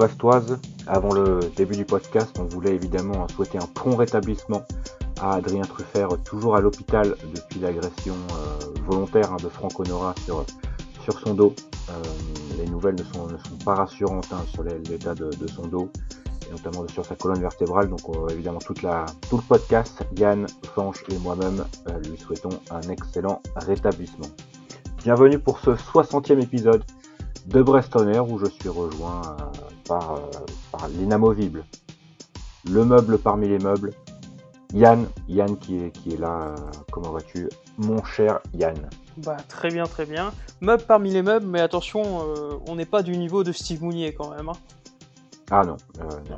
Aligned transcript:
Brestois, 0.00 0.40
Brestoise, 0.40 0.60
avant 0.86 1.12
le 1.12 1.40
début 1.56 1.76
du 1.76 1.84
podcast, 1.84 2.34
on 2.40 2.44
voulait 2.44 2.74
évidemment 2.74 3.28
souhaiter 3.28 3.58
un 3.58 3.66
prompt 3.66 3.96
rétablissement 3.96 4.62
à 5.20 5.34
Adrien 5.34 5.60
Truffert, 5.60 6.08
toujours 6.24 6.56
à 6.56 6.62
l'hôpital 6.62 7.16
depuis 7.34 7.60
l'agression 7.60 8.14
euh, 8.14 8.80
volontaire 8.86 9.30
hein, 9.30 9.36
de 9.42 9.50
Franck 9.50 9.78
Honora 9.78 10.14
sur, 10.24 10.46
sur 11.04 11.20
son 11.20 11.34
dos. 11.34 11.54
Euh, 11.90 11.92
les 12.56 12.64
nouvelles 12.64 12.94
ne 12.94 13.02
sont, 13.02 13.26
ne 13.26 13.36
sont 13.36 13.58
pas 13.62 13.74
rassurantes 13.74 14.28
hein, 14.32 14.42
sur 14.50 14.62
l'état 14.62 15.14
de, 15.14 15.46
son 15.46 15.66
dos, 15.66 15.90
et 16.48 16.50
notamment 16.50 16.88
sur 16.88 17.04
sa 17.04 17.14
colonne 17.14 17.42
vertébrale. 17.42 17.90
Donc 17.90 18.00
euh, 18.08 18.28
évidemment 18.30 18.60
tout 18.60 18.72
le 19.36 19.42
podcast, 19.42 20.02
Yann, 20.16 20.46
Fanche 20.74 21.04
et 21.10 21.18
moi-même 21.18 21.62
lui 22.08 22.16
souhaitons 22.16 22.58
un 22.70 22.80
excellent 22.88 23.42
rétablissement. 23.54 24.28
Bienvenue 25.04 25.38
pour 25.38 25.58
ce 25.58 25.72
60e 25.72 26.42
épisode 26.42 26.84
de 27.48 27.62
Brestonner 27.62 28.20
où 28.20 28.38
je 28.38 28.46
suis 28.46 28.70
rejoint 28.70 29.36
par, 29.90 30.20
par 30.70 30.88
l'inamovible, 30.88 31.64
le 32.70 32.84
meuble 32.84 33.18
parmi 33.18 33.48
les 33.48 33.58
meubles, 33.58 33.92
Yann, 34.72 35.04
Yann 35.26 35.56
qui 35.58 35.82
est, 35.82 35.90
qui 35.90 36.14
est 36.14 36.16
là, 36.16 36.54
comment 36.92 37.10
vas-tu 37.10 37.48
Mon 37.76 38.04
cher 38.04 38.38
Yann. 38.54 38.88
Bah 39.16 39.36
très 39.48 39.68
bien, 39.68 39.84
très 39.84 40.06
bien. 40.06 40.32
Meuble 40.60 40.84
parmi 40.86 41.10
les 41.10 41.22
meubles, 41.22 41.46
mais 41.46 41.60
attention, 41.60 42.02
euh, 42.04 42.58
on 42.68 42.76
n'est 42.76 42.86
pas 42.86 43.02
du 43.02 43.16
niveau 43.16 43.42
de 43.42 43.50
Steve 43.50 43.82
Mounier 43.82 44.14
quand 44.14 44.30
même. 44.30 44.48
Hein. 44.48 44.58
Ah 45.50 45.64
non, 45.64 45.76
euh, 46.00 46.36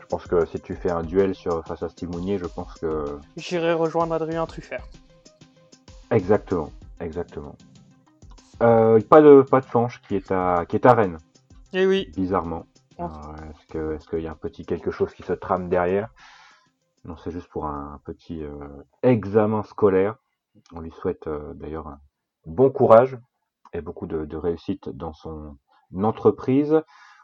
je 0.00 0.06
pense 0.06 0.26
que 0.26 0.46
si 0.46 0.58
tu 0.60 0.74
fais 0.74 0.90
un 0.90 1.02
duel 1.02 1.34
sur, 1.34 1.62
face 1.66 1.82
à 1.82 1.90
Steve 1.90 2.08
Mounier, 2.08 2.38
je 2.38 2.46
pense 2.46 2.72
que... 2.80 3.18
J'irai 3.36 3.74
rejoindre 3.74 4.14
Adrien 4.14 4.46
Truffert. 4.46 4.88
Exactement, 6.10 6.70
exactement. 6.98 7.56
Euh, 8.62 8.98
pas 9.00 9.20
de 9.20 9.42
pas 9.42 9.60
de 9.60 9.66
Fanche 9.66 10.00
qui 10.06 10.16
est 10.16 10.30
à 10.30 10.64
qui 10.68 10.76
est 10.76 10.84
à 10.84 10.92
Rennes. 10.92 11.18
Eh 11.72 11.86
oui. 11.86 12.10
Bizarrement. 12.16 12.66
est-ce 12.98 13.66
que 13.68 13.94
est-ce 13.94 14.08
qu'il 14.08 14.20
y 14.20 14.26
a 14.26 14.32
un 14.32 14.36
petit 14.36 14.66
quelque 14.66 14.90
chose 14.90 15.14
qui 15.14 15.22
se 15.22 15.32
trame 15.32 15.68
derrière? 15.68 16.08
Non, 17.04 17.16
c'est 17.16 17.30
juste 17.30 17.48
pour 17.48 17.66
un 17.66 18.00
petit 18.04 18.42
euh, 18.44 18.68
examen 19.02 19.62
scolaire. 19.62 20.16
On 20.72 20.80
lui 20.80 20.90
souhaite 20.90 21.26
euh, 21.28 21.54
d'ailleurs 21.54 21.86
un 21.86 22.00
bon 22.44 22.70
courage 22.70 23.16
et 23.72 23.80
beaucoup 23.80 24.06
de, 24.06 24.36
réussite 24.36 24.88
dans 24.88 25.12
son 25.12 25.56
entreprise. 25.96 26.82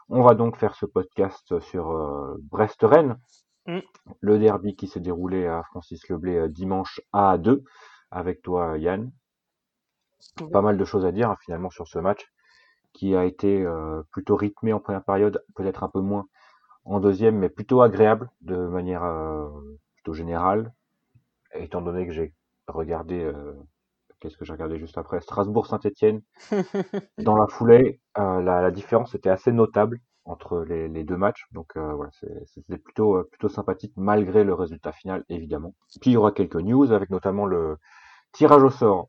On 0.09 0.23
va 0.23 0.33
donc 0.33 0.57
faire 0.57 0.75
ce 0.75 0.85
podcast 0.85 1.59
sur 1.59 1.91
euh, 1.91 2.37
Brest-Rennes, 2.43 3.19
mm. 3.67 3.79
le 4.21 4.39
derby 4.39 4.75
qui 4.75 4.87
s'est 4.87 5.01
déroulé 5.01 5.45
à 5.45 5.61
Francis 5.63 6.07
Leblé 6.07 6.47
dimanche 6.49 7.01
à 7.11 7.37
2 7.37 7.63
avec 8.09 8.41
toi 8.41 8.77
Yann. 8.77 9.11
Pas 10.51 10.61
mal 10.61 10.77
de 10.77 10.85
choses 10.85 11.05
à 11.05 11.11
dire 11.11 11.29
hein, 11.29 11.37
finalement 11.41 11.69
sur 11.69 11.87
ce 11.87 11.99
match 11.99 12.25
qui 12.97 13.15
a 13.15 13.25
été 13.25 13.65
plutôt 14.11 14.35
rythmé 14.35 14.73
en 14.73 14.79
première 14.79 15.03
période, 15.03 15.43
peut-être 15.55 15.83
un 15.83 15.89
peu 15.89 16.01
moins 16.01 16.25
en 16.87 16.99
deuxième, 16.99 17.37
mais 17.37 17.49
plutôt 17.49 17.81
agréable 17.81 18.29
de 18.41 18.55
manière 18.55 19.03
euh, 19.03 19.49
plutôt 19.95 20.13
générale, 20.13 20.73
étant 21.53 21.81
donné 21.81 22.07
que 22.07 22.13
j'ai 22.13 22.33
regardé, 22.67 23.19
euh, 23.21 23.53
qu'est-ce 24.19 24.37
que 24.37 24.45
j'ai 24.45 24.53
regardé 24.53 24.79
juste 24.79 24.97
après, 24.97 25.19
Strasbourg-Saint-Etienne. 25.21 26.21
Dans 27.17 27.37
la 27.37 27.47
foulée, 27.47 28.01
euh, 28.17 28.41
la, 28.41 28.71
différence 28.71 29.13
était 29.15 29.29
assez 29.29 29.51
notable 29.51 29.99
entre 30.23 30.63
les, 30.63 31.03
deux 31.03 31.15
matchs, 31.15 31.45
donc 31.53 31.77
voilà, 31.77 32.11
c'était 32.47 32.77
plutôt 32.77 33.23
plutôt 33.31 33.47
sympathique 33.47 33.93
malgré 33.95 34.43
le 34.43 34.53
résultat 34.53 34.91
final 34.91 35.23
évidemment. 35.29 35.73
Puis 36.01 36.11
il 36.11 36.13
y 36.15 36.17
aura 36.17 36.33
quelques 36.33 36.57
news 36.57 36.91
avec 36.91 37.09
notamment 37.11 37.45
le 37.45 37.77
tirage 38.33 38.61
au 38.61 38.69
sort 38.69 39.07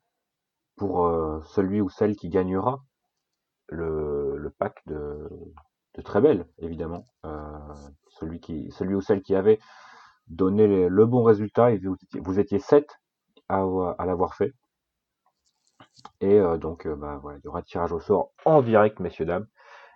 pour 0.76 1.10
celui 1.44 1.80
ou 1.80 1.88
celle 1.88 2.14
qui 2.14 2.28
gagnera 2.28 2.84
le, 3.68 4.36
le 4.36 4.50
pack 4.50 4.82
de, 4.86 5.28
très 6.02 6.20
belle, 6.20 6.46
évidemment. 6.58 7.04
Euh, 7.24 7.58
celui, 8.08 8.40
qui, 8.40 8.70
celui 8.72 8.94
ou 8.94 9.00
celle 9.00 9.22
qui 9.22 9.34
avait 9.34 9.58
donné 10.28 10.88
le 10.88 11.06
bon 11.06 11.22
résultat, 11.22 11.70
et 11.70 11.80
vous, 12.20 12.38
étiez 12.38 12.58
7 12.58 12.86
à, 13.48 13.64
l'avoir 14.04 14.34
fait. 14.34 14.52
Et 16.20 16.38
euh, 16.38 16.58
donc, 16.58 16.86
euh, 16.86 16.94
bah, 16.94 17.18
voilà, 17.22 17.38
il 17.38 17.44
y 17.44 17.48
aura 17.48 17.62
tirage 17.62 17.92
au 17.92 18.00
sort 18.00 18.32
en 18.44 18.62
direct, 18.62 19.00
messieurs, 19.00 19.24
dames. 19.24 19.46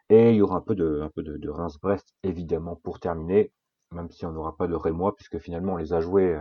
Et 0.08 0.30
il 0.30 0.36
y 0.36 0.42
aura 0.42 0.56
un 0.56 0.60
peu 0.60 0.74
de, 0.74 1.00
un 1.02 1.10
peu 1.10 1.22
de, 1.22 1.48
Reims-Brest, 1.48 2.14
évidemment, 2.22 2.76
pour 2.76 3.00
terminer, 3.00 3.52
même 3.92 4.10
si 4.10 4.26
on 4.26 4.32
n'aura 4.32 4.56
pas 4.56 4.66
de 4.66 4.74
Rémois, 4.74 5.14
puisque 5.16 5.38
finalement, 5.38 5.74
on 5.74 5.76
les 5.76 5.92
a 5.92 6.00
joués 6.00 6.40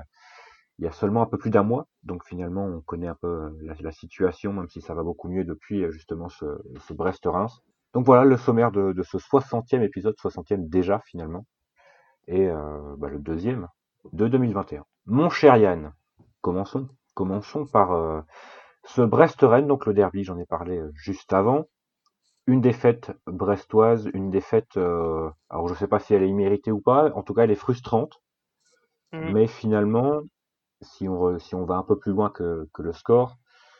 il 0.81 0.85
y 0.85 0.87
a 0.87 0.91
seulement 0.91 1.21
un 1.21 1.27
peu 1.27 1.37
plus 1.37 1.51
d'un 1.51 1.61
mois. 1.61 1.85
Donc 2.01 2.25
finalement, 2.25 2.65
on 2.65 2.81
connaît 2.81 3.07
un 3.07 3.15
peu 3.15 3.55
la, 3.61 3.91
situation, 3.91 4.51
même 4.51 4.67
si 4.67 4.81
ça 4.81 4.95
va 4.95 5.03
beaucoup 5.03 5.29
mieux 5.29 5.43
depuis 5.43 5.85
justement 5.91 6.27
ce, 6.27 6.45
ce 6.87 6.93
Brest-Reims. 6.93 7.61
Donc 7.93 8.07
voilà 8.07 8.25
le 8.25 8.35
sommaire 8.35 8.71
de, 8.71 8.99
ce 9.03 9.17
60e 9.17 9.83
épisode, 9.83 10.15
60e 10.15 10.67
déjà 10.67 10.99
finalement, 11.05 11.45
et 12.27 12.49
euh, 12.49 12.95
bah, 12.97 13.09
le 13.09 13.19
deuxième 13.19 13.67
de 14.11 14.27
2021. 14.27 14.83
Mon 15.05 15.29
cher 15.29 15.55
Yann, 15.57 15.93
commençons. 16.41 16.89
Commençons 17.13 17.67
par 17.67 17.91
euh, 17.91 18.21
ce 18.85 19.01
Brest-Rennes, 19.01 19.67
donc 19.67 19.85
le 19.85 19.93
derby, 19.93 20.23
j'en 20.23 20.39
ai 20.39 20.45
parlé 20.45 20.79
euh, 20.79 20.91
juste 20.95 21.31
avant. 21.31 21.65
Une 22.47 22.61
défaite 22.61 23.11
brestoise, 23.27 24.09
une 24.15 24.31
défaite, 24.31 24.75
alors 24.77 25.67
je 25.67 25.73
ne 25.73 25.77
sais 25.77 25.87
pas 25.87 25.99
si 25.99 26.15
elle 26.15 26.23
est 26.23 26.29
imméritée 26.29 26.71
ou 26.71 26.81
pas, 26.81 27.11
en 27.13 27.21
tout 27.21 27.35
cas 27.35 27.43
elle 27.43 27.51
est 27.51 27.55
frustrante. 27.55 28.19
Mmh. 29.11 29.31
Mais 29.31 29.45
finalement, 29.45 30.21
si 30.81 31.07
on, 31.07 31.65
va 31.65 31.75
un 31.75 31.83
peu 31.83 31.97
plus 31.97 32.11
loin 32.11 32.29
que, 32.29 32.67
le 32.77 32.93
score, 32.93 33.37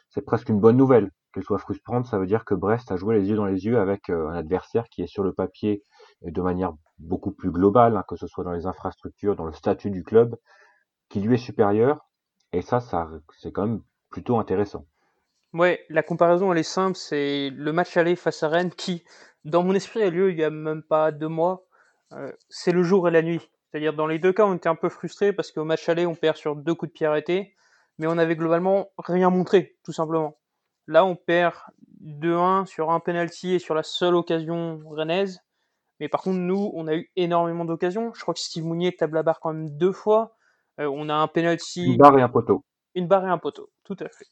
c'est 0.09 0.21
presque 0.21 0.49
une 0.49 0.59
bonne 0.59 0.77
nouvelle 0.77 1.11
qu'elle 1.33 1.43
soit 1.43 1.59
frustrante, 1.59 2.05
ça 2.05 2.19
veut 2.19 2.27
dire 2.27 2.43
que 2.43 2.53
Brest 2.53 2.91
a 2.91 2.97
joué 2.97 3.17
les 3.17 3.29
yeux 3.29 3.37
dans 3.37 3.45
les 3.45 3.65
yeux 3.65 3.79
avec 3.79 4.09
euh, 4.09 4.27
un 4.27 4.33
adversaire 4.33 4.89
qui 4.89 5.01
est 5.01 5.07
sur 5.07 5.23
le 5.23 5.31
papier 5.31 5.81
de 6.21 6.41
manière 6.41 6.73
beaucoup 6.99 7.31
plus 7.31 7.51
globale, 7.51 7.95
hein, 7.95 8.03
que 8.05 8.17
ce 8.17 8.27
soit 8.27 8.43
dans 8.43 8.51
les 8.51 8.65
infrastructures, 8.65 9.37
dans 9.37 9.45
le 9.45 9.53
statut 9.53 9.91
du 9.91 10.03
club, 10.03 10.35
qui 11.09 11.21
lui 11.21 11.35
est 11.35 11.37
supérieur. 11.37 12.09
Et 12.51 12.61
ça, 12.61 12.81
ça 12.81 13.09
c'est 13.39 13.53
quand 13.53 13.65
même 13.65 13.81
plutôt 14.09 14.39
intéressant. 14.39 14.85
Ouais, 15.53 15.85
la 15.89 16.03
comparaison 16.03 16.51
elle 16.51 16.59
est 16.59 16.63
simple, 16.63 16.97
c'est 16.97 17.49
le 17.49 17.73
match 17.73 17.95
aller 17.97 18.15
face 18.15 18.43
à 18.43 18.49
Rennes 18.49 18.71
qui, 18.71 19.03
dans 19.45 19.63
mon 19.63 19.73
esprit, 19.73 20.03
a 20.03 20.09
lieu 20.09 20.31
il 20.31 20.37
y 20.37 20.43
a 20.43 20.49
même 20.49 20.83
pas 20.83 21.11
deux 21.11 21.27
mois. 21.27 21.65
Euh, 22.13 22.31
c'est 22.49 22.71
le 22.71 22.83
jour 22.83 23.07
et 23.07 23.11
la 23.11 23.21
nuit. 23.21 23.49
C'est-à-dire 23.71 23.93
dans 23.93 24.07
les 24.07 24.19
deux 24.19 24.33
cas, 24.33 24.45
on 24.45 24.55
était 24.55 24.69
un 24.69 24.75
peu 24.75 24.89
frustrés 24.89 25.31
parce 25.31 25.51
qu'au 25.51 25.63
match 25.63 25.87
aller, 25.87 26.05
on 26.05 26.15
perd 26.15 26.35
sur 26.35 26.55
deux 26.55 26.75
coups 26.75 26.91
de 26.91 26.93
pied 26.93 27.07
arrêtés, 27.07 27.55
mais 27.97 28.07
on 28.07 28.17
avait 28.17 28.35
globalement 28.35 28.89
rien 28.97 29.29
montré, 29.29 29.77
tout 29.83 29.93
simplement. 29.93 30.37
Là, 30.87 31.05
on 31.05 31.15
perd 31.15 31.55
2-1 32.03 32.65
sur 32.65 32.91
un 32.91 32.99
penalty 32.99 33.53
et 33.53 33.59
sur 33.59 33.75
la 33.75 33.83
seule 33.83 34.15
occasion 34.15 34.81
rennaise. 34.85 35.39
Mais 35.99 36.09
par 36.09 36.21
contre, 36.21 36.39
nous, 36.39 36.71
on 36.73 36.87
a 36.87 36.95
eu 36.95 37.11
énormément 37.15 37.63
d'occasions. 37.63 38.11
Je 38.13 38.21
crois 38.21 38.33
que 38.33 38.39
Steve 38.39 38.65
Mounier 38.65 38.91
table 38.91 39.15
la 39.15 39.23
barre 39.23 39.39
quand 39.39 39.53
même 39.53 39.69
deux 39.77 39.91
fois. 39.91 40.35
Euh, 40.79 40.89
on 40.91 41.09
a 41.09 41.13
un 41.13 41.27
penalty. 41.27 41.85
Une 41.85 41.97
barre 41.97 42.17
et 42.17 42.21
un 42.21 42.29
poteau. 42.29 42.65
Une 42.95 43.07
barre 43.07 43.25
et 43.25 43.29
un 43.29 43.37
poteau, 43.37 43.69
tout 43.83 43.95
à 43.99 44.09
fait. 44.09 44.25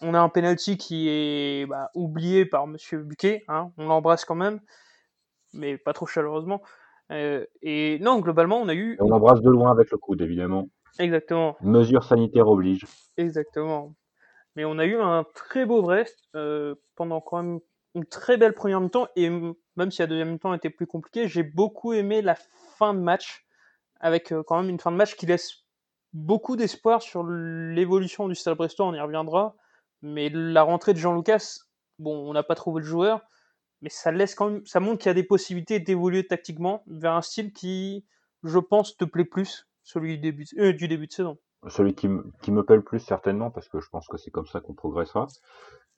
On 0.00 0.14
a 0.14 0.20
un 0.20 0.28
penalty 0.28 0.76
qui 0.76 1.08
est 1.08 1.66
bah, 1.66 1.90
oublié 1.94 2.46
par 2.46 2.66
Monsieur 2.66 3.02
Buquet. 3.02 3.44
Hein. 3.46 3.70
On 3.76 3.86
l'embrasse 3.86 4.24
quand 4.24 4.34
même, 4.34 4.60
mais 5.52 5.78
pas 5.78 5.92
trop 5.92 6.06
chaleureusement. 6.06 6.62
Euh, 7.12 7.44
et 7.60 7.98
non, 8.00 8.20
globalement, 8.20 8.60
on 8.60 8.68
a 8.68 8.74
eu. 8.74 8.96
on 9.00 9.08
l'embrasse 9.08 9.40
de 9.40 9.50
loin 9.50 9.70
avec 9.70 9.90
le 9.90 9.98
coude, 9.98 10.22
évidemment. 10.22 10.68
Exactement. 10.98 11.56
Mesure 11.60 12.04
sanitaire 12.04 12.48
oblige. 12.48 12.86
Exactement. 13.16 13.94
Mais 14.56 14.64
on 14.64 14.78
a 14.78 14.84
eu 14.84 15.00
un 15.00 15.24
très 15.34 15.64
beau 15.64 15.82
Brest 15.82 16.28
euh, 16.34 16.74
pendant 16.96 17.20
quand 17.20 17.42
même 17.42 17.60
une 17.94 18.04
très 18.04 18.36
belle 18.36 18.54
première 18.54 18.80
mi-temps 18.80 19.08
et 19.16 19.30
même 19.30 19.90
si 19.90 20.02
la 20.02 20.06
deuxième 20.06 20.32
mi-temps 20.32 20.54
était 20.54 20.70
plus 20.70 20.86
compliquée, 20.86 21.28
j'ai 21.28 21.42
beaucoup 21.42 21.92
aimé 21.92 22.22
la 22.22 22.36
fin 22.78 22.94
de 22.94 23.00
match 23.00 23.46
avec 24.00 24.32
euh, 24.32 24.42
quand 24.46 24.60
même 24.60 24.68
une 24.68 24.80
fin 24.80 24.90
de 24.90 24.96
match 24.96 25.14
qui 25.16 25.26
laisse 25.26 25.64
beaucoup 26.12 26.56
d'espoir 26.56 27.00
sur 27.00 27.24
l'évolution 27.24 28.28
du 28.28 28.34
Stade 28.34 28.56
Brestois, 28.56 28.86
on 28.86 28.94
y 28.94 29.00
reviendra. 29.00 29.56
Mais 30.02 30.28
la 30.28 30.62
rentrée 30.62 30.92
de 30.92 30.98
Jean 30.98 31.14
Lucas, 31.14 31.58
bon, 31.98 32.28
on 32.28 32.32
n'a 32.32 32.42
pas 32.42 32.54
trouvé 32.54 32.80
le 32.82 32.86
joueur, 32.86 33.22
mais 33.82 33.90
ça 33.90 34.12
laisse 34.12 34.34
quand 34.34 34.50
même, 34.50 34.66
ça 34.66 34.80
montre 34.80 34.98
qu'il 34.98 35.10
y 35.10 35.10
a 35.10 35.14
des 35.14 35.24
possibilités 35.24 35.80
d'évoluer 35.80 36.26
tactiquement 36.26 36.82
vers 36.86 37.12
un 37.12 37.22
style 37.22 37.52
qui, 37.52 38.06
je 38.44 38.58
pense, 38.58 38.96
te 38.96 39.04
plaît 39.04 39.24
plus, 39.24 39.68
celui 39.82 40.14
du 40.16 40.18
début, 40.18 40.46
euh, 40.58 40.72
du 40.72 40.88
début 40.88 41.06
de 41.06 41.12
saison 41.12 41.38
celui 41.68 41.94
qui, 41.94 42.08
qui, 42.40 42.50
me 42.50 42.62
plaît 42.64 42.76
le 42.76 42.82
plus 42.82 42.98
certainement, 42.98 43.50
parce 43.50 43.68
que 43.68 43.80
je 43.80 43.88
pense 43.88 44.08
que 44.08 44.16
c'est 44.16 44.30
comme 44.30 44.46
ça 44.46 44.60
qu'on 44.60 44.74
progressera, 44.74 45.26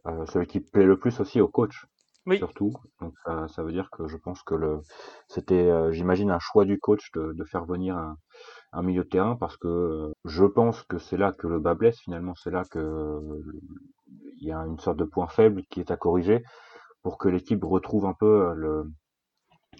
euh, 0.06 0.26
celui 0.26 0.46
qui 0.46 0.60
plaît 0.60 0.84
le 0.84 0.98
plus 0.98 1.20
aussi 1.20 1.40
au 1.40 1.48
coach, 1.48 1.86
oui. 2.26 2.38
surtout. 2.38 2.72
Donc 3.00 3.14
ça, 3.24 3.48
ça, 3.48 3.62
veut 3.62 3.72
dire 3.72 3.88
que 3.90 4.06
je 4.06 4.16
pense 4.16 4.42
que 4.42 4.54
le 4.54 4.80
c'était, 5.28 5.70
euh, 5.70 5.92
j'imagine, 5.92 6.30
un 6.30 6.38
choix 6.38 6.64
du 6.64 6.78
coach 6.78 7.10
de, 7.12 7.32
de 7.32 7.44
faire 7.44 7.64
venir 7.64 7.96
un, 7.96 8.18
un, 8.72 8.82
milieu 8.82 9.04
de 9.04 9.08
terrain, 9.08 9.36
parce 9.36 9.56
que 9.56 10.12
je 10.24 10.44
pense 10.44 10.82
que 10.82 10.98
c'est 10.98 11.16
là 11.16 11.32
que 11.32 11.46
le 11.46 11.58
bas 11.60 11.74
blesse 11.74 11.98
finalement, 12.00 12.34
c'est 12.34 12.50
là 12.50 12.64
que 12.70 13.20
il 14.40 14.48
y 14.48 14.52
a 14.52 14.58
une 14.58 14.78
sorte 14.78 14.98
de 14.98 15.04
point 15.04 15.28
faible 15.28 15.62
qui 15.70 15.80
est 15.80 15.90
à 15.90 15.96
corriger 15.96 16.44
pour 17.04 17.18
que 17.18 17.28
l'équipe 17.28 17.62
retrouve 17.62 18.06
un 18.06 18.14
peu 18.14 18.52
le, 18.56 18.90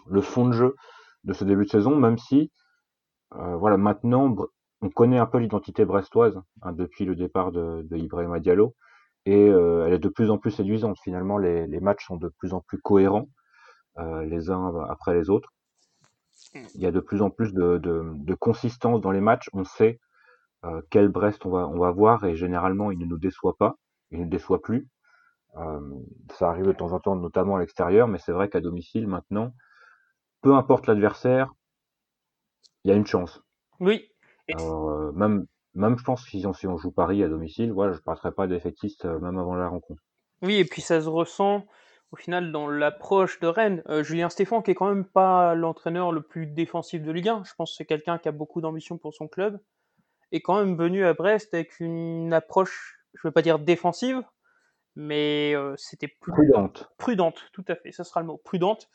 le 0.06 0.21
fond 0.21 0.47
de 0.47 0.53
jeu 0.53 0.76
de 1.25 1.32
ce 1.32 1.44
début 1.44 1.65
de 1.65 1.71
saison, 1.71 1.97
même 1.97 2.19
si 2.19 2.53
euh, 3.35 3.56
voilà 3.56 3.76
maintenant 3.76 4.37
on 4.82 4.91
connaît 4.91 5.19
un 5.19 5.26
peu 5.26 5.38
l'identité 5.38 5.85
brestoise 5.85 6.41
hein, 6.62 6.73
depuis 6.73 7.06
le 7.06 7.17
départ 7.17 7.50
de, 7.50 7.82
de 7.91 7.97
Ibrahima 7.97 8.38
Diallo 8.38 8.76
et 9.25 9.49
euh, 9.49 9.87
elle 9.87 9.94
est 9.94 9.99
de 9.99 10.09
plus 10.11 10.31
en 10.31 10.37
plus 10.37 10.50
séduisante. 10.50 10.99
Finalement, 11.03 11.38
les, 11.38 11.67
les, 11.67 11.81
matchs 11.81 12.06
sont 12.06 12.17
de 12.17 12.29
plus 12.29 12.53
en 12.53 12.61
plus 12.61 12.79
cohérents. 12.79 13.29
les 13.97 14.50
uns 14.50 14.75
après 14.91 15.15
les 15.15 15.31
autres. 15.31 15.50
Il 16.75 16.82
y 16.82 16.87
a 16.87 16.93
de 16.93 17.00
plus 17.00 17.23
en 17.23 17.31
plus 17.31 17.55
de, 17.55 17.79
de, 17.79 18.35
consistance 18.35 19.00
dans 19.00 19.12
les 19.12 19.23
matchs. 19.23 19.49
On 19.55 19.65
sait 19.65 19.99
quel 20.91 21.09
Brest 21.09 21.47
on 21.47 21.50
va, 21.50 21.69
on 21.69 21.79
va 21.79 21.91
voir 21.91 22.25
et 22.25 22.37
généralement 22.37 22.91
il 22.91 22.99
ne 22.99 23.06
nous 23.06 23.19
déçoit 23.19 23.56
pas, 23.56 23.76
il 24.11 24.21
ne 24.21 24.26
déçoit 24.26 24.61
plus. 24.61 24.87
Ça 26.32 26.50
arrive 26.50 26.66
de 26.66 26.72
temps 26.72 26.92
en 26.92 27.00
temps, 27.00 27.16
notamment 27.16 27.56
à 27.56 27.60
l'extérieur, 27.60 28.08
mais 28.08 28.18
c'est 28.18 28.32
vrai 28.32 28.48
qu'à 28.48 28.60
domicile 28.60 29.06
maintenant, 29.06 29.54
peu 30.42 30.54
importe 30.54 30.86
l'adversaire, 30.86 31.52
il 32.84 32.90
y 32.90 32.94
a 32.94 32.96
une 32.96 33.06
chance. 33.06 33.42
Oui. 33.80 34.10
Alors, 34.52 35.12
même, 35.14 35.46
même 35.74 35.98
je 35.98 36.04
pense 36.04 36.24
que 36.24 36.30
si 36.30 36.46
on, 36.46 36.52
si 36.52 36.66
on 36.66 36.76
joue 36.76 36.92
Paris 36.92 37.22
à 37.22 37.28
domicile, 37.28 37.72
voilà, 37.72 37.92
je 37.92 37.98
ne 37.98 38.02
passerai 38.02 38.32
pas 38.32 38.46
d'effectiste 38.46 39.04
même 39.04 39.38
avant 39.38 39.54
la 39.54 39.68
rencontre. 39.68 40.02
Oui, 40.42 40.56
et 40.56 40.64
puis 40.64 40.82
ça 40.82 41.00
se 41.00 41.08
ressent 41.08 41.64
au 42.14 42.16
final 42.16 42.52
dans 42.52 42.68
l'approche 42.68 43.40
de 43.40 43.48
Rennes. 43.48 43.82
Euh, 43.88 44.04
Julien 44.04 44.28
Stéphan, 44.28 44.62
qui 44.62 44.70
est 44.70 44.74
quand 44.74 44.88
même 44.88 45.04
pas 45.04 45.54
l'entraîneur 45.54 46.12
le 46.12 46.22
plus 46.22 46.46
défensif 46.46 47.02
de 47.02 47.10
Ligue 47.10 47.28
1, 47.28 47.42
je 47.44 47.54
pense 47.54 47.72
que 47.72 47.76
c'est 47.76 47.86
quelqu'un 47.86 48.18
qui 48.18 48.28
a 48.28 48.32
beaucoup 48.32 48.60
d'ambition 48.60 48.98
pour 48.98 49.14
son 49.14 49.26
club, 49.26 49.58
est 50.30 50.40
quand 50.40 50.58
même 50.58 50.76
venu 50.76 51.04
à 51.04 51.12
Brest 51.12 51.54
avec 51.54 51.80
une 51.80 52.32
approche, 52.32 53.00
je 53.14 53.26
ne 53.26 53.30
veux 53.30 53.32
pas 53.32 53.42
dire 53.42 53.58
défensive, 53.58 54.22
mais 54.96 55.55
euh, 55.55 55.75
c'était 55.76 56.08
prudente. 56.08 56.91
Prudente, 56.99 57.44
tout 57.52 57.64
à 57.69 57.76
fait, 57.76 57.93
ça 57.93 58.05
sera 58.05 58.20
le 58.20 58.26
mot, 58.26 58.41
prudente. 58.44 58.88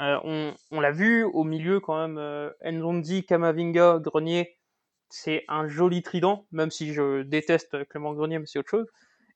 Euh, 0.00 0.52
on, 0.70 0.80
l'a 0.80 0.92
vu 0.92 1.24
au 1.24 1.44
milieu 1.44 1.80
quand 1.80 2.08
même, 2.08 2.52
Nzondi, 2.64 3.24
Kamavinga, 3.26 3.98
Grenier, 3.98 4.56
c'est 5.10 5.44
un 5.48 5.68
joli 5.68 6.02
trident, 6.02 6.46
même 6.52 6.70
si 6.70 6.94
je 6.94 7.22
déteste 7.22 7.86
Clément 7.88 8.14
Grenier, 8.14 8.38
mais 8.38 8.46
c'est 8.46 8.58
autre 8.58 8.70
chose. 8.70 8.86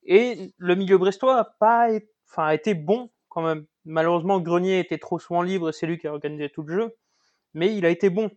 Et 0.05 0.55
le 0.56 0.75
milieu 0.75 0.96
brestois 0.96 1.38
a 1.38 1.44
pas 1.44 1.88
enfin, 2.31 2.47
a 2.47 2.55
été 2.55 2.75
bon 2.75 3.11
quand 3.29 3.43
même. 3.43 3.67
Malheureusement, 3.85 4.40
Grenier 4.40 4.79
était 4.79 4.99
trop 4.99 5.19
souvent 5.19 5.43
libre 5.43 5.69
et 5.69 5.73
c'est 5.73 5.87
lui 5.87 5.99
qui 5.99 6.06
a 6.06 6.12
organisé 6.12 6.49
tout 6.49 6.62
le 6.62 6.75
jeu, 6.75 6.97
mais 7.52 7.76
il 7.76 7.85
a 7.85 7.90
été 7.90 8.08
bon. 8.08 8.31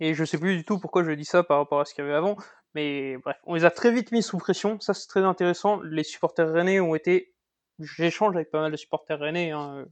Et 0.00 0.14
je 0.14 0.24
sais 0.24 0.38
plus 0.38 0.56
du 0.56 0.64
tout 0.64 0.80
pourquoi 0.80 1.04
je 1.04 1.12
dis 1.12 1.24
ça 1.24 1.44
par 1.44 1.58
rapport 1.58 1.80
à 1.80 1.84
ce 1.84 1.94
qu'il 1.94 2.04
y 2.04 2.06
avait 2.06 2.16
avant, 2.16 2.36
mais 2.74 3.16
bref, 3.18 3.36
on 3.44 3.54
les 3.54 3.64
a 3.64 3.70
très 3.70 3.92
vite 3.92 4.12
mis 4.12 4.22
sous 4.22 4.38
pression. 4.38 4.80
Ça, 4.80 4.94
c'est 4.94 5.06
très 5.06 5.22
intéressant. 5.22 5.80
Les 5.82 6.04
supporters 6.04 6.50
rennais 6.50 6.80
ont 6.80 6.94
été, 6.94 7.34
j'échange 7.78 8.34
avec 8.34 8.50
pas 8.50 8.60
mal 8.60 8.72
de 8.72 8.76
supporters 8.76 9.18
rennais, 9.18 9.50
hein, 9.50 9.86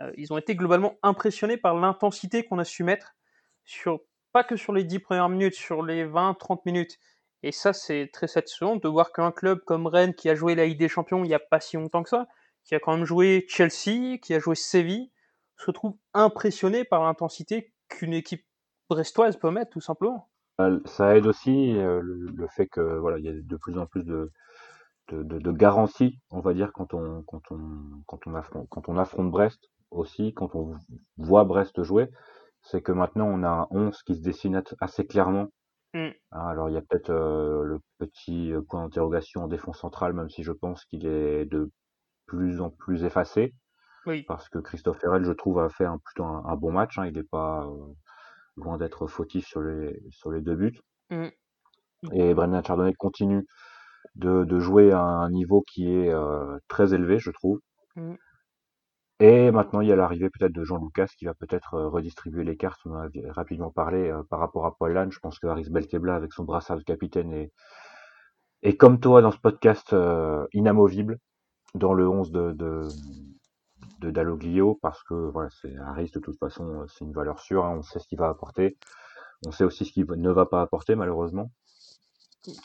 euh, 0.00 0.12
ils 0.16 0.32
ont 0.32 0.38
été 0.38 0.54
globalement 0.54 0.96
impressionnés 1.02 1.56
par 1.56 1.74
l'intensité 1.74 2.44
qu'on 2.44 2.58
a 2.58 2.64
su 2.64 2.84
mettre 2.84 3.16
sur 3.64 4.00
pas 4.32 4.44
que 4.44 4.56
sur 4.56 4.72
les 4.72 4.84
10 4.84 5.00
premières 5.00 5.28
minutes, 5.28 5.54
sur 5.54 5.82
les 5.82 6.04
20-30 6.04 6.60
minutes. 6.66 6.98
Et 7.42 7.52
ça, 7.52 7.72
c'est 7.72 8.10
très 8.12 8.26
satisfaisant 8.26 8.76
de 8.76 8.88
voir 8.88 9.12
qu'un 9.12 9.32
club 9.32 9.60
comme 9.64 9.86
Rennes, 9.86 10.14
qui 10.14 10.28
a 10.28 10.34
joué 10.34 10.54
la 10.54 10.66
Ligue 10.66 10.78
des 10.78 10.88
Champions 10.88 11.24
il 11.24 11.28
n'y 11.28 11.34
a 11.34 11.38
pas 11.38 11.60
si 11.60 11.76
longtemps 11.76 12.02
que 12.02 12.08
ça, 12.08 12.26
qui 12.64 12.74
a 12.74 12.80
quand 12.80 12.96
même 12.96 13.04
joué 13.04 13.46
Chelsea, 13.48 14.18
qui 14.20 14.34
a 14.34 14.38
joué 14.38 14.54
Séville, 14.54 15.10
se 15.56 15.66
retrouve 15.66 15.96
impressionné 16.14 16.84
par 16.84 17.02
l'intensité 17.02 17.72
qu'une 17.88 18.12
équipe 18.12 18.44
brestoise 18.88 19.36
peut 19.36 19.50
mettre, 19.50 19.70
tout 19.70 19.80
simplement. 19.80 20.28
Euh, 20.60 20.80
ça 20.86 21.16
aide 21.16 21.26
aussi 21.26 21.76
euh, 21.78 22.00
le 22.02 22.46
fait 22.48 22.66
que 22.66 22.80
voilà, 22.98 23.18
il 23.18 23.24
y 23.24 23.28
a 23.28 23.32
de 23.32 23.56
plus 23.56 23.78
en 23.78 23.86
plus 23.86 24.04
de, 24.04 24.32
de, 25.12 25.22
de, 25.22 25.52
garanties, 25.52 26.18
on 26.30 26.40
va 26.40 26.52
dire, 26.52 26.72
quand 26.72 26.94
on, 26.94 27.22
quand 27.22 27.42
on, 27.50 28.02
quand 28.06 28.26
on, 28.26 28.34
affronte, 28.34 28.66
quand 28.68 28.88
on 28.88 28.98
affronte 28.98 29.30
Brest 29.30 29.70
aussi, 29.90 30.34
quand 30.34 30.54
on 30.54 30.74
voit 31.16 31.44
Brest 31.44 31.82
jouer, 31.82 32.10
c'est 32.62 32.82
que 32.82 32.92
maintenant 32.92 33.26
on 33.26 33.44
a 33.44 33.48
un 33.48 33.66
11 33.70 34.02
qui 34.02 34.16
se 34.16 34.20
dessine 34.20 34.62
assez 34.80 35.06
clairement 35.06 35.48
Mmh. 35.94 36.08
Ah, 36.32 36.50
alors 36.50 36.68
il 36.68 36.74
y 36.74 36.76
a 36.76 36.82
peut-être 36.82 37.10
euh, 37.10 37.64
le 37.64 37.80
petit 37.98 38.52
euh, 38.52 38.60
point 38.60 38.82
d'interrogation 38.82 39.44
en 39.44 39.48
défense 39.48 39.78
centrale, 39.80 40.12
même 40.12 40.28
si 40.28 40.42
je 40.42 40.52
pense 40.52 40.84
qu'il 40.84 41.06
est 41.06 41.46
de 41.46 41.70
plus 42.26 42.60
en 42.60 42.70
plus 42.70 43.04
effacé. 43.04 43.54
Oui. 44.06 44.22
Parce 44.22 44.48
que 44.48 44.58
Christophe 44.58 45.02
Herrel, 45.02 45.24
je 45.24 45.32
trouve, 45.32 45.58
a 45.58 45.68
fait 45.70 45.84
un, 45.84 45.98
plutôt 45.98 46.24
un, 46.24 46.56
bon 46.56 46.72
match. 46.72 46.98
Hein. 46.98 47.06
il 47.06 47.14
n'est 47.14 47.22
pas 47.22 47.66
euh, 47.66 47.94
loin 48.58 48.78
d'être 48.78 49.06
fautif 49.06 49.46
sur 49.46 49.60
les, 49.60 50.00
sur 50.10 50.30
les 50.30 50.40
deux 50.40 50.56
buts. 50.56 50.80
Mmh. 51.10 51.28
Et 52.12 52.34
Brendan 52.34 52.62
Chardonnay 52.64 52.94
continue 52.94 53.46
de, 54.14 54.44
de, 54.44 54.58
jouer 54.60 54.92
à 54.92 55.00
un 55.00 55.30
niveau 55.30 55.62
qui 55.62 55.90
est 55.90 56.12
très 56.68 56.94
élevé, 56.94 57.18
je 57.18 57.30
trouve. 57.30 57.60
Mmh. 57.96 58.14
Et 59.20 59.50
maintenant, 59.50 59.80
il 59.80 59.88
y 59.88 59.92
a 59.92 59.96
l'arrivée 59.96 60.30
peut-être 60.30 60.52
de 60.52 60.62
Jean 60.62 60.78
Lucas 60.78 61.08
qui 61.18 61.24
va 61.24 61.34
peut-être 61.34 61.74
euh, 61.74 61.88
redistribuer 61.88 62.44
les 62.44 62.56
cartes. 62.56 62.80
On 62.84 62.94
a 62.94 63.08
rapidement 63.30 63.70
parlé 63.70 64.10
euh, 64.10 64.22
par 64.30 64.38
rapport 64.38 64.64
à 64.64 64.76
Paul 64.76 64.92
Lange. 64.92 65.12
Je 65.12 65.18
pense 65.18 65.40
que 65.40 65.48
Haris 65.48 65.68
Belkebla, 65.70 66.14
avec 66.14 66.32
son 66.32 66.44
brassard 66.44 66.78
de 66.78 66.84
capitaine, 66.84 67.32
est, 67.32 67.52
est 68.62 68.76
comme 68.76 69.00
toi 69.00 69.20
dans 69.20 69.32
ce 69.32 69.38
podcast 69.38 69.92
euh, 69.92 70.46
inamovible 70.52 71.18
dans 71.74 71.94
le 71.94 72.08
11 72.08 72.30
de, 72.30 72.52
de, 72.52 72.82
de 73.98 74.10
Dalloglio 74.10 74.78
parce 74.82 75.02
que 75.04 75.14
voilà, 75.14 75.48
c'est 75.50 75.76
Haris 75.76 76.10
de 76.14 76.20
toute 76.20 76.38
façon, 76.38 76.86
c'est 76.88 77.04
une 77.04 77.12
valeur 77.12 77.40
sûre. 77.40 77.64
Hein. 77.64 77.76
on 77.78 77.82
sait 77.82 77.98
ce 77.98 78.08
qu'il 78.08 78.18
va 78.18 78.28
apporter. 78.28 78.78
On 79.46 79.52
sait 79.52 79.64
aussi 79.64 79.84
ce 79.84 79.92
qu'il 79.92 80.06
ne 80.06 80.30
va 80.30 80.46
pas 80.46 80.62
apporter 80.62 80.94
malheureusement. 80.96 81.50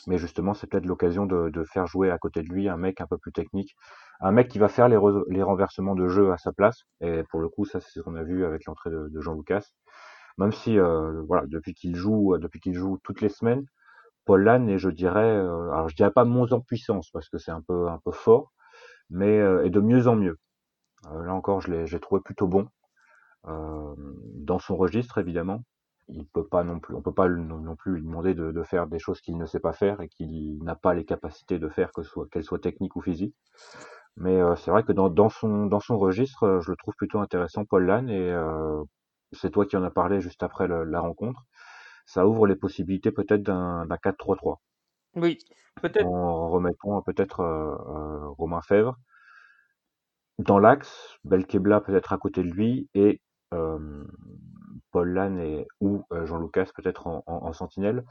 Mais 0.06 0.18
justement, 0.18 0.54
c'est 0.54 0.66
peut-être 0.68 0.86
l'occasion 0.86 1.26
de, 1.26 1.50
de, 1.50 1.64
faire 1.64 1.86
jouer 1.86 2.10
à 2.10 2.18
côté 2.18 2.42
de 2.42 2.48
lui 2.48 2.68
un 2.68 2.76
mec 2.76 3.00
un 3.00 3.06
peu 3.06 3.18
plus 3.18 3.32
technique, 3.32 3.76
un 4.20 4.32
mec 4.32 4.48
qui 4.48 4.58
va 4.58 4.68
faire 4.68 4.88
les, 4.88 4.98
les, 5.28 5.42
renversements 5.42 5.94
de 5.94 6.08
jeu 6.08 6.32
à 6.32 6.38
sa 6.38 6.52
place. 6.52 6.84
Et 7.00 7.22
pour 7.24 7.40
le 7.40 7.48
coup, 7.48 7.64
ça 7.64 7.80
c'est 7.80 7.90
ce 7.90 8.00
qu'on 8.00 8.14
a 8.14 8.22
vu 8.22 8.44
avec 8.44 8.64
l'entrée 8.66 8.90
de, 8.90 9.08
de, 9.08 9.20
Jean 9.20 9.34
Lucas. 9.34 9.64
Même 10.38 10.52
si, 10.52 10.78
euh, 10.78 11.22
voilà, 11.28 11.46
depuis 11.46 11.74
qu'il 11.74 11.96
joue, 11.96 12.36
depuis 12.38 12.60
qu'il 12.60 12.74
joue 12.74 12.98
toutes 13.02 13.20
les 13.20 13.28
semaines, 13.28 13.64
Paul 14.24 14.42
Lannes 14.42 14.68
est, 14.68 14.78
je 14.78 14.90
dirais, 14.90 15.36
euh, 15.36 15.70
alors 15.72 15.88
je 15.88 15.96
dirais 15.96 16.10
pas 16.12 16.24
moins 16.24 16.50
en 16.52 16.60
puissance 16.60 17.10
parce 17.10 17.28
que 17.28 17.38
c'est 17.38 17.50
un 17.50 17.62
peu 17.62 17.88
un 17.88 17.98
peu 18.04 18.12
fort, 18.12 18.52
mais 19.10 19.38
euh, 19.40 19.64
est 19.64 19.70
de 19.70 19.80
mieux 19.80 20.08
en 20.08 20.16
mieux. 20.16 20.38
Là 21.12 21.34
encore, 21.34 21.60
je 21.60 21.70
l'ai, 21.70 21.86
j'ai 21.86 22.00
trouvé 22.00 22.20
plutôt 22.20 22.46
bon 22.46 22.68
dans 23.46 24.58
son 24.58 24.76
registre 24.76 25.18
évidemment. 25.18 25.62
Il 26.08 26.26
peut 26.26 26.46
pas 26.46 26.64
non 26.64 26.80
plus, 26.80 26.94
on 26.94 27.02
peut 27.02 27.14
pas 27.14 27.28
non 27.28 27.76
plus 27.76 27.94
lui 27.94 28.02
demander 28.02 28.34
de, 28.34 28.52
de 28.52 28.62
faire 28.62 28.86
des 28.86 28.98
choses 28.98 29.20
qu'il 29.20 29.38
ne 29.38 29.46
sait 29.46 29.60
pas 29.60 29.72
faire 29.72 30.00
et 30.02 30.08
qu'il 30.08 30.62
n'a 30.62 30.74
pas 30.74 30.92
les 30.92 31.04
capacités 31.04 31.58
de 31.58 31.68
faire, 31.68 31.92
que 31.92 32.02
soit 32.02 32.26
qu'elles 32.30 32.44
soient 32.44 32.58
techniques 32.58 32.96
ou 32.96 33.00
physiques. 33.00 33.34
Mais 34.16 34.40
euh, 34.40 34.54
c'est 34.56 34.70
vrai 34.70 34.84
que 34.84 34.92
dans, 34.92 35.08
dans, 35.08 35.28
son, 35.28 35.66
dans 35.66 35.80
son 35.80 35.98
registre, 35.98 36.44
euh, 36.44 36.60
je 36.60 36.70
le 36.70 36.76
trouve 36.76 36.94
plutôt 36.94 37.18
intéressant, 37.18 37.64
Paul 37.64 37.84
Lannes, 37.84 38.10
et 38.10 38.30
euh, 38.30 38.82
c'est 39.32 39.50
toi 39.50 39.66
qui 39.66 39.76
en 39.76 39.82
as 39.82 39.90
parlé 39.90 40.20
juste 40.20 40.42
après 40.42 40.68
la 40.68 41.00
rencontre. 41.00 41.42
Ça 42.06 42.26
ouvre 42.26 42.46
les 42.46 42.54
possibilités 42.54 43.10
peut-être 43.10 43.42
d'un 43.42 43.86
4-3-3. 43.86 44.58
Oui, 45.16 45.38
peut-être. 45.80 46.06
En 46.06 46.50
remettant 46.50 47.00
peut-être 47.02 47.42
Romain 48.36 48.60
Fèvre 48.60 48.96
dans 50.38 50.58
l'axe, 50.58 51.18
Belkebla 51.24 51.80
peut-être 51.80 52.12
à 52.12 52.18
côté 52.18 52.42
de 52.42 52.50
lui, 52.50 52.88
et 52.94 53.20
Paul 54.90 55.08
Lannes 55.10 55.38
et, 55.38 55.66
ou 55.80 56.02
Jean 56.24 56.38
Lucas 56.38 56.66
peut-être 56.74 57.06
en, 57.06 57.22
en, 57.26 57.52
sentinelle. 57.52 58.04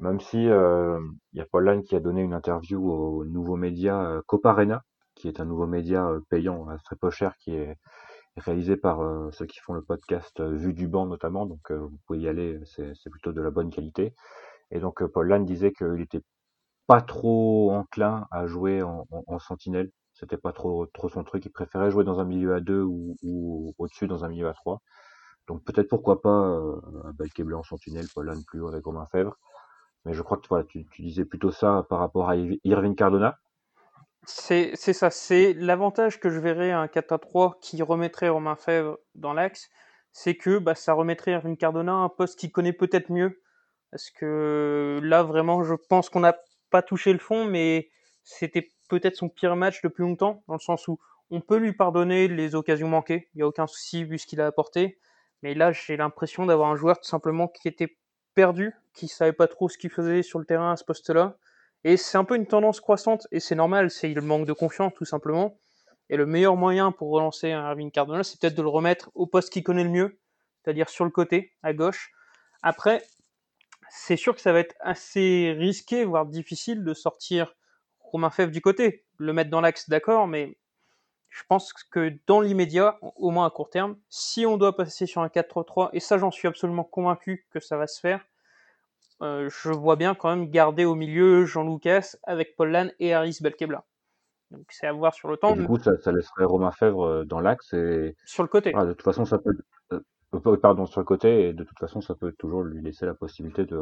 Même 0.00 0.20
si 0.20 0.42
il 0.42 1.12
y 1.34 1.40
a 1.40 1.46
Paul 1.50 1.64
Lannes 1.64 1.84
qui 1.84 1.94
a 1.94 2.00
donné 2.00 2.22
une 2.22 2.34
interview 2.34 2.90
au 2.90 3.24
nouveau 3.24 3.56
média 3.56 4.20
Coparena, 4.26 4.82
qui 5.18 5.28
est 5.28 5.40
un 5.40 5.44
nouveau 5.44 5.66
média 5.66 6.06
euh, 6.06 6.20
payant 6.30 6.66
très 6.84 6.96
peu 6.96 7.10
cher 7.10 7.36
qui 7.38 7.54
est 7.54 7.76
réalisé 8.36 8.76
par 8.76 9.00
euh, 9.02 9.30
ceux 9.32 9.46
qui 9.46 9.58
font 9.58 9.74
le 9.74 9.82
podcast 9.82 10.40
euh, 10.40 10.54
Vue 10.54 10.72
du 10.72 10.86
banc 10.86 11.06
notamment, 11.06 11.44
donc 11.44 11.72
vous 11.72 11.98
pouvez 12.06 12.20
y 12.20 12.28
aller, 12.28 12.60
c'est 12.64 13.10
plutôt 13.10 13.32
de 13.32 13.42
la 13.42 13.50
bonne 13.50 13.70
qualité. 13.70 14.14
Et 14.70 14.80
donc 14.80 15.04
Paul 15.06 15.28
Lannes 15.28 15.44
disait 15.44 15.72
qu'il 15.72 16.00
était 16.00 16.22
pas 16.86 17.00
trop 17.02 17.72
enclin 17.72 18.26
à 18.30 18.46
jouer 18.46 18.82
en, 18.82 19.38
sentinelle, 19.38 19.90
c'était 20.18 20.36
pas 20.36 20.52
trop 20.52 20.86
trop 20.86 21.08
son 21.08 21.24
truc, 21.24 21.44
il 21.44 21.50
préférait 21.50 21.90
jouer 21.90 22.04
dans 22.04 22.20
un 22.20 22.24
milieu 22.24 22.54
à 22.54 22.60
deux 22.60 22.82
ou, 22.82 23.74
au-dessus 23.78 24.06
dans 24.06 24.24
un 24.24 24.28
milieu 24.28 24.48
à 24.48 24.54
trois. 24.54 24.80
Donc 25.46 25.64
peut-être 25.64 25.88
pourquoi 25.88 26.20
pas 26.20 26.28
un 26.30 27.12
Belkebla 27.14 27.56
en 27.58 27.62
sentinelle, 27.62 28.06
Paul 28.14 28.26
Lannes 28.26 28.44
plus 28.46 28.66
avec 28.66 28.84
Romain 28.84 29.06
Fèvre. 29.06 29.36
Mais 30.04 30.12
je 30.14 30.22
crois 30.22 30.36
que 30.38 30.46
voilà, 30.48 30.64
tu, 30.64 30.86
tu 30.86 31.02
disais 31.02 31.24
plutôt 31.24 31.50
ça 31.50 31.86
par 31.88 31.98
rapport 31.98 32.28
à 32.28 32.36
Irving 32.36 32.94
Cardona, 32.94 33.38
c'est 34.28 34.76
ça, 34.76 35.10
c'est 35.10 35.54
l'avantage 35.54 36.20
que 36.20 36.28
je 36.28 36.38
verrais 36.38 36.70
à 36.70 36.80
un 36.80 36.88
4 36.88 37.12
à 37.12 37.18
3 37.18 37.58
qui 37.62 37.80
remettrait 37.82 38.28
Romain 38.28 38.56
Fèvre 38.56 38.98
dans 39.14 39.32
l'axe, 39.32 39.70
c'est 40.12 40.36
que 40.36 40.58
bah, 40.58 40.74
ça 40.74 40.92
remettrait 40.92 41.32
Erwin 41.32 41.56
Cardona 41.56 41.92
un 41.94 42.08
poste 42.10 42.38
qu'il 42.38 42.52
connaît 42.52 42.74
peut-être 42.74 43.10
mieux. 43.10 43.40
Parce 43.90 44.10
que 44.10 45.00
là, 45.02 45.22
vraiment, 45.22 45.62
je 45.64 45.74
pense 45.88 46.10
qu'on 46.10 46.20
n'a 46.20 46.36
pas 46.70 46.82
touché 46.82 47.12
le 47.14 47.18
fond, 47.18 47.46
mais 47.46 47.88
c'était 48.22 48.68
peut-être 48.88 49.16
son 49.16 49.28
pire 49.28 49.56
match 49.56 49.82
depuis 49.82 50.02
longtemps, 50.02 50.42
dans 50.48 50.54
le 50.54 50.60
sens 50.60 50.88
où 50.88 50.98
on 51.30 51.40
peut 51.40 51.56
lui 51.56 51.72
pardonner 51.72 52.26
les 52.28 52.54
occasions 52.54 52.88
manquées, 52.88 53.28
il 53.34 53.38
n'y 53.38 53.42
a 53.42 53.46
aucun 53.46 53.66
souci 53.66 54.04
vu 54.04 54.18
ce 54.18 54.26
qu'il 54.26 54.40
a 54.40 54.46
apporté. 54.46 54.98
Mais 55.42 55.54
là, 55.54 55.72
j'ai 55.72 55.96
l'impression 55.96 56.46
d'avoir 56.46 56.70
un 56.70 56.76
joueur 56.76 56.98
tout 56.98 57.08
simplement 57.08 57.48
qui 57.48 57.68
était 57.68 57.96
perdu, 58.34 58.74
qui 58.94 59.08
savait 59.08 59.32
pas 59.32 59.46
trop 59.46 59.68
ce 59.68 59.78
qu'il 59.78 59.90
faisait 59.90 60.22
sur 60.22 60.38
le 60.38 60.44
terrain 60.44 60.72
à 60.72 60.76
ce 60.76 60.84
poste-là, 60.84 61.36
et 61.84 61.96
c'est 61.96 62.18
un 62.18 62.24
peu 62.24 62.34
une 62.34 62.46
tendance 62.46 62.80
croissante, 62.80 63.26
et 63.30 63.40
c'est 63.40 63.54
normal, 63.54 63.90
c'est 63.90 64.08
le 64.08 64.20
manque 64.20 64.46
de 64.46 64.52
confiance 64.52 64.92
tout 64.94 65.04
simplement. 65.04 65.58
Et 66.10 66.16
le 66.16 66.26
meilleur 66.26 66.56
moyen 66.56 66.90
pour 66.90 67.10
relancer 67.10 67.52
un 67.52 67.68
Irving 67.68 67.90
Cardona, 67.90 68.24
c'est 68.24 68.40
peut-être 68.40 68.56
de 68.56 68.62
le 68.62 68.68
remettre 68.68 69.10
au 69.14 69.26
poste 69.26 69.52
qu'il 69.52 69.62
connaît 69.62 69.84
le 69.84 69.90
mieux, 69.90 70.18
c'est-à-dire 70.62 70.88
sur 70.88 71.04
le 71.04 71.10
côté, 71.10 71.52
à 71.62 71.72
gauche. 71.72 72.10
Après, 72.62 73.04
c'est 73.90 74.16
sûr 74.16 74.34
que 74.34 74.40
ça 74.40 74.52
va 74.52 74.60
être 74.60 74.74
assez 74.80 75.54
risqué, 75.56 76.04
voire 76.04 76.26
difficile 76.26 76.82
de 76.82 76.94
sortir 76.94 77.54
Romain 78.10 78.30
Fèvre 78.30 78.52
du 78.52 78.60
côté. 78.60 79.04
Le 79.18 79.32
mettre 79.32 79.50
dans 79.50 79.60
l'axe, 79.60 79.88
d'accord, 79.88 80.26
mais 80.26 80.56
je 81.28 81.42
pense 81.48 81.72
que 81.72 82.12
dans 82.26 82.40
l'immédiat, 82.40 82.98
au 83.00 83.30
moins 83.30 83.46
à 83.46 83.50
court 83.50 83.70
terme, 83.70 83.96
si 84.08 84.46
on 84.46 84.56
doit 84.56 84.76
passer 84.76 85.06
sur 85.06 85.22
un 85.22 85.28
4-3-3, 85.28 85.90
et 85.92 86.00
ça 86.00 86.18
j'en 86.18 86.30
suis 86.30 86.48
absolument 86.48 86.84
convaincu 86.84 87.46
que 87.50 87.60
ça 87.60 87.76
va 87.76 87.86
se 87.86 88.00
faire, 88.00 88.24
euh, 89.20 89.48
je 89.50 89.70
vois 89.70 89.96
bien 89.96 90.14
quand 90.14 90.30
même 90.30 90.50
garder 90.50 90.84
au 90.84 90.94
milieu 90.94 91.44
Jean 91.44 91.64
Lucas 91.64 92.16
avec 92.22 92.56
Paul 92.56 92.70
Lann 92.70 92.92
et 93.00 93.12
Harris 93.12 93.38
Belkebla. 93.40 93.84
Donc 94.50 94.64
c'est 94.70 94.86
à 94.86 94.92
voir 94.92 95.12
sur 95.12 95.28
le 95.28 95.36
temps. 95.36 95.54
du 95.54 95.66
coup, 95.66 95.78
ça, 95.78 95.92
laisserait 96.12 96.44
Romain 96.44 96.70
Fèvre 96.70 97.04
euh, 97.04 97.24
dans 97.24 97.40
l'axe 97.40 97.72
et 97.74 98.16
sur 98.24 98.42
le 98.42 98.48
côté. 98.48 98.72
de 98.72 98.92
toute 98.92 99.02
façon, 99.02 99.24
ça 99.24 99.38
peut. 99.38 99.52
Euh, 100.34 100.56
pardon, 100.56 100.86
sur 100.86 101.00
le 101.00 101.06
côté 101.06 101.48
et 101.48 101.52
de 101.52 101.64
toute 101.64 101.78
façon, 101.78 102.00
ça 102.00 102.14
peut 102.14 102.32
toujours 102.32 102.62
lui 102.62 102.82
laisser 102.82 103.06
la 103.06 103.14
possibilité 103.14 103.64
de, 103.64 103.76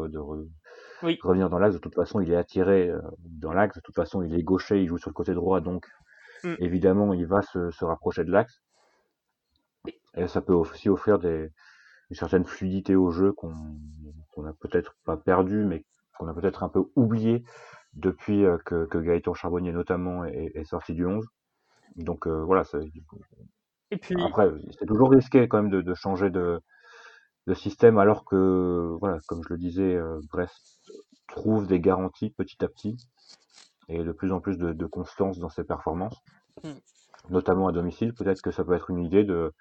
revenir 1.23 1.51
dans 1.51 1.59
l'axe. 1.59 1.75
De 1.75 1.81
toute 1.81 1.95
façon, 1.95 2.21
il 2.21 2.31
est 2.31 2.37
attiré 2.37 2.93
dans 3.21 3.53
l'axe. 3.53 3.77
De 3.77 3.81
toute 3.81 3.95
façon, 3.95 4.23
il 4.23 4.35
est 4.35 4.43
gaucher, 4.43 4.81
il 4.81 4.87
joue 4.87 4.99
sur 4.99 5.11
le 5.11 5.15
côté 5.15 5.35
droit, 5.35 5.61
donc 5.61 5.87
mm. 6.45 6.55
évidemment, 6.61 7.13
il 7.15 7.27
va 7.27 7.43
se, 7.43 7.85
rapprocher 7.85 8.25
de 8.25 8.31
l'axe. 8.31 8.61
Et 10.17 10.29
ça 10.29 10.41
peut 10.41 10.55
aussi 10.55 10.89
offrir 10.89 11.19
des, 11.19 11.51
une 12.11 12.17
certaine 12.17 12.45
fluidité 12.45 12.95
au 12.95 13.11
jeu 13.11 13.33
qu'on 13.33 13.53
n'a 14.39 14.53
peut-être 14.61 14.97
pas 15.05 15.17
perdu, 15.17 15.65
mais 15.65 15.85
qu'on 16.19 16.29
a 16.29 16.35
peut-être 16.35 16.63
un 16.63 16.69
peu 16.69 16.85
oublié 16.95 17.45
depuis 17.95 18.45
euh, 18.45 18.59
que, 18.59 18.87
que 18.87 18.99
Gaëtan 18.99 19.35
Charbonnier 19.35 19.73
notamment 19.73 20.25
est, 20.25 20.65
sorti 20.65 20.95
du 20.95 21.07
11. 21.07 21.27
Donc 21.97 22.27
euh, 22.27 22.43
voilà, 22.45 22.63
et 23.91 23.97
puis... 23.97 24.21
après 24.23 24.51
c'est 24.79 24.87
toujours 24.87 25.11
risqué 25.11 25.49
quand 25.49 25.63
même 25.63 25.83
de, 25.83 25.95
changer 25.95 26.31
de, 26.31 26.61
système 27.55 27.99
alors 27.99 28.25
que 28.25 28.97
voilà, 29.01 29.19
comme 29.29 29.43
je 29.45 29.51
le 29.51 29.59
disais, 29.59 29.95
euh, 29.95 30.21
Brest 30.31 30.81
trouve 31.29 31.67
des 31.67 31.81
garanties 31.81 32.31
petit 32.31 32.65
à 32.65 32.69
petit 32.69 32.97
et 33.89 34.03
de 34.03 34.13
plus 34.13 34.33
en 34.33 34.41
plus 34.41 34.59
de, 34.59 34.87
constance 34.87 35.39
dans 35.39 35.49
ses 35.49 35.63
performances, 35.63 36.21
hmm. 36.65 36.73
notamment 37.31 37.69
à 37.69 37.73
domicile. 37.73 38.15
Peut-être 38.15 38.43
que 38.43 38.51
ça 38.51 38.65
peut 38.65 38.75
être 38.75 38.91
une 38.91 39.05
idée 39.05 39.23
de 39.23 39.53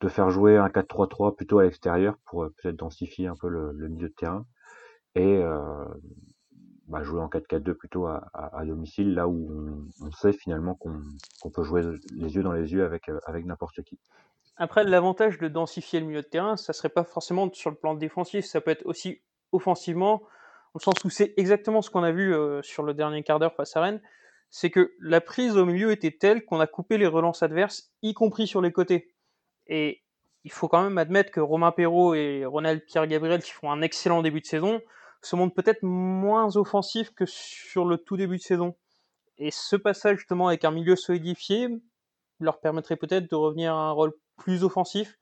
de 0.00 0.08
faire 0.08 0.30
jouer 0.30 0.56
un 0.56 0.68
4-3-3 0.68 1.34
plutôt 1.36 1.58
à 1.58 1.64
l'extérieur 1.64 2.16
pour 2.26 2.44
euh, 2.44 2.54
peut-être 2.56 2.76
densifier 2.76 3.28
un 3.28 3.34
peu 3.34 3.48
le, 3.48 3.72
milieu 3.88 4.08
de 4.08 4.14
terrain 4.14 4.44
et 5.14 5.38
euh, 5.42 5.84
bah, 6.88 7.02
jouer 7.02 7.20
en 7.20 7.28
4-4-2 7.28 7.74
plutôt 7.74 8.06
à, 8.06 8.62
domicile 8.64 9.14
là 9.14 9.28
où 9.28 9.88
on, 10.00 10.12
sait 10.12 10.32
finalement 10.32 10.74
qu'on 10.74 11.50
peut 11.50 11.62
jouer 11.62 11.82
les 12.14 12.34
yeux 12.34 12.42
dans 12.42 12.52
les 12.52 12.72
yeux 12.72 12.84
avec, 12.84 13.08
euh, 13.08 13.18
avec 13.26 13.44
n'importe 13.44 13.82
qui. 13.82 13.98
Après, 14.56 14.84
l'avantage 14.84 15.38
de 15.38 15.48
densifier 15.48 16.00
le 16.00 16.06
milieu 16.06 16.22
de 16.22 16.26
terrain, 16.26 16.56
ça 16.56 16.72
serait 16.72 16.88
pas 16.88 17.04
forcément 17.04 17.52
sur 17.52 17.70
le 17.70 17.76
plan 17.76 17.94
défensif, 17.94 18.46
ça 18.46 18.60
peut 18.60 18.70
être 18.70 18.86
aussi 18.86 19.20
offensivement, 19.52 20.22
au 20.74 20.78
sens 20.78 20.94
où 21.04 21.10
c'est 21.10 21.34
exactement 21.36 21.82
ce 21.82 21.90
qu'on 21.90 22.02
a 22.02 22.12
vu 22.12 22.34
sur 22.62 22.82
le 22.82 22.94
dernier 22.94 23.22
quart 23.22 23.38
d'heure 23.38 23.54
face 23.54 23.76
à 23.76 23.82
Rennes, 23.82 24.00
c'est 24.50 24.70
que 24.70 24.94
la 25.00 25.20
prise 25.20 25.56
au 25.56 25.66
milieu 25.66 25.90
était 25.90 26.10
telle 26.10 26.44
qu'on 26.44 26.60
a 26.60 26.66
coupé 26.66 26.96
les 26.98 27.06
relances 27.06 27.42
adverses, 27.42 27.92
y 28.02 28.14
compris 28.14 28.46
sur 28.46 28.62
les 28.62 28.72
côtés. 28.72 29.14
Et 29.66 30.02
il 30.44 30.52
faut 30.52 30.68
quand 30.68 30.82
même 30.82 30.98
admettre 30.98 31.30
que 31.30 31.40
Romain 31.40 31.72
Perrault 31.72 32.14
et 32.14 32.44
Ronald 32.46 32.84
Pierre-Gabriel, 32.86 33.42
qui 33.42 33.50
font 33.50 33.70
un 33.70 33.82
excellent 33.82 34.22
début 34.22 34.40
de 34.40 34.46
saison, 34.46 34.80
se 35.26 35.36
montrent 35.36 35.54
peut-être 35.54 35.82
moins 35.82 36.56
offensifs 36.56 37.12
que 37.14 37.26
sur 37.26 37.84
le 37.84 37.98
tout 37.98 38.16
début 38.16 38.36
de 38.36 38.42
saison. 38.42 38.76
Et 39.38 39.50
ce 39.50 39.76
passage 39.76 40.18
justement 40.18 40.48
avec 40.48 40.64
un 40.64 40.70
milieu 40.70 40.96
solidifié 40.96 41.68
leur 42.40 42.60
permettrait 42.60 42.96
peut-être 42.96 43.30
de 43.30 43.36
revenir 43.36 43.74
à 43.74 43.88
un 43.88 43.90
rôle 43.92 44.12
plus 44.36 44.64
offensif. 44.64 45.18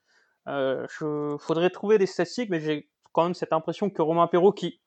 Euh, 0.48 0.86
je 0.90 1.36
faudrait 1.38 1.70
trouver 1.70 1.98
des 1.98 2.06
statistiques, 2.06 2.50
mais 2.50 2.60
j'ai 2.60 2.90
quand 3.12 3.24
même 3.24 3.34
cette 3.34 3.52
impression 3.52 3.90
que 3.90 4.02
Romain 4.02 4.26
Perrault, 4.26 4.52
qui 4.52 4.80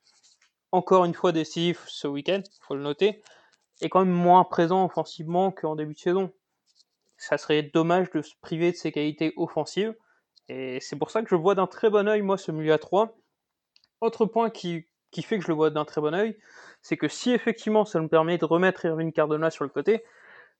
encore 0.72 1.04
une 1.04 1.14
fois 1.14 1.32
décisif 1.32 1.84
ce 1.88 2.06
week-end, 2.06 2.42
faut 2.60 2.74
le 2.74 2.82
noter, 2.82 3.22
est 3.80 3.88
quand 3.88 4.04
même 4.04 4.14
moins 4.14 4.44
présent 4.44 4.84
offensivement 4.84 5.50
qu'en 5.50 5.76
début 5.76 5.94
de 5.94 5.98
saison 5.98 6.32
ça 7.18 7.36
serait 7.36 7.62
dommage 7.62 8.10
de 8.10 8.22
se 8.22 8.34
priver 8.40 8.70
de 8.70 8.76
ses 8.76 8.92
qualités 8.92 9.34
offensives. 9.36 9.94
Et 10.48 10.80
c'est 10.80 10.96
pour 10.96 11.10
ça 11.10 11.22
que 11.22 11.28
je 11.28 11.34
vois 11.34 11.54
d'un 11.54 11.66
très 11.66 11.90
bon 11.90 12.08
oeil, 12.08 12.22
moi, 12.22 12.38
ce 12.38 12.52
milieu 12.52 12.72
à 12.72 12.78
3. 12.78 13.18
Autre 14.00 14.24
point 14.24 14.48
qui, 14.48 14.86
qui 15.10 15.22
fait 15.22 15.38
que 15.38 15.44
je 15.44 15.48
le 15.48 15.54
vois 15.54 15.70
d'un 15.70 15.84
très 15.84 16.00
bon 16.00 16.14
oeil, 16.14 16.36
c'est 16.82 16.96
que 16.96 17.08
si 17.08 17.32
effectivement 17.32 17.84
ça 17.84 18.00
nous 18.00 18.08
permet 18.08 18.38
de 18.38 18.44
remettre 18.44 18.84
Irving 18.84 19.12
Cardona 19.12 19.50
sur 19.50 19.64
le 19.64 19.70
côté, 19.70 20.04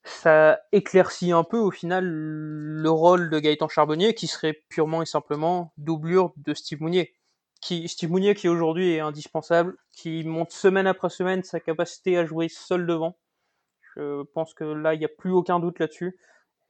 ça 0.05 0.61
éclaircit 0.73 1.33
un 1.33 1.45
peu 1.45 1.59
au 1.59 1.71
final 1.71 2.05
le 2.05 2.91
rôle 2.91 3.31
de 3.31 3.39
Gaëtan 3.39 3.69
Charbonnier 3.69 4.15
qui 4.15 4.27
serait 4.27 4.63
purement 4.69 5.03
et 5.03 5.07
simplement 5.07 5.73
doublure 5.77 6.33
de 6.37 6.55
Steve 6.55 6.81
Mounier. 6.81 7.15
Qui, 7.61 7.89
Steve 7.89 8.11
Mounier 8.11 8.35
qui 8.35 8.49
aujourd'hui 8.49 8.93
est 8.93 9.01
indispensable, 9.01 9.77
qui 9.93 10.23
monte 10.25 10.53
semaine 10.53 10.87
après 10.87 11.11
semaine 11.11 11.43
sa 11.43 11.59
capacité 11.59 12.17
à 12.17 12.25
jouer 12.25 12.49
seul 12.49 12.87
devant. 12.87 13.19
Je 13.97 14.23
pense 14.35 14.55
que 14.55 14.65
là, 14.65 14.95
il 14.95 15.01
n'y 15.01 15.05
a 15.05 15.09
plus 15.09 15.33
aucun 15.33 15.59
doute 15.59 15.81
là-dessus. 15.81 16.17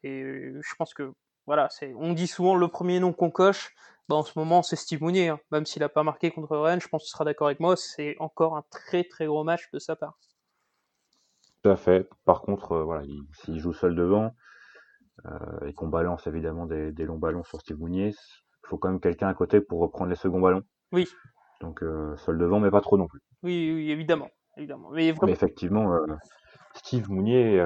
Et 0.02 0.22
je 0.22 0.74
pense 0.78 0.94
que 0.94 1.12
voilà, 1.46 1.68
on 1.96 2.14
dit 2.14 2.26
souvent 2.26 2.54
le 2.54 2.68
premier 2.68 3.00
nom 3.00 3.12
qu'on 3.12 3.30
coche. 3.30 3.74
Bah, 4.08 4.16
en 4.16 4.22
ce 4.22 4.38
moment, 4.38 4.62
c'est 4.62 4.76
Steve 4.76 5.02
Mounier. 5.02 5.28
Hein. 5.28 5.40
Même 5.50 5.66
s'il 5.66 5.80
n'a 5.80 5.88
pas 5.88 6.02
marqué 6.02 6.30
contre 6.30 6.56
Rennes, 6.56 6.80
je 6.80 6.88
pense 6.88 7.02
que 7.02 7.06
tu 7.06 7.12
seras 7.12 7.24
d'accord 7.24 7.48
avec 7.48 7.60
moi. 7.60 7.76
C'est 7.76 8.16
encore 8.20 8.56
un 8.56 8.64
très 8.70 9.04
très 9.04 9.26
gros 9.26 9.44
match 9.44 9.70
de 9.72 9.78
sa 9.78 9.96
part. 9.96 10.18
Tout 11.62 11.70
à 11.70 11.76
fait. 11.76 12.08
Par 12.24 12.40
contre, 12.40 12.72
euh, 12.72 12.84
voilà, 12.84 13.04
s'il 13.32 13.58
joue 13.58 13.72
seul 13.72 13.94
devant 13.94 14.34
euh, 15.26 15.66
et 15.66 15.74
qu'on 15.74 15.88
balance 15.88 16.26
évidemment 16.26 16.66
des, 16.66 16.92
longs 17.04 17.18
ballons 17.18 17.44
sur 17.44 17.60
Steve 17.60 17.78
Mounier, 17.78 18.08
il 18.08 18.68
faut 18.68 18.78
quand 18.78 18.88
même 18.88 19.00
quelqu'un 19.00 19.28
à 19.28 19.34
côté 19.34 19.60
pour 19.60 19.80
reprendre 19.80 20.10
les 20.10 20.16
seconds 20.16 20.40
ballons. 20.40 20.62
Oui. 20.92 21.06
Donc 21.60 21.82
euh, 21.82 22.16
seul 22.16 22.38
devant, 22.38 22.60
mais 22.60 22.70
pas 22.70 22.80
trop 22.80 22.96
non 22.96 23.08
plus. 23.08 23.20
Oui, 23.42 23.72
oui 23.74 23.90
évidemment. 23.90 24.30
évidemment. 24.56 24.90
Mais, 24.92 25.12
mais 25.22 25.32
effectivement, 25.32 25.98
Steve 26.74 27.10
Mounier, 27.10 27.60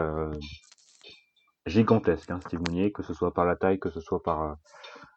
gigantesque, 1.66 2.30
hein, 2.30 2.40
Steve 2.40 2.60
Mounier, 2.66 2.92
que 2.92 3.02
ce 3.02 3.14
soit 3.14 3.32
par 3.32 3.44
la 3.44 3.56
taille, 3.56 3.78
que 3.78 3.90
ce 3.90 4.00
soit 4.00 4.22
par 4.22 4.42
euh, 4.42 4.54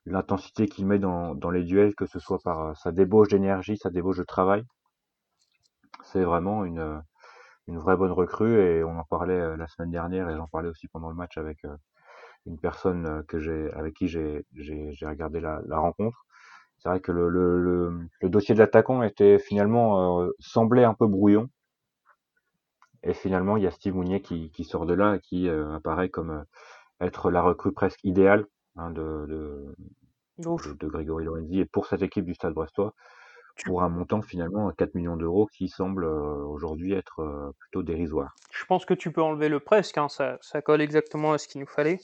l'intensité 0.06 0.68
qu'il 0.68 0.86
met 0.86 1.00
dans, 1.00 1.36
dans, 1.36 1.50
les 1.50 1.64
duels, 1.64 1.96
que 1.96 2.06
ce 2.06 2.20
soit 2.20 2.40
par 2.44 2.62
euh, 2.62 2.74
sa 2.76 2.92
débauche 2.92 3.30
d'énergie, 3.30 3.78
sa 3.78 3.90
débauche 3.90 4.18
de 4.18 4.24
travail. 4.24 4.64
C'est 6.04 6.24
vraiment 6.24 6.66
une, 6.66 6.80
euh, 6.80 7.00
une 7.68 7.80
vraie 7.80 7.98
bonne 7.98 8.12
recrue 8.12 8.60
et 8.60 8.84
on 8.84 8.98
en 9.00 9.04
parlait 9.06 9.58
la 9.58 9.68
semaine 9.68 9.92
dernière 9.92 10.30
et 10.30 10.36
j'en 10.36 10.48
parlais 10.48 10.70
aussi 10.70 10.88
pendant 10.88 11.10
le 11.10 11.16
match 11.16 11.38
avec 11.38 11.66
une 12.46 12.60
personne 12.60 13.24
que 13.28 13.40
j'ai 13.40 13.72
avec 13.74 13.96
qui 13.96 14.08
j'ai 14.08 14.46
regardé 15.02 15.40
la, 15.40 15.62
la 15.66 15.80
rencontre. 15.80 16.26
C'est 16.78 16.90
vrai 16.90 17.00
que 17.00 17.12
le, 17.12 17.30
le, 17.30 18.08
le, 18.22 18.30
dossier 18.30 18.54
de 18.54 18.60
l'attaquant 18.60 19.02
était 19.02 19.40
finalement 19.40 20.28
semblait 20.40 20.84
un 20.84 20.94
peu 20.94 21.08
brouillon 21.08 21.50
et 23.06 23.14
finalement, 23.14 23.56
il 23.56 23.64
y 23.64 23.68
a 23.68 23.72
Steve 23.72 23.96
Mounier 23.96 24.22
qui, 24.22 24.50
qui 24.50 24.64
sort 24.64 24.86
de 24.86 24.94
là 24.94 25.16
et 25.16 25.20
qui 25.20 25.48
euh, 25.48 25.76
apparaît 25.76 26.10
comme 26.10 26.32
euh, 26.32 26.44
être 27.06 27.30
la 27.30 27.42
recrue 27.42 27.72
presque 27.72 28.04
idéale 28.04 28.46
hein, 28.78 28.90
de, 28.90 29.26
de, 29.28 30.74
de, 30.74 30.88
Grégory 30.88 31.26
Lorenzi 31.26 31.60
et 31.60 31.66
pour 31.66 31.86
cette 31.86 32.02
équipe 32.02 32.26
du 32.26 32.34
Stade 32.34 32.54
Brestois 32.54 32.94
pour 33.64 33.84
un 33.84 33.90
montant 33.90 34.22
finalement 34.22 34.68
à 34.68 34.74
4 34.74 34.96
millions 34.96 35.16
d'euros 35.16 35.48
qui 35.54 35.70
semble 35.70 36.04
euh, 36.04 36.44
aujourd'hui 36.44 36.94
être 36.94 37.54
plutôt 37.60 37.84
dérisoire. 37.84 38.36
Je 38.52 38.66
pense 38.66 38.86
que 38.86 38.94
tu 38.94 39.12
peux 39.12 39.22
enlever 39.22 39.48
le 39.48 39.62
presque, 39.62 39.98
hein, 39.98 40.10
ça, 40.10 40.38
ça, 40.42 40.62
colle 40.62 40.82
exactement 40.82 41.32
à 41.32 41.38
ce 41.38 41.48
qu'il 41.48 41.62
nous 41.62 41.68
fallait. 41.68 42.00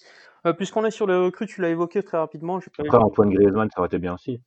Puisqu'on 0.57 0.85
est 0.85 0.91
sur 0.91 1.05
les 1.05 1.15
recrues, 1.15 1.45
tu 1.45 1.61
l'as 1.61 1.69
évoqué 1.69 2.01
très 2.01 2.17
rapidement. 2.17 2.57
Après, 2.79 2.97
Antoine 2.97 3.29
Griezmann, 3.29 3.69
ça 3.69 3.79
aurait 3.79 3.87
été 3.87 3.99
bien 3.99 4.15
aussi. 4.15 4.41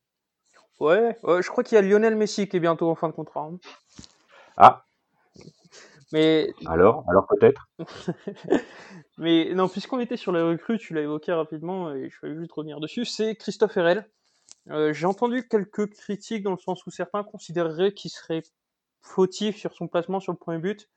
Ouais, 0.81 1.17
je 1.23 1.49
crois 1.49 1.63
qu'il 1.63 1.77
y 1.77 1.79
a 1.79 1.83
Lionel 1.83 2.17
Messi 2.17 2.49
qui 2.49 2.57
est 2.57 2.61
bientôt 2.61 2.91
en 2.91 2.97
fin 2.97 3.09
de 3.09 3.13
contrat. 3.13 3.43
Hein. 3.43 3.59
Ah, 4.57 4.84
mais 6.15 6.55
alors, 6.67 7.03
alors 7.09 7.27
peut-être. 7.27 7.69
mais 9.19 9.53
non, 9.53 9.67
puisqu'on 9.67 9.99
était 9.99 10.17
sur 10.17 10.31
les 10.31 10.41
recrues, 10.41 10.79
tu 10.79 10.95
l'as 10.95 11.01
évoqué 11.01 11.33
rapidement 11.33 11.93
et 11.93 12.09
je 12.09 12.25
vais 12.25 12.37
juste 12.37 12.53
revenir 12.53 12.79
dessus. 12.79 13.05
C'est 13.05 13.35
Christophe 13.35 13.77
Herrel. 13.77 14.09
Euh, 14.71 14.93
j'ai 14.93 15.07
entendu 15.07 15.49
quelques 15.49 15.91
critiques 15.91 16.45
dans 16.45 16.53
le 16.53 16.59
sens 16.59 16.87
où 16.87 16.91
certains 16.93 17.25
considéreraient 17.25 17.91
qu'il 17.95 18.13
serait 18.13 18.45
fautif 19.03 19.57
sur 19.57 19.73
son 19.73 19.89
placement 19.89 20.21
sur 20.21 20.33
le 20.33 20.39
premier 20.39 20.59
but. 20.59 20.89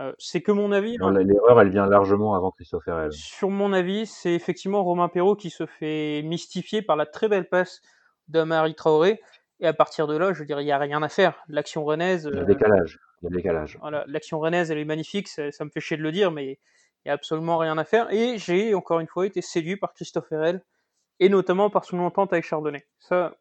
Euh, 0.00 0.14
c'est 0.18 0.40
que 0.40 0.52
mon 0.52 0.72
avis. 0.72 0.96
L'erreur, 0.96 1.60
elle 1.60 1.68
vient 1.68 1.84
largement 1.84 2.34
avant 2.34 2.50
Christophe 2.50 2.88
Herrel. 2.88 3.12
Sur 3.12 3.50
mon 3.50 3.74
avis, 3.74 4.06
c'est 4.06 4.32
effectivement 4.32 4.82
Romain 4.82 5.10
Perrault 5.10 5.36
qui 5.36 5.50
se 5.50 5.66
fait 5.66 6.22
mystifier 6.22 6.80
par 6.80 6.96
la 6.96 7.04
très 7.04 7.28
belle 7.28 7.46
passe 7.46 7.82
d'Amari 8.28 8.74
Traoré. 8.74 9.20
Et 9.60 9.66
à 9.66 9.74
partir 9.74 10.06
de 10.06 10.16
là, 10.16 10.32
je 10.32 10.38
veux 10.38 10.46
dire, 10.46 10.62
il 10.62 10.64
n'y 10.64 10.72
a 10.72 10.78
rien 10.78 11.02
à 11.02 11.10
faire. 11.10 11.44
L'action 11.48 11.84
rennaise. 11.84 12.26
Le 12.26 12.46
décalage. 12.46 12.98
Il 13.22 13.30
y 13.30 13.32
a 13.32 13.36
décalage. 13.36 13.78
Voilà, 13.80 14.04
l'action 14.08 14.40
rennaise, 14.40 14.70
elle 14.70 14.78
est 14.78 14.84
magnifique, 14.84 15.28
ça, 15.28 15.44
me 15.60 15.70
fait 15.70 15.80
chier 15.80 15.96
de 15.96 16.02
le 16.02 16.12
dire, 16.12 16.30
mais 16.30 16.52
il 16.52 16.58
n'y 17.06 17.10
a 17.10 17.14
absolument 17.14 17.56
rien 17.58 17.78
à 17.78 17.84
faire. 17.84 18.12
Et 18.12 18.38
j'ai, 18.38 18.74
encore 18.74 19.00
une 19.00 19.06
fois, 19.06 19.26
été 19.26 19.42
séduit 19.42 19.76
par 19.76 19.94
Christophe 19.94 20.30
Herrel, 20.32 20.62
et 21.20 21.28
notamment 21.28 21.70
par 21.70 21.84
son 21.84 22.00
entente 22.00 22.32
avec 22.32 22.44
Chardonnay. 22.44 22.86
Ça, 22.98 23.36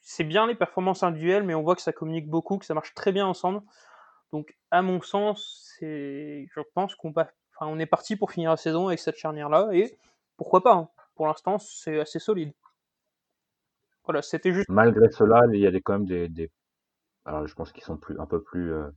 c'est 0.00 0.24
bien 0.24 0.46
les 0.46 0.54
performances 0.54 1.02
individuelles, 1.02 1.42
mais 1.42 1.54
on 1.54 1.62
voit 1.62 1.76
que 1.76 1.82
ça 1.82 1.92
communique 1.92 2.28
beaucoup, 2.28 2.58
que 2.58 2.64
ça 2.64 2.74
marche 2.74 2.94
très 2.94 3.12
bien 3.12 3.26
ensemble. 3.26 3.60
Donc, 4.32 4.56
à 4.70 4.80
mon 4.80 5.02
sens, 5.02 5.74
c'est, 5.78 6.46
je 6.54 6.60
pense 6.74 6.94
qu'on 6.94 7.10
enfin, 7.10 7.26
on 7.60 7.78
est 7.78 7.86
parti 7.86 8.16
pour 8.16 8.30
finir 8.30 8.50
la 8.50 8.56
saison 8.56 8.88
avec 8.88 9.00
cette 9.00 9.16
charnière-là, 9.16 9.68
et 9.72 9.98
pourquoi 10.36 10.62
pas 10.62 10.74
hein. 10.74 10.88
Pour 11.14 11.26
l'instant, 11.26 11.58
c'est 11.58 12.00
assez 12.00 12.18
solide. 12.18 12.54
Voilà, 14.04 14.22
c'était 14.22 14.54
juste. 14.54 14.70
Malgré 14.70 15.10
cela, 15.10 15.42
il 15.52 15.60
y 15.60 15.66
a 15.66 15.70
quand 15.80 15.98
même 15.98 16.06
des, 16.06 16.50
alors 17.24 17.46
je 17.46 17.54
pense 17.54 17.72
qu'ils 17.72 17.84
sont 17.84 17.96
plus 17.96 18.18
un 18.18 18.26
peu 18.26 18.42
plus 18.42 18.72
euh, 18.72 18.88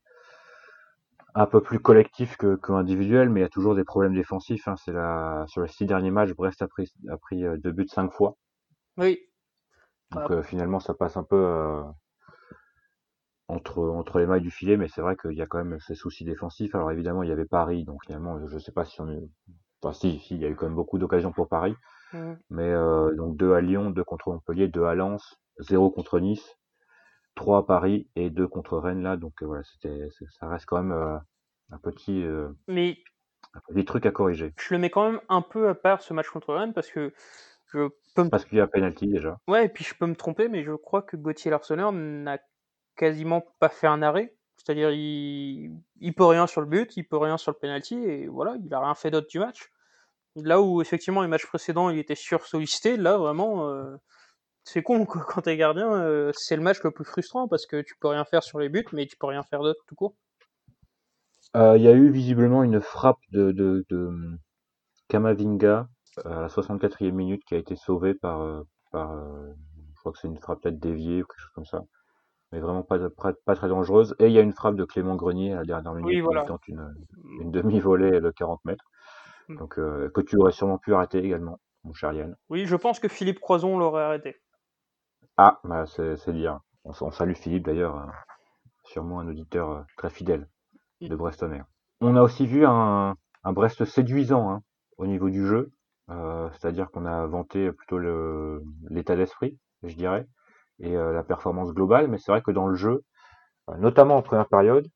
un 1.35 1.45
peu 1.45 1.61
plus 1.61 1.79
collectif 1.79 2.37
que, 2.37 2.55
que 2.55 2.71
individuel, 2.71 3.29
mais 3.29 3.39
il 3.39 3.43
y 3.43 3.45
a 3.45 3.49
toujours 3.49 3.75
des 3.75 3.83
problèmes 3.83 4.13
défensifs. 4.13 4.67
Hein. 4.67 4.75
C'est 4.77 4.91
la 4.91 5.45
sur 5.47 5.61
les 5.61 5.67
six 5.67 5.85
derniers 5.85 6.11
matchs, 6.11 6.33
Brest 6.33 6.61
a 6.61 6.67
pris 6.67 6.91
a 7.09 7.17
pris 7.17 7.43
euh, 7.43 7.57
deux 7.57 7.71
buts 7.71 7.87
cinq 7.87 8.11
fois. 8.11 8.37
Oui. 8.97 9.19
Donc 10.11 10.29
euh, 10.31 10.43
finalement, 10.43 10.79
ça 10.79 10.93
passe 10.93 11.17
un 11.17 11.23
peu 11.23 11.35
euh, 11.35 11.81
entre 13.47 13.79
entre 13.81 14.19
les 14.19 14.27
mailles 14.27 14.41
du 14.41 14.51
filet, 14.51 14.77
mais 14.77 14.87
c'est 14.87 15.01
vrai 15.01 15.15
qu'il 15.15 15.33
y 15.33 15.41
a 15.41 15.47
quand 15.47 15.63
même 15.63 15.79
ces 15.79 15.95
soucis 15.95 16.25
défensifs. 16.25 16.75
Alors 16.75 16.91
évidemment, 16.91 17.23
il 17.23 17.29
y 17.29 17.31
avait 17.31 17.45
Paris, 17.45 17.83
donc 17.83 18.05
finalement, 18.05 18.45
je 18.47 18.57
sais 18.59 18.71
pas 18.71 18.85
si 18.85 19.01
on 19.01 19.09
est... 19.09 19.23
Enfin, 19.81 19.93
si, 19.93 20.19
si, 20.19 20.35
il 20.35 20.41
y 20.41 20.45
a 20.45 20.49
eu 20.49 20.55
quand 20.55 20.65
même 20.65 20.75
beaucoup 20.75 20.97
d'occasions 20.97 21.31
pour 21.33 21.49
Paris. 21.49 21.75
Mm. 22.13 22.33
Mais 22.51 22.69
euh, 22.69 23.13
donc 23.15 23.35
deux 23.37 23.53
à 23.53 23.61
Lyon, 23.61 23.89
deux 23.89 24.03
contre 24.03 24.29
Montpellier, 24.29 24.67
deux 24.67 24.85
à 24.85 24.95
Lens, 24.95 25.39
zéro 25.59 25.89
contre 25.89 26.19
Nice, 26.19 26.57
trois 27.35 27.59
à 27.59 27.63
Paris 27.63 28.07
et 28.15 28.29
deux 28.29 28.47
contre 28.47 28.77
Rennes 28.77 29.03
là. 29.03 29.17
Donc 29.17 29.41
euh, 29.41 29.45
voilà, 29.45 29.63
c'était, 29.63 30.09
ça 30.39 30.47
reste 30.47 30.65
quand 30.65 30.81
même 30.81 30.91
euh, 30.91 31.17
un 31.71 31.77
petit, 31.77 32.23
euh, 32.23 32.49
Mais 32.67 32.97
un 33.53 33.59
petit 33.67 33.85
truc 33.85 34.05
à 34.05 34.11
corriger. 34.11 34.53
je 34.57 34.73
le 34.73 34.79
mets 34.79 34.89
quand 34.89 35.11
même 35.11 35.21
un 35.29 35.41
peu 35.41 35.69
à 35.69 35.75
part 35.75 36.01
ce 36.01 36.13
match 36.13 36.29
contre 36.29 36.53
Rennes 36.53 36.73
parce 36.73 36.89
que 36.89 37.13
je 37.73 37.89
peux 38.15 38.23
me 38.23 38.29
Parce 38.29 38.45
qu'il 38.45 38.59
y 38.59 38.61
a 38.61 38.67
penalty 38.67 39.07
déjà. 39.07 39.39
Ouais, 39.47 39.65
et 39.65 39.69
puis 39.69 39.83
je 39.83 39.95
peux 39.95 40.05
me 40.05 40.15
tromper, 40.15 40.47
mais 40.47 40.63
je 40.63 40.73
crois 40.73 41.01
que 41.01 41.17
Gauthier 41.17 41.49
Larsonneur 41.49 41.91
n'a 41.91 42.37
quasiment 42.95 43.43
pas 43.59 43.69
fait 43.69 43.87
un 43.87 44.01
arrêt. 44.03 44.35
C'est-à-dire, 44.57 44.91
il... 44.91 45.71
il 45.99 46.13
peut 46.13 46.25
rien 46.25 46.45
sur 46.45 46.61
le 46.61 46.67
but, 46.67 46.95
il 46.95 47.07
peut 47.07 47.17
rien 47.17 47.37
sur 47.37 47.51
le 47.51 47.57
penalty, 47.57 47.95
et 47.95 48.27
voilà, 48.27 48.55
il 48.63 48.73
a 48.73 48.79
rien 48.79 48.93
fait 48.93 49.09
d'autre 49.09 49.27
du 49.27 49.39
match. 49.39 49.71
Là 50.35 50.61
où, 50.61 50.81
effectivement, 50.81 51.21
les 51.21 51.27
matchs 51.27 51.47
précédents, 51.47 51.89
il 51.89 51.97
était 51.97 52.15
sursollicité, 52.15 52.95
là, 52.95 53.17
vraiment, 53.17 53.69
euh, 53.69 53.95
c'est 54.63 54.83
con, 54.83 55.05
quoi. 55.05 55.25
Quand 55.27 55.41
t'es 55.41 55.57
gardien, 55.57 55.91
euh, 55.93 56.31
c'est 56.35 56.55
le 56.55 56.61
match 56.61 56.81
le 56.83 56.91
plus 56.91 57.05
frustrant, 57.05 57.47
parce 57.47 57.65
que 57.65 57.81
tu 57.81 57.95
peux 57.99 58.07
rien 58.07 58.25
faire 58.25 58.43
sur 58.43 58.59
les 58.59 58.69
buts, 58.69 58.85
mais 58.93 59.05
tu 59.05 59.17
peux 59.17 59.27
rien 59.27 59.43
faire 59.43 59.61
d'autre 59.61 59.81
tout 59.87 59.95
court. 59.95 60.15
Euh, 61.55 61.77
Il 61.77 61.83
y 61.83 61.87
a 61.87 61.93
eu 61.93 62.09
visiblement 62.09 62.63
une 62.63 62.81
frappe 62.81 63.19
de, 63.31 63.51
de, 63.51 63.85
de 63.89 64.07
hum, 64.07 64.37
Kamavinga 65.09 65.87
euh, 66.25 66.37
à 66.37 66.41
la 66.41 66.47
64e 66.47 67.11
minute 67.11 67.43
qui 67.45 67.55
a 67.55 67.57
été 67.57 67.75
sauvée 67.75 68.13
par, 68.13 68.41
euh, 68.41 68.63
par 68.91 69.11
euh, 69.13 69.53
je 69.93 69.99
crois 69.99 70.11
que 70.11 70.19
c'est 70.19 70.27
une 70.27 70.39
frappe 70.39 70.61
peut-être 70.61 70.79
déviée 70.79 71.23
ou 71.23 71.25
quelque 71.25 71.39
chose 71.39 71.51
comme 71.55 71.65
ça. 71.65 71.83
Mais 72.51 72.59
vraiment 72.59 72.83
pas, 72.83 72.99
pas, 73.09 73.33
pas 73.45 73.55
très 73.55 73.67
dangereuse. 73.67 74.15
Et 74.19 74.27
il 74.27 74.31
y 74.33 74.37
a 74.39 74.41
une 74.41 74.53
frappe 74.53 74.75
de 74.75 74.85
Clément 74.85 75.15
Grenier 75.15 75.53
à 75.53 75.57
la 75.57 75.65
dernière 75.65 75.93
minute 75.93 76.07
Oui, 76.07 76.21
voilà. 76.21 76.43
il 76.43 76.47
tente 76.47 76.67
une, 76.67 76.93
une 77.41 77.51
demi-volée 77.51 78.21
de 78.21 78.29
40 78.31 78.63
mètres. 78.65 78.85
Mm. 79.49 79.57
Donc, 79.57 79.79
euh, 79.79 80.09
que 80.13 80.21
tu 80.21 80.37
aurais 80.37 80.51
sûrement 80.51 80.77
pu 80.77 80.93
arrêter 80.93 81.19
également, 81.19 81.59
mon 81.83 81.93
cher 81.93 82.13
Yann. 82.13 82.35
Oui, 82.49 82.65
je 82.65 82.75
pense 82.75 82.99
que 82.99 83.07
Philippe 83.07 83.39
Croison 83.39 83.77
l'aurait 83.77 84.03
arrêté. 84.03 84.37
Ah, 85.37 85.59
bah, 85.63 85.85
c'est 85.85 86.17
c'est 86.17 86.33
dire. 86.33 86.59
On, 86.83 86.91
s- 86.91 87.01
on 87.01 87.11
salue 87.11 87.33
Philippe 87.35 87.65
d'ailleurs, 87.65 87.97
euh, 87.97 88.05
sûrement 88.85 89.19
un 89.21 89.27
auditeur 89.27 89.71
euh, 89.71 89.81
très 89.97 90.09
fidèle 90.11 90.49
de 91.07 91.15
Brestonner. 91.15 91.63
On 92.01 92.15
a 92.17 92.21
aussi 92.21 92.47
vu 92.47 92.65
un, 92.65 93.15
un 93.43 93.53
Brest 93.53 93.85
séduisant 93.85 94.49
hein, 94.51 94.61
au 94.97 95.07
niveau 95.07 95.29
du 95.29 95.45
jeu, 95.47 95.71
euh, 96.11 96.49
c'est-à-dire 96.53 96.91
qu'on 96.91 97.05
a 97.05 97.25
vanté 97.27 97.71
plutôt 97.71 97.97
le- 97.99 98.63
l'état 98.89 99.15
d'esprit, 99.15 99.57
je 99.83 99.95
dirais, 99.95 100.27
et 100.79 100.95
euh, 100.97 101.13
la 101.13 101.23
performance 101.23 101.73
globale, 101.73 102.07
mais 102.09 102.17
c'est 102.19 102.31
vrai 102.31 102.41
que 102.43 102.51
dans 102.51 102.67
le 102.67 102.75
jeu, 102.75 103.03
euh, 103.69 103.77
notamment 103.77 104.17
en 104.17 104.23
première 104.23 104.49
période, 104.49 104.87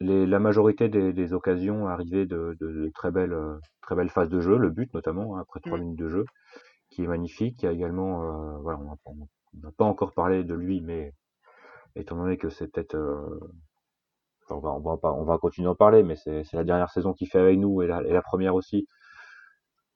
les, 0.00 0.26
la 0.26 0.38
majorité 0.38 0.88
des, 0.88 1.12
des 1.12 1.32
occasions 1.32 1.88
arrivaient 1.88 2.26
de, 2.26 2.56
de, 2.60 2.68
de 2.72 2.90
très 2.94 3.10
belles 3.10 3.32
euh, 3.32 3.58
très 3.82 3.94
belles 3.96 4.10
phases 4.10 4.28
de 4.28 4.40
jeu, 4.40 4.56
le 4.58 4.70
but 4.70 4.92
notamment 4.94 5.36
hein, 5.36 5.40
après 5.42 5.60
trois 5.60 5.78
Mm. 5.78 5.78
minutes 5.78 5.98
de 5.98 6.08
jeu, 6.08 6.24
qui 6.90 7.04
est 7.04 7.06
magnifique. 7.08 7.62
Il 7.62 7.66
y 7.66 7.68
a 7.68 7.72
également, 7.72 8.22
euh, 8.24 8.58
voilà, 8.60 8.78
on 8.80 8.84
n'a 8.84 8.96
on- 9.06 9.28
on 9.56 9.66
n'a 9.66 9.72
pas 9.72 9.84
encore 9.84 10.12
parlé 10.14 10.44
de 10.44 10.54
lui, 10.54 10.80
mais 10.80 11.14
étant 11.96 12.16
donné 12.16 12.38
que 12.38 12.50
c'est 12.50 12.68
peut-être, 12.68 12.96
euh, 12.96 13.40
enfin, 14.44 14.56
on 14.56 14.60
va, 14.60 14.70
on 14.72 14.80
va 14.80 14.96
pas, 14.98 15.12
on 15.12 15.24
va 15.24 15.38
continuer 15.38 15.66
d'en 15.66 15.74
parler, 15.74 16.02
mais 16.02 16.16
c'est 16.16 16.44
c'est 16.44 16.56
la 16.56 16.64
dernière 16.64 16.90
saison 16.90 17.12
qu'il 17.12 17.28
fait 17.28 17.38
avec 17.40 17.58
nous 17.58 17.82
et 17.82 17.86
la, 17.86 18.02
et 18.02 18.12
la 18.12 18.22
première 18.22 18.54
aussi. 18.54 18.86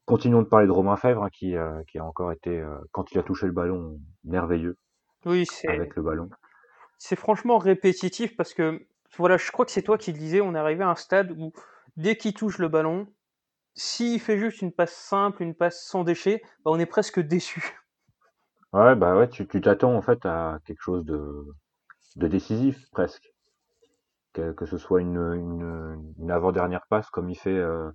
Continuons 0.05 0.43
de 0.43 0.49
parler 0.49 0.67
de 0.67 0.73
Romain 0.73 0.97
Fèvre, 0.97 1.23
hein, 1.23 1.31
qui, 1.31 1.55
euh, 1.57 1.83
qui 1.89 1.99
a 1.99 2.05
encore 2.05 2.33
été, 2.33 2.61
euh, 2.61 2.79
quand 2.93 3.13
il 3.13 3.19
a 3.19 3.23
touché 3.23 3.47
le 3.47 3.53
ballon, 3.53 4.01
merveilleux 4.25 4.79
Oui, 5.27 5.45
c'est 5.47 5.69
avec 5.69 5.95
le 5.97 6.03
ballon. 6.03 6.31
c'est 6.99 7.17
franchement 7.17 7.59
répétitif 7.59 8.37
parce 8.37 8.55
que, 8.55 8.87
voilà, 9.17 9.37
je 9.37 9.51
crois 9.51 9.65
que 9.65 9.71
c'est 9.71 9.83
toi 9.83 9.99
qui 9.99 10.13
le 10.13 10.19
disais, 10.19 10.41
on 10.41 10.55
est 10.55 10.59
arrivé 10.59 10.83
à 10.85 10.91
un 10.91 10.95
stade 10.97 11.33
où 11.39 11.53
dès 11.97 12.17
qu'il 12.17 12.35
touche 12.35 12.59
le 12.59 12.69
ballon, 12.69 13.07
s'il 13.75 14.21
fait 14.21 14.39
juste 14.39 14.63
une 14.63 14.73
passe 14.73 14.95
simple, 14.97 15.43
une 15.43 15.55
passe 15.55 15.85
sans 15.85 16.05
déchet, 16.05 16.43
bah, 16.65 16.73
on 16.73 16.79
est 16.81 16.87
presque 16.87 17.21
déçu. 17.21 17.63
Ouais, 18.73 18.95
bah 18.95 19.17
ouais, 19.17 19.29
tu 19.29 19.49
tu 19.49 19.61
t'attends 19.61 19.97
en 19.97 20.03
fait 20.03 20.25
à 20.25 20.61
quelque 20.65 20.81
chose 20.81 21.05
de, 21.05 21.47
de 22.17 22.29
décisif 22.29 22.91
presque. 22.93 23.33
Que, 24.35 24.53
que 24.53 24.67
ce 24.67 24.77
soit 24.79 25.01
une, 25.01 25.17
une, 25.17 26.15
une 26.19 26.31
avant-dernière 26.31 26.87
passe 26.89 27.09
comme 27.11 27.29
il 27.31 27.37
fait, 27.37 27.57
euh, 27.57 27.91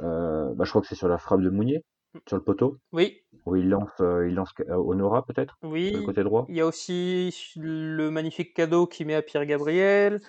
euh, 0.00 0.52
bah, 0.54 0.64
je 0.64 0.70
crois 0.70 0.82
que 0.82 0.88
c'est 0.88 0.94
sur 0.94 1.08
la 1.08 1.18
frappe 1.18 1.40
de 1.40 1.50
Mounier, 1.50 1.84
sur 2.28 2.36
le 2.36 2.42
poteau, 2.42 2.78
Oui, 2.92 3.22
où 3.46 3.56
il 3.56 3.68
lance, 3.70 3.90
euh, 4.00 4.28
il 4.28 4.34
lance 4.34 4.52
euh, 4.68 4.76
Honora 4.76 5.24
peut-être, 5.24 5.58
sur 5.84 5.98
le 5.98 6.02
oui. 6.02 6.06
côté 6.06 6.24
droit. 6.24 6.46
Il 6.48 6.56
y 6.56 6.60
a 6.60 6.66
aussi 6.66 7.34
le 7.56 8.10
magnifique 8.10 8.54
cadeau 8.54 8.86
qu'il 8.86 9.06
met 9.06 9.14
à 9.14 9.22
Pierre 9.22 9.46
Gabriel, 9.46 10.20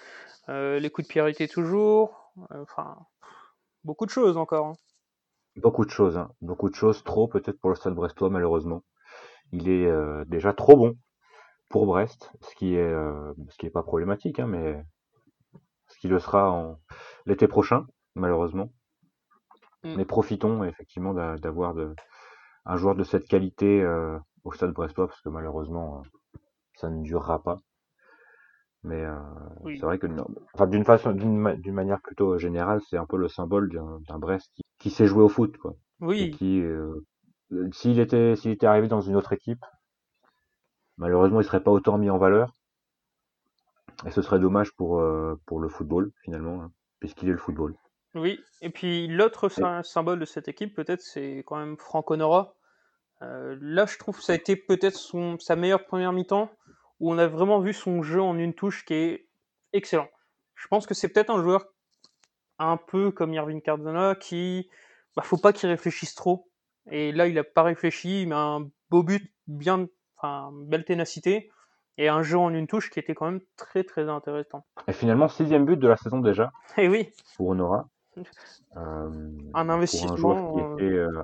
euh, 0.49 0.80
les 0.80 0.89
coups 0.91 1.08
de 1.08 1.12
priorité 1.13 1.47
toujours, 1.47 2.34
euh, 2.52 2.63
enfin, 2.63 2.97
beaucoup 3.84 4.06
de 4.06 4.12
choses 4.12 4.38
encore. 4.38 4.67
hein. 4.67 4.73
Beaucoup 5.56 5.84
de 5.84 5.89
choses, 5.89 6.15
hein. 6.15 6.30
Beaucoup 6.41 6.69
de 6.69 6.76
choses, 6.76 7.04
trop 7.04 7.28
peut-être 7.28 7.60
pour 7.60 7.71
le 7.71 7.76
Stade 7.76 7.95
Brestois 7.95 8.30
malheureusement. 8.30 8.84
Il 9.54 9.70
est 9.70 9.88
euh, 9.88 10.26
déjà 10.26 10.52
trop 10.52 10.76
bon 10.76 10.98
pour 11.70 11.86
Brest, 11.88 12.32
ce 12.42 12.56
qui 12.56 12.76
est, 12.76 12.80
euh, 12.82 13.34
ce 13.50 13.58
qui 13.58 13.68
est 13.68 13.72
pas 13.72 13.84
problématique, 13.84 14.39
hein, 14.39 14.48
mais 14.48 14.84
ce 15.88 15.98
qui 15.98 16.10
le 16.10 16.20
sera 16.20 16.52
en 16.52 16.78
l'été 17.26 17.48
prochain, 17.48 17.88
malheureusement. 18.16 18.74
Mm. 19.84 19.96
Mais 19.96 20.06
profitons 20.06 20.63
effectivement 20.66 21.16
d'a- 21.16 21.38
d'avoir 21.38 21.74
de, 21.74 21.96
un 22.66 22.78
joueur 22.78 22.96
de 22.96 23.04
cette 23.04 23.28
qualité 23.28 23.82
euh, 23.82 24.20
au 24.46 24.54
Stade 24.54 24.74
Brestois, 24.74 25.08
parce 25.08 25.22
que 25.22 25.30
malheureusement, 25.30 26.04
ça 26.76 26.89
ne 26.89 27.04
durera 27.04 27.44
pas. 27.44 27.60
Mais 28.84 29.02
Oui. 29.63 29.80
c'est 29.80 29.86
vrai 29.86 29.98
que 30.00 30.08
enfin 30.54 30.68
d'une 30.68 30.84
façon, 30.86 31.12
d'une 31.13 31.38
ma- 31.38 31.56
d'une 31.56 31.74
manière 31.74 32.02
plutôt 32.02 32.38
générale, 32.38 32.82
c'est 32.89 32.98
un 32.98 33.06
peu 33.06 33.18
le 33.18 33.30
symbole 33.30 33.70
d'un 34.08 34.20
Brest 34.20 34.52
qui, 34.56 34.63
qui 34.80 34.89
sait 34.89 35.08
jouer 35.08 35.24
au 35.24 35.30
foot, 35.30 35.58
quoi, 35.58 35.76
et 36.20 36.28
Oui, 36.28 36.30
qui, 36.30 36.62
euh, 36.62 37.06
s'il 37.72 38.00
était, 38.00 38.36
s'il 38.36 38.52
était 38.52 38.68
arrivé 38.68 38.88
dans 38.88 39.02
une 39.02 39.16
autre 39.16 39.34
équipe, 39.34 39.63
malheureusement, 40.98 41.42
il 41.42 41.44
serait 41.46 41.63
pas 41.63 41.72
autant 41.72 41.98
mis 41.98 42.10
en 42.10 42.18
valeur, 42.18 42.56
et 44.06 44.12
ce 44.12 44.22
serait 44.22 44.39
dommage 44.39 44.72
pour 44.74 45.00
euh, 45.00 45.39
pour 45.46 45.60
le 45.60 45.70
football 45.70 46.12
finalement, 46.24 46.62
hein, 46.62 46.72
puisqu'il 47.00 47.30
est 47.30 47.34
le 47.34 47.38
football. 47.38 47.76
oui. 48.16 48.39
Et 48.62 48.70
puis 48.70 49.08
l'autre 49.08 49.50
symbole 49.84 50.20
de 50.20 50.26
cette 50.26 50.48
équipe, 50.48 50.76
peut-être, 50.76 51.02
c'est 51.02 51.44
quand 51.46 51.58
même 51.58 51.78
Franck 51.78 52.12
Honora. 52.12 52.56
Euh, 53.22 53.58
là, 53.62 53.86
je 53.86 53.98
trouve 53.98 54.18
que 54.18 54.24
ça 54.24 54.34
a 54.34 54.36
été 54.36 54.56
peut-être 54.56 54.96
son, 54.96 55.39
sa 55.39 55.56
meilleure 55.56 55.86
première 55.86 56.12
mi-temps, 56.12 56.52
où 57.00 57.12
on 57.12 57.18
a 57.18 57.28
vraiment 57.28 57.60
vu 57.60 57.74
son 57.74 58.04
jeu 58.04 58.22
en 58.22 58.38
une 58.38 58.54
touche 58.54 58.86
qui 58.86 58.94
est 58.94 59.28
excellent. 59.72 60.10
Je 60.56 60.68
pense 60.68 60.86
que 60.86 60.94
c'est 60.94 61.10
peut-être 61.10 61.30
un 61.30 61.42
joueur 61.42 61.66
un 62.60 62.78
peu 62.78 63.12
comme 63.12 63.34
Irving 63.34 63.62
Cardona 63.62 64.16
qui, 64.16 64.70
bah, 65.16 65.24
faut 65.24 65.38
pas 65.38 65.54
qu'il 65.54 65.70
réfléchisse 65.70 66.16
trop. 66.16 66.50
Et 66.91 67.12
là, 67.12 67.28
il 67.28 67.38
a 67.39 67.43
pas 67.43 67.63
réfléchi, 67.63 68.24
il 68.24 68.28
met 68.30 68.36
un 68.36 68.67
beau 68.89 69.04
but, 69.04 69.34
bien, 69.48 69.88
enfin, 70.17 70.52
belle 70.54 70.86
ténacité, 70.86 71.50
et 71.98 72.10
un 72.10 72.24
jeu 72.24 72.38
en 72.38 72.54
une 72.54 72.67
touche 72.67 72.89
qui 72.89 73.00
était 73.00 73.13
quand 73.15 73.26
même 73.26 73.41
très 73.56 73.84
très 73.84 74.10
intéressant. 74.10 74.65
Et 74.88 74.93
finalement, 74.93 75.28
sixième 75.28 75.65
but 75.65 75.78
de 75.78 75.88
la 75.88 75.98
saison 75.98 76.19
déjà 76.19 76.52
Et 76.78 76.88
oui, 76.89 77.10
pour 77.38 77.48
Honora. 77.50 77.88
Euh, 78.76 78.80
un 78.80 79.52
pour 79.52 79.60
un 79.60 79.65
qui 79.65 79.72
investissement. 79.72 80.58
euh, 80.58 80.76
était 80.76 80.84
euh, 80.98 81.24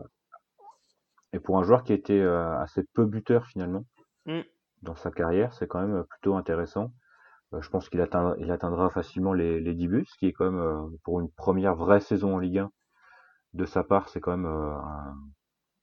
et 1.34 1.39
pour 1.39 1.58
un 1.58 1.63
joueur 1.63 1.84
qui 1.84 1.93
était 1.93 2.19
euh, 2.19 2.60
assez 2.60 2.84
peu 2.93 3.06
buteur 3.06 3.45
finalement 3.48 3.86
Mm. 4.26 4.41
dans 4.84 4.95
sa 4.95 5.10
carrière, 5.10 5.54
c'est 5.54 5.67
quand 5.67 5.82
même 5.86 6.04
plutôt 6.04 6.36
intéressant. 6.36 6.91
Je 7.60 7.67
pense 7.69 7.89
qu'il 7.89 8.02
atteindra, 8.02 8.36
il 8.38 8.52
atteindra 8.52 8.89
facilement 8.91 9.34
les, 9.34 9.60
les 9.60 9.74
10 9.74 9.88
buts, 9.88 10.06
ce 10.08 10.17
qui 10.17 10.28
est 10.28 10.34
quand 10.34 10.52
même 10.52 10.91
pour 11.04 11.19
une 11.19 11.32
première 11.32 11.74
vraie 11.76 12.00
saison 12.02 12.36
en 12.36 12.39
Ligue 12.39 12.60
1 12.60 12.72
de 13.54 13.65
sa 13.65 13.84
part, 13.84 14.10
c'est 14.10 14.19
quand 14.19 14.38
même 14.38 14.45
un, 14.45 15.15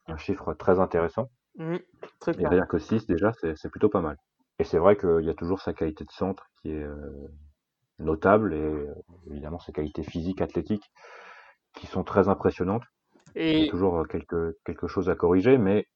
un 0.09 0.17
chiffre 0.17 0.55
très 0.55 0.81
intéressant. 0.81 1.31
mm, 1.57 1.77
très 2.21 2.41
Et 2.41 2.47
rien 2.47 2.67
que 2.67 2.79
6 2.79 3.07
déjà, 3.07 3.33
c'est 3.33 3.71
plutôt 3.71 3.89
pas 3.89 4.01
mal. 4.01 4.17
Et 4.59 4.65
c'est 4.65 4.79
vrai 4.79 4.97
qu'il 4.97 5.25
y 5.25 5.31
a 5.31 5.35
toujours 5.35 5.61
sa 5.61 5.73
qualité 5.75 6.05
de 6.05 6.11
centre 6.11 6.49
qui 6.61 6.71
est 6.71 6.83
euh, 6.83 7.29
notable 7.99 8.55
et 8.55 8.61
euh, 8.61 8.95
évidemment 9.31 9.59
ses 9.59 9.73
qualités 9.73 10.03
physiques, 10.03 10.41
athlétiques 10.41 10.91
qui 11.75 11.87
sont 11.87 12.05
très 12.05 12.29
impressionnantes. 12.29 12.85
Il 13.35 13.65
y 13.65 13.69
a 13.69 13.71
toujours 13.71 13.99
euh, 13.99 14.05
quelque, 14.05 14.57
quelque 14.65 14.87
chose 14.87 15.11
à 15.11 15.15
corriger, 15.15 15.59
mais 15.59 15.87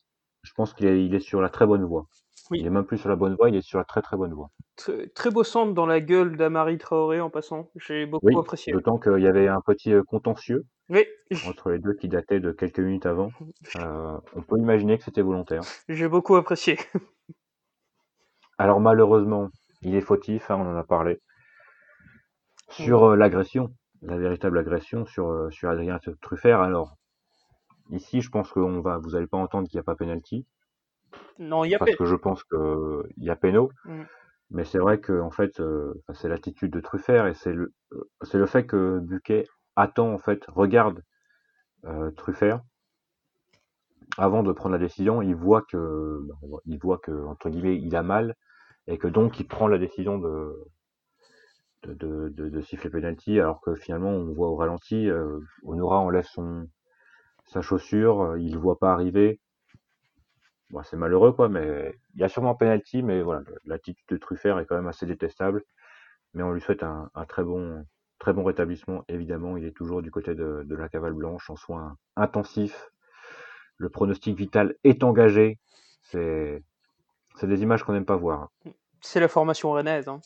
je 0.43 0.53
pense 0.55 0.75
qu'il 0.75 0.87
est, 0.87 1.05
il 1.05 1.15
est 1.15 1.21
sur 1.21 1.41
la 1.41 1.49
très 1.49 1.67
bonne 1.67 1.85
voie. 1.85 2.07
Oui. 2.51 2.59
Il 2.61 2.67
est 2.67 2.71
même 2.71 2.85
plus 2.85 2.99
sur 2.99 3.09
la 3.09 3.17
bonne 3.17 3.35
voie, 3.37 3.49
il 3.49 3.55
est 3.57 3.63
sur 3.63 3.79
la 3.79 3.85
très 3.85 4.03
très 4.03 4.17
bonne 4.17 4.33
voie. 4.35 4.51
tr- 4.77 5.13
très 5.15 5.31
beau 5.31 5.45
centre 5.45 5.73
dans 5.73 5.87
la 5.87 6.01
gueule 6.01 6.37
d'Amari 6.37 6.79
Traoré 6.79 7.21
en 7.21 7.31
passant. 7.31 7.71
J'ai 7.77 8.07
beaucoup 8.07 8.27
Oui, 8.27 8.35
apprécié. 8.37 8.73
d'autant 8.73 8.99
qu'il 8.99 9.19
y 9.21 9.27
avait 9.29 9.47
un 9.49 9.61
petit 9.61 9.93
euh, 9.93 10.03
contentieux 10.03 10.65
Oui, 10.89 11.05
entre 11.47 11.71
les 11.71 11.79
deux 11.79 11.95
qui 11.95 12.09
datait 12.09 12.41
de 12.41 12.51
quelques 12.53 12.81
minutes 12.81 13.07
avant. 13.07 13.31
Euh, 13.77 14.19
on 14.35 14.43
peut 14.43 14.59
imaginer 14.59 14.99
que 14.99 15.05
c'était 15.05 15.23
volontaire. 15.23 15.61
j'ai 15.89 16.09
beaucoup 16.09 16.35
apprécié. 16.35 16.77
Alors 18.59 18.81
malheureusement, 18.81 19.49
il 19.83 19.95
est 19.95 20.01
fautif, 20.01 20.51
hein, 20.51 20.57
on 20.59 20.73
en 20.73 20.77
a 20.77 20.83
parlé. 20.85 21.21
sur 22.71 23.05
euh, 23.11 23.17
l'agression, 23.17 23.71
la 24.03 24.17
véritable 24.19 24.59
agression 24.59 25.05
sur, 25.07 25.29
euh, 25.31 25.51
sur 25.51 25.69
Adrien 25.71 25.99
Truffert. 26.21 26.61
Alors, 26.61 26.97
ici, 27.91 28.21
je 28.21 28.31
pense 28.31 28.51
que 28.53 28.61
on 28.61 28.81
va, 28.81 28.99
vous 28.99 29.11
n'allez 29.11 29.27
pas 29.27 29.39
entendre 29.39 29.69
qu'il 29.69 29.77
n'y 29.79 29.81
a 29.81 29.85
pas 29.85 29.95
penalty. 29.95 30.47
Non, 31.39 31.65
il 31.65 31.71
y 31.71 31.75
a 31.75 31.79
Parce 31.79 31.97
que 31.97 32.05
je 32.05 32.15
pense 32.15 32.45
qu'il 32.45 33.25
y 33.25 33.31
a 33.31 33.37
péno. 33.37 33.71
Mm. 33.85 34.03
Mais 34.51 34.65
c'est 34.65 34.79
vrai 34.79 35.01
que 35.01 35.21
en 35.21 35.31
fait, 35.31 35.61
euh, 35.61 35.95
c'est 36.13 36.29
l'attitude 36.29 36.73
de 36.73 36.81
Truffert 36.81 37.27
et 37.27 37.35
c'est 37.35 37.53
le, 37.53 37.73
c'est 38.23 38.39
le 38.39 38.47
fait 38.47 38.67
que 38.67 38.99
Buquet 38.99 39.47
attend 39.77 40.13
en 40.13 40.19
fait, 40.19 40.45
regarde 40.49 41.03
euh, 41.85 42.11
Truffert 42.13 42.61
avant 44.19 44.43
de 44.43 44.53
prendre 44.53 44.73
la 44.73 44.79
décision. 44.79 45.23
Il 45.23 45.37
voit 45.37 45.63
que, 45.63 46.21
il 46.67 46.79
voit 46.79 46.99
que 46.99 47.13
entre 47.27 47.49
guillemets, 47.49 47.77
il 47.77 47.95
a 47.95 48.03
mal 48.03 48.35
et 48.87 48.99
que 48.99 49.07
donc 49.07 49.39
il 49.39 49.47
prend 49.47 49.69
la 49.69 49.79
décision 49.79 50.19
de 50.19 50.53
de, 51.85 52.29
de, 52.29 52.49
de, 52.51 52.61
siffler 52.61 52.91
penalty 52.91 53.41
alors 53.41 53.61
que 53.63 53.75
finalement 53.75 54.11
on 54.11 54.35
voit 54.35 54.49
au 54.49 54.57
ralenti 54.57 55.09
euh, 55.09 55.39
Honora 55.63 55.99
enlève 55.99 56.27
son 56.27 56.69
sa 57.47 57.63
chaussure 57.63 58.21
euh, 58.21 58.41
il 58.41 58.53
le 58.53 58.59
voit 58.59 58.79
pas 58.79 58.93
arriver 58.93 59.41
c'est 60.85 60.97
malheureux 60.97 61.33
quoi 61.33 61.49
mais 61.49 61.99
il 62.15 62.21
y 62.21 62.25
a 62.25 62.29
sûrement 62.29 62.55
penalty 62.55 63.03
mais 63.03 63.23
voilà 63.23 63.43
l'attitude 63.65 64.07
de 64.09 64.17
Truffert 64.17 64.59
est 64.59 64.67
quand 64.67 64.77
même 64.77 64.89
assez 64.89 65.07
détestable. 65.07 65.65
Mais 66.33 66.45
on 66.45 66.53
lui 66.53 66.61
souhaite 66.61 66.85
un, 66.85 67.11
très 67.29 67.43
bon 67.43 67.85
très 68.19 68.33
bon 68.33 68.45
rétablissement. 68.45 69.05
Évidemment 69.09 69.57
il 69.57 69.65
est 69.65 69.77
toujours 69.77 70.03
du 70.03 70.11
côté 70.11 70.35
de, 70.35 70.65
la 70.69 70.89
cavale 70.89 71.15
blanche 71.15 71.51
en 71.51 71.57
soins 71.57 71.97
intensifs. 72.17 72.91
Le 73.79 73.89
pronostic 73.89 74.37
vital 74.37 74.75
est 74.85 75.03
engagé. 75.03 75.59
C'est 76.03 76.63
c'est 77.37 77.47
des 77.47 77.63
images 77.63 77.83
qu'on 77.83 77.93
n'aime 77.93 78.05
pas 78.05 78.17
voir. 78.17 78.51
C'est 79.01 79.21
la 79.21 79.29
formation 79.29 79.73
rennaise 79.73 80.09
hein. 80.09 80.21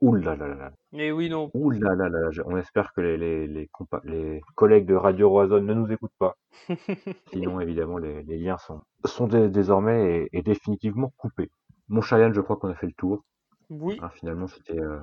Ouh 0.00 0.14
là 0.14 0.36
là 0.36 0.48
là. 0.48 0.72
Mais 0.92 1.12
oui, 1.12 1.28
non. 1.28 1.50
Ouh 1.54 1.70
là 1.70 1.94
là 1.94 2.08
là. 2.08 2.30
On 2.46 2.56
espère 2.56 2.92
que 2.92 3.00
les, 3.00 3.16
les, 3.16 3.46
les, 3.46 3.68
les 4.04 4.40
collègues 4.54 4.86
de 4.86 4.94
Radio 4.94 5.28
Roison 5.30 5.60
ne 5.60 5.74
nous 5.74 5.90
écoutent 5.92 6.16
pas. 6.18 6.36
Sinon, 7.32 7.60
évidemment, 7.60 7.98
les, 7.98 8.22
les 8.22 8.38
liens 8.38 8.58
sont, 8.58 8.82
sont 9.04 9.26
dé 9.26 9.48
désormais 9.48 10.28
et, 10.32 10.38
et, 10.38 10.42
définitivement 10.42 11.12
coupés. 11.16 11.50
Mon 11.88 12.00
Cheyenne, 12.00 12.32
je 12.34 12.40
crois 12.40 12.56
qu'on 12.56 12.70
a 12.70 12.74
fait 12.74 12.86
le 12.86 12.92
tour. 12.92 13.24
Oui. 13.70 13.98
Hein, 14.02 14.10
finalement, 14.10 14.46
c'était, 14.46 14.78
euh, 14.78 14.98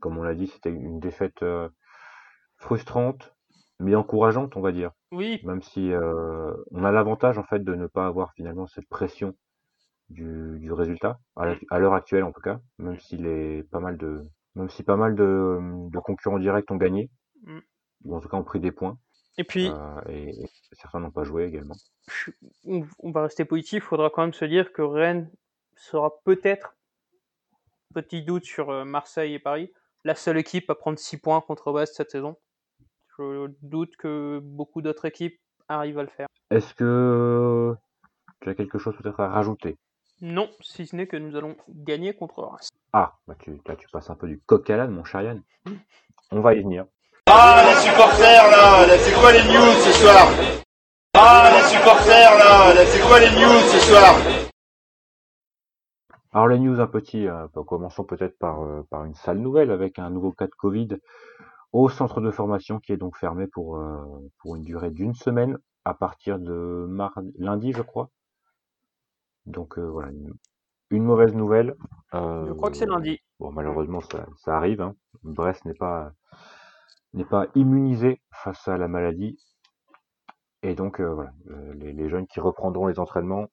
comme 0.00 0.18
on 0.18 0.22
l'a 0.22 0.34
dit, 0.34 0.46
c'était 0.46 0.70
une 0.70 1.00
défaite 1.00 1.42
euh, 1.42 1.68
frustrante, 2.56 3.34
mais 3.80 3.94
encourageante, 3.94 4.56
on 4.56 4.60
va 4.60 4.72
dire. 4.72 4.92
Oui. 5.10 5.40
Même 5.44 5.62
si 5.62 5.92
euh, 5.92 6.52
on 6.70 6.84
a 6.84 6.92
l'avantage, 6.92 7.38
en 7.38 7.44
fait, 7.44 7.64
de 7.64 7.74
ne 7.74 7.86
pas 7.86 8.06
avoir 8.06 8.32
finalement 8.34 8.66
cette 8.66 8.88
pression 8.88 9.34
du, 10.12 10.58
du 10.60 10.72
résultat 10.72 11.18
à 11.36 11.78
l'heure 11.78 11.94
actuelle 11.94 12.24
en 12.24 12.32
tout 12.32 12.40
cas, 12.40 12.60
même 12.78 12.98
s'il 12.98 13.26
est 13.26 13.62
pas 13.70 13.80
mal 13.80 13.96
de 13.96 14.22
même 14.54 14.68
si 14.68 14.82
pas 14.82 14.96
mal 14.96 15.14
de, 15.14 15.58
de 15.90 15.98
concurrents 15.98 16.38
directs 16.38 16.70
ont 16.70 16.76
gagné 16.76 17.10
mm. 17.44 17.58
ou 18.04 18.16
en 18.16 18.20
tout 18.20 18.28
cas 18.28 18.36
ont 18.36 18.44
pris 18.44 18.60
des 18.60 18.72
points. 18.72 18.98
Et 19.38 19.44
puis 19.44 19.70
euh, 19.70 20.00
et, 20.08 20.42
et, 20.42 20.50
certains 20.72 21.00
n'ont 21.00 21.10
pas 21.10 21.24
joué 21.24 21.44
également. 21.44 21.74
On, 22.66 22.82
on 22.98 23.10
va 23.12 23.22
rester 23.22 23.46
positif. 23.46 23.82
Il 23.84 23.86
faudra 23.86 24.10
quand 24.10 24.22
même 24.22 24.34
se 24.34 24.44
dire 24.44 24.72
que 24.72 24.82
Rennes 24.82 25.30
sera 25.74 26.12
peut-être 26.24 26.76
petit 27.92 28.22
doute 28.22 28.44
sur 28.44 28.70
euh, 28.70 28.84
Marseille 28.84 29.34
et 29.34 29.38
Paris, 29.38 29.72
la 30.04 30.14
seule 30.14 30.38
équipe 30.38 30.68
à 30.70 30.74
prendre 30.74 30.98
6 30.98 31.18
points 31.18 31.40
contre 31.40 31.70
Brest 31.72 31.94
cette 31.94 32.10
saison. 32.10 32.36
Je 33.18 33.50
doute 33.62 33.96
que 33.96 34.40
beaucoup 34.42 34.82
d'autres 34.82 35.04
équipes 35.04 35.38
arrivent 35.68 35.98
à 35.98 36.02
le 36.02 36.08
faire. 36.08 36.26
Est-ce 36.50 36.74
que 36.74 37.74
tu 38.40 38.48
as 38.48 38.54
quelque 38.54 38.78
chose 38.78 38.96
peut-être 38.96 39.20
à 39.20 39.28
rajouter? 39.28 39.76
Non, 40.22 40.48
si 40.60 40.86
ce 40.86 40.94
n'est 40.94 41.08
que 41.08 41.16
nous 41.16 41.34
allons 41.34 41.56
gagner 41.68 42.14
contre 42.14 42.44
Reims. 42.44 42.68
Ah, 42.92 43.14
bah 43.26 43.34
tu, 43.36 43.60
là, 43.66 43.74
tu 43.74 43.88
passes 43.88 44.08
un 44.08 44.14
peu 44.14 44.28
du 44.28 44.40
coq 44.40 44.70
à 44.70 44.76
l'âne, 44.76 44.92
mon 44.92 45.02
Charian. 45.02 45.40
On 46.30 46.40
va 46.40 46.54
y 46.54 46.62
venir. 46.62 46.86
Ah, 47.26 47.64
les 47.66 47.74
supporters, 47.80 48.50
là, 48.50 48.86
là 48.86 48.98
c'est 48.98 49.20
quoi 49.20 49.32
les 49.32 49.42
news 49.42 49.72
ce 49.84 49.92
soir? 49.92 50.28
Ah, 51.14 51.50
les 51.56 51.64
supporters, 51.68 52.38
là, 52.38 52.72
là 52.72 52.86
c'est 52.86 53.00
quoi 53.00 53.18
les 53.18 53.30
news 53.30 53.60
ce 53.66 53.80
soir? 53.80 54.14
Alors 56.30 56.46
les 56.46 56.60
news, 56.60 56.80
un 56.80 56.86
petit, 56.86 57.26
euh, 57.26 57.48
commençons 57.66 58.04
peut-être 58.04 58.38
par, 58.38 58.62
euh, 58.62 58.86
par 58.90 59.04
une 59.04 59.14
sale 59.14 59.38
nouvelle 59.38 59.72
avec 59.72 59.98
un 59.98 60.08
nouveau 60.08 60.30
cas 60.30 60.46
de 60.46 60.54
Covid 60.54 60.88
au 61.72 61.88
centre 61.88 62.20
de 62.20 62.30
formation 62.30 62.78
qui 62.78 62.92
est 62.92 62.96
donc 62.96 63.18
fermé 63.18 63.48
pour, 63.48 63.76
euh, 63.76 64.30
pour 64.38 64.54
une 64.54 64.62
durée 64.62 64.92
d'une 64.92 65.14
semaine 65.14 65.58
à 65.84 65.94
partir 65.94 66.38
de 66.38 66.86
mardi, 66.88 67.32
lundi, 67.38 67.72
je 67.72 67.82
crois. 67.82 68.08
Donc 69.46 69.78
euh, 69.78 69.82
voilà, 69.82 70.10
une, 70.10 70.32
une, 70.90 71.04
mauvaise 71.04 71.34
nouvelle. 71.34 71.74
Euh, 72.14 72.46
Je 72.46 72.52
crois 72.52 72.70
que 72.70 72.76
c'est 72.76 72.86
lundi. 72.86 73.18
Bon, 73.40 73.52
malheureusement, 73.52 74.00
ça, 74.00 74.26
ça 74.38 74.56
arrive. 74.56 74.80
Hein. 74.80 74.94
Brest 75.22 75.64
n'est 75.64 75.74
pas 75.74 76.12
n'est 77.14 77.24
pas 77.24 77.46
immunisé 77.54 78.20
face 78.32 78.66
à 78.68 78.78
la 78.78 78.88
maladie. 78.88 79.38
Et 80.62 80.74
donc 80.74 81.00
euh, 81.00 81.12
voilà, 81.12 81.32
les, 81.74 81.92
les, 81.92 82.08
jeunes 82.08 82.26
qui 82.26 82.40
reprendront 82.40 82.86
les 82.86 82.98
entraînements 83.00 83.48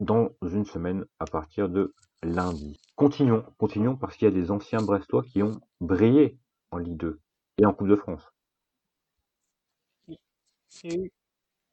dans 0.00 0.30
une 0.42 0.64
semaine 0.64 1.04
à 1.18 1.24
partir 1.24 1.68
de 1.68 1.94
lundi. 2.22 2.80
Continuons, 2.94 3.44
continuons 3.58 3.96
parce 3.96 4.16
qu'il 4.16 4.28
y 4.28 4.30
a 4.30 4.34
des 4.34 4.50
anciens 4.50 4.80
Brestois 4.80 5.24
qui 5.24 5.42
ont 5.42 5.60
brillé 5.80 6.38
en 6.70 6.78
Ligue 6.78 6.96
2 6.96 7.20
et 7.58 7.66
en 7.66 7.72
Coupe 7.72 7.88
de 7.88 7.96
France. 7.96 8.32
Et 10.08 10.18
oui, 10.84 11.12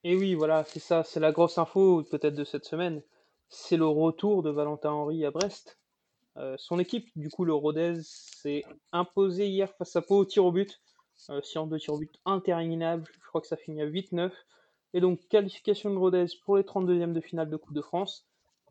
et 0.04 0.18
oui 0.18 0.34
voilà, 0.36 0.64
c'est 0.66 0.80
ça, 0.80 1.04
c'est 1.04 1.20
la 1.20 1.32
grosse 1.32 1.58
info 1.58 2.04
peut-être 2.10 2.36
de 2.36 2.44
cette 2.44 2.66
semaine 2.66 3.02
c'est 3.50 3.78
le 3.78 3.88
retour 3.88 4.44
de 4.44 4.52
Valentin 4.52 4.92
Henry 4.92 5.26
à 5.26 5.32
Brest. 5.32 5.80
Euh, 6.38 6.56
son 6.58 6.80
équipe, 6.80 7.10
du 7.16 7.30
coup, 7.30 7.44
le 7.44 7.54
Rodez, 7.54 7.96
s'est 8.02 8.64
imposé 8.92 9.48
hier 9.48 9.74
face 9.78 9.96
à 9.96 10.02
Pau 10.02 10.20
au 10.20 10.26
tir 10.26 10.46
au 10.46 10.52
but. 10.52 10.80
Euh, 11.30 11.42
séance 11.42 11.68
de 11.68 11.78
tir 11.78 11.96
au 11.96 11.98
but 11.98 12.16
interminable, 12.26 13.04
je 13.22 13.28
crois 13.28 13.42
que 13.42 13.48
ça 13.48 13.58
finit 13.58 13.82
à 13.82 13.86
8-9. 13.86 14.32
Et 14.94 15.02
donc, 15.02 15.20
qualification 15.28 15.90
de 15.92 15.98
Rodez 15.98 16.28
pour 16.46 16.58
les 16.58 16.64
32e 16.64 17.12
de 17.12 17.20
finale 17.20 17.50
de 17.50 17.58
Coupe 17.58 17.74
de 17.74 17.82
France. 17.82 18.28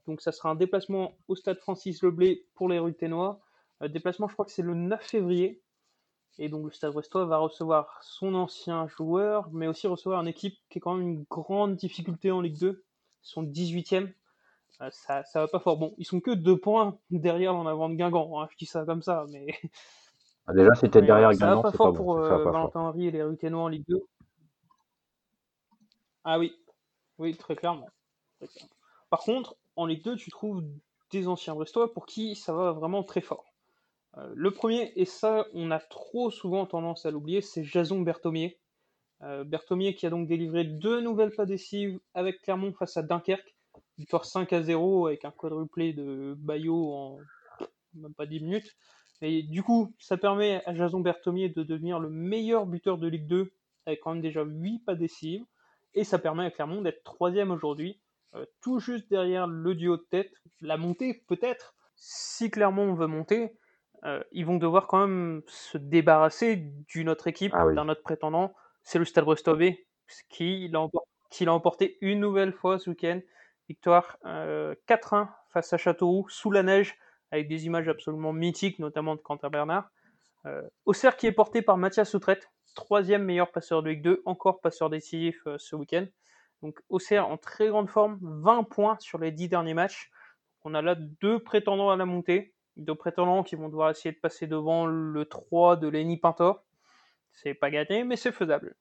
Donc, 0.06 0.22
ça 0.22 0.32
sera 0.32 0.50
un 0.50 0.54
déplacement 0.54 1.18
au 1.26 1.34
stade 1.34 1.58
Francis 1.58 2.02
Leblé 2.02 2.46
pour 2.54 2.68
les 2.68 2.78
Ruténois. 2.78 3.40
Euh, 3.82 3.88
déplacement, 3.88 4.28
je 4.28 4.32
crois 4.32 4.44
que 4.44 4.52
c'est 4.52 4.62
le 4.62 4.74
9 4.74 5.02
février. 5.02 5.60
Et 6.38 6.48
donc, 6.48 6.64
le 6.64 6.70
stade 6.70 6.92
brestois 6.92 7.26
va 7.26 7.38
recevoir 7.38 7.98
son 8.02 8.34
ancien 8.34 8.86
joueur, 8.86 9.50
mais 9.52 9.66
aussi 9.66 9.88
recevoir 9.88 10.20
une 10.22 10.28
équipe 10.28 10.56
qui 10.70 10.78
est 10.78 10.80
quand 10.80 10.94
même 10.94 11.08
une 11.08 11.24
grande 11.28 11.74
difficulté 11.74 12.30
en 12.30 12.40
Ligue 12.40 12.58
2. 12.58 12.84
Son 13.22 13.42
18e. 13.42 14.12
Euh, 14.80 14.88
ça, 14.90 15.24
ça 15.24 15.40
va 15.40 15.48
pas 15.48 15.58
fort. 15.58 15.76
Bon, 15.76 15.94
ils 15.98 16.04
sont 16.04 16.20
que 16.20 16.30
deux 16.30 16.58
points 16.58 16.98
derrière 17.10 17.52
l'en 17.52 17.66
avant 17.66 17.88
de 17.88 17.94
Guingamp. 17.94 18.40
Hein. 18.40 18.48
Je 18.52 18.56
dis 18.56 18.66
ça 18.66 18.84
comme 18.84 19.02
ça, 19.02 19.24
mais. 19.30 19.46
Ah, 20.50 20.54
déjà, 20.54 20.74
c'était 20.74 21.02
derrière 21.02 21.30
ça 21.34 21.38
Guingamp. 21.38 21.60
Ça 21.60 21.68
va 21.68 21.70
pas 21.72 21.76
fort 21.76 21.92
pas 21.92 21.96
pour 21.98 22.14
bon. 22.14 22.22
euh, 22.24 22.42
Valentin 22.42 22.80
Henry 22.80 23.08
et 23.08 23.10
les 23.10 23.22
Ruténois 23.22 23.64
en 23.64 23.68
Ligue 23.68 23.84
2. 23.86 24.00
Ah 26.24 26.38
oui, 26.38 26.54
oui, 27.18 27.36
très 27.36 27.54
clairement. 27.54 27.88
très 28.38 28.48
clairement. 28.48 28.70
Par 29.10 29.20
contre, 29.20 29.56
en 29.76 29.84
Ligue 29.84 30.02
2, 30.04 30.16
tu 30.16 30.30
trouves 30.30 30.62
des 31.10 31.28
anciens 31.28 31.54
Brestois 31.54 31.92
pour 31.92 32.06
qui 32.06 32.34
ça 32.34 32.54
va 32.54 32.72
vraiment 32.72 33.02
très 33.02 33.20
fort. 33.20 33.44
Euh, 34.16 34.32
le 34.34 34.50
premier, 34.50 34.92
et 34.96 35.04
ça, 35.04 35.44
on 35.52 35.70
a 35.70 35.80
trop 35.80 36.30
souvent 36.30 36.64
tendance 36.64 37.04
à 37.04 37.10
l'oublier, 37.10 37.42
c'est 37.42 37.62
Jason 37.64 38.00
Berthomier. 38.00 38.58
Euh, 39.22 39.44
Berthomier 39.44 39.94
qui 39.94 40.06
a 40.06 40.10
donc 40.10 40.28
délivré 40.28 40.64
deux 40.64 41.00
nouvelles 41.02 41.32
pas 41.34 41.44
décisives 41.44 41.98
avec 42.14 42.40
Clermont 42.40 42.72
face 42.72 42.96
à 42.96 43.02
Dunkerque 43.02 43.54
victoire 43.98 44.24
5 44.24 44.52
à 44.52 44.62
0 44.62 45.08
avec 45.08 45.24
un 45.24 45.30
quadruplé 45.30 45.92
de 45.92 46.34
Bayo 46.38 46.92
en 46.92 47.18
même 47.94 48.14
pas 48.14 48.26
10 48.26 48.40
minutes. 48.40 48.76
Et 49.20 49.42
du 49.42 49.62
coup, 49.62 49.92
ça 49.98 50.16
permet 50.16 50.62
à 50.66 50.74
Jason 50.74 51.00
Berthomier 51.00 51.48
de 51.48 51.62
devenir 51.64 51.98
le 51.98 52.08
meilleur 52.08 52.66
buteur 52.66 52.98
de 52.98 53.08
Ligue 53.08 53.26
2 53.26 53.52
avec 53.86 54.00
quand 54.00 54.12
même 54.12 54.22
déjà 54.22 54.44
8 54.44 54.80
pas 54.84 54.94
décisives. 54.94 55.44
Et 55.94 56.04
ça 56.04 56.18
permet 56.18 56.44
à 56.44 56.50
Clermont 56.50 56.82
d'être 56.82 57.02
troisième 57.02 57.50
aujourd'hui, 57.50 58.00
euh, 58.34 58.44
tout 58.60 58.78
juste 58.78 59.08
derrière 59.10 59.46
le 59.46 59.74
duo 59.74 59.96
de 59.96 60.06
tête. 60.10 60.30
La 60.60 60.76
montée, 60.76 61.24
peut-être. 61.26 61.74
Si 61.96 62.50
Clermont 62.50 62.94
veut 62.94 63.06
monter, 63.08 63.58
euh, 64.04 64.22
ils 64.30 64.46
vont 64.46 64.58
devoir 64.58 64.86
quand 64.86 65.00
même 65.06 65.42
se 65.48 65.78
débarrasser 65.78 66.56
d'une 66.88 67.08
autre 67.08 67.26
équipe, 67.26 67.52
Ah 67.56 67.66
oui. 67.66 67.74
d'un 67.74 67.88
autre 67.88 68.02
prétendant. 68.02 68.54
C'est 68.84 68.98
le 69.00 69.04
Stade 69.04 69.24
Brestois 69.24 69.56
empor- 69.56 71.02
qui 71.30 71.44
l'a 71.44 71.52
emporté 71.52 71.98
une 72.00 72.20
nouvelle 72.20 72.52
fois 72.52 72.78
ce 72.78 72.90
week-end. 72.90 73.20
Victoire 73.68 74.18
euh, 74.24 74.74
4-1 74.88 75.28
face 75.50 75.72
à 75.72 75.76
Châteauroux, 75.76 76.26
sous 76.28 76.50
la 76.50 76.62
neige, 76.62 76.96
avec 77.30 77.48
des 77.48 77.66
images 77.66 77.88
absolument 77.88 78.32
mythiques, 78.32 78.78
notamment 78.78 79.14
de 79.14 79.20
Quentin 79.20 79.50
Bernard. 79.50 79.90
Euh, 80.46 80.62
Auxerre 80.86 81.16
qui 81.16 81.26
est 81.26 81.32
porté 81.32 81.62
par 81.62 81.76
Mathias 81.76 82.10
Soutrette, 82.10 82.50
troisième 82.74 83.24
meilleur 83.24 83.50
passeur 83.50 83.82
de 83.82 83.90
Ligue 83.90 84.02
2, 84.02 84.22
encore 84.24 84.60
passeur 84.60 84.88
décisif 84.88 85.40
euh, 85.46 85.56
ce 85.58 85.76
week-end. 85.76 86.06
Donc 86.62 86.80
Auxerre 86.88 87.28
en 87.28 87.36
très 87.36 87.68
grande 87.68 87.90
forme, 87.90 88.18
20 88.22 88.64
points 88.64 88.96
sur 89.00 89.18
les 89.18 89.32
10 89.32 89.48
derniers 89.48 89.74
matchs. 89.74 90.10
On 90.62 90.74
a 90.74 90.82
là 90.82 90.94
deux 90.94 91.38
prétendants 91.38 91.90
à 91.90 91.96
la 91.96 92.06
montée, 92.06 92.54
deux 92.76 92.94
prétendants 92.94 93.42
qui 93.42 93.56
vont 93.56 93.68
devoir 93.68 93.90
essayer 93.90 94.12
de 94.12 94.18
passer 94.18 94.46
devant 94.46 94.86
le 94.86 95.24
3 95.24 95.76
de 95.76 95.88
Lenny 95.88 96.16
Pintor. 96.16 96.64
C'est 97.32 97.54
pas 97.54 97.70
gagné, 97.70 98.04
mais 98.04 98.16
c'est 98.16 98.32
faisable. 98.32 98.76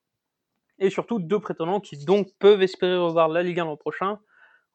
Et 0.78 0.90
surtout 0.90 1.18
deux 1.18 1.40
prétendants 1.40 1.80
qui 1.80 2.04
donc 2.04 2.28
peuvent 2.38 2.62
espérer 2.62 2.96
revoir 2.96 3.28
la 3.28 3.42
Ligue 3.42 3.60
1 3.60 3.64
l'an 3.64 3.76
prochain. 3.76 4.18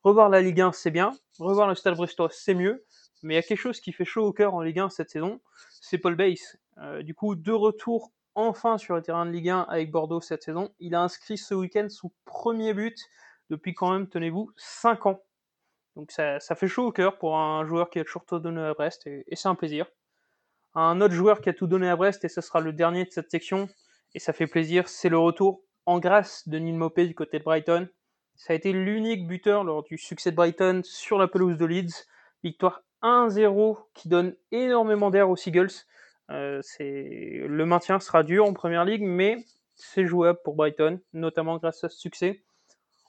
Revoir 0.03 0.27
la 0.27 0.41
Ligue 0.41 0.59
1, 0.59 0.73
c'est 0.73 0.91
bien. 0.91 1.13
Revoir 1.39 1.69
le 1.69 1.75
Stade 1.75 1.95
Brestois, 1.95 2.27
c'est 2.29 2.55
mieux. 2.55 2.85
Mais 3.21 3.35
il 3.35 3.37
y 3.37 3.39
a 3.39 3.41
quelque 3.41 3.61
chose 3.61 3.79
qui 3.79 3.93
fait 3.93 4.03
chaud 4.03 4.25
au 4.25 4.33
cœur 4.33 4.53
en 4.53 4.61
Ligue 4.61 4.79
1 4.79 4.89
cette 4.89 5.09
saison, 5.09 5.39
c'est 5.79 5.97
Paul 5.97 6.15
Bass. 6.15 6.57
Euh, 6.79 7.03
du 7.03 7.15
coup, 7.15 7.35
deux 7.35 7.55
retours 7.55 8.11
enfin 8.35 8.77
sur 8.77 8.95
le 8.95 9.01
terrain 9.01 9.25
de 9.25 9.31
Ligue 9.31 9.47
1 9.47 9.61
avec 9.61 9.91
Bordeaux 9.91 10.19
cette 10.19 10.43
saison. 10.43 10.73
Il 10.79 10.93
a 10.93 11.01
inscrit 11.01 11.37
ce 11.37 11.53
week-end 11.53 11.87
son 11.89 12.11
premier 12.25 12.73
but 12.73 12.97
depuis 13.49 13.73
quand 13.73 13.93
même, 13.93 14.09
tenez-vous, 14.09 14.51
5 14.57 15.05
ans. 15.05 15.23
Donc 15.95 16.11
ça, 16.11 16.39
fait 16.39 16.67
chaud 16.67 16.87
au 16.87 16.91
cœur 16.91 17.17
pour 17.17 17.37
un 17.37 17.65
joueur 17.65 17.89
qui 17.89 17.99
a 17.99 18.03
toujours 18.03 18.25
tout 18.25 18.39
donné 18.39 18.59
à 18.59 18.73
Brest 18.73 19.07
et, 19.07 19.23
et 19.27 19.37
c'est 19.37 19.47
un 19.47 19.55
plaisir. 19.55 19.85
Un 20.75 20.99
autre 20.99 21.13
joueur 21.13 21.39
qui 21.39 21.47
a 21.47 21.53
tout 21.53 21.67
donné 21.67 21.87
à 21.87 21.95
Brest 21.95 22.25
et 22.25 22.29
ce 22.29 22.41
sera 22.41 22.59
le 22.59 22.73
dernier 22.73 23.05
de 23.05 23.11
cette 23.11 23.31
section 23.31 23.69
et 24.15 24.19
ça 24.19 24.33
fait 24.33 24.47
plaisir, 24.47 24.89
c'est 24.89 25.09
le 25.09 25.17
retour 25.17 25.61
en 25.85 25.99
grâce 25.99 26.45
de 26.49 26.59
Neil 26.59 26.73
Mopé 26.73 27.07
du 27.07 27.15
côté 27.15 27.39
de 27.39 27.43
Brighton. 27.45 27.87
Ça 28.35 28.53
a 28.53 28.55
été 28.55 28.73
l'unique 28.73 29.27
buteur 29.27 29.63
lors 29.63 29.83
du 29.83 29.97
succès 29.97 30.31
de 30.31 30.35
Brighton 30.35 30.81
sur 30.83 31.17
la 31.17 31.27
pelouse 31.27 31.57
de 31.57 31.65
Leeds. 31.65 32.05
Victoire 32.43 32.81
1-0 33.01 33.77
qui 33.93 34.09
donne 34.09 34.35
énormément 34.51 35.11
d'air 35.11 35.29
aux 35.29 35.35
Seagulls. 35.35 35.85
Euh, 36.29 36.61
le 36.79 37.63
maintien 37.65 37.99
sera 37.99 38.23
dur 38.23 38.45
en 38.45 38.53
première 38.53 38.85
ligue, 38.85 39.03
mais 39.03 39.45
c'est 39.75 40.05
jouable 40.05 40.39
pour 40.43 40.55
Brighton, 40.55 40.99
notamment 41.13 41.57
grâce 41.57 41.83
à 41.83 41.89
ce 41.89 41.97
succès. 41.97 42.43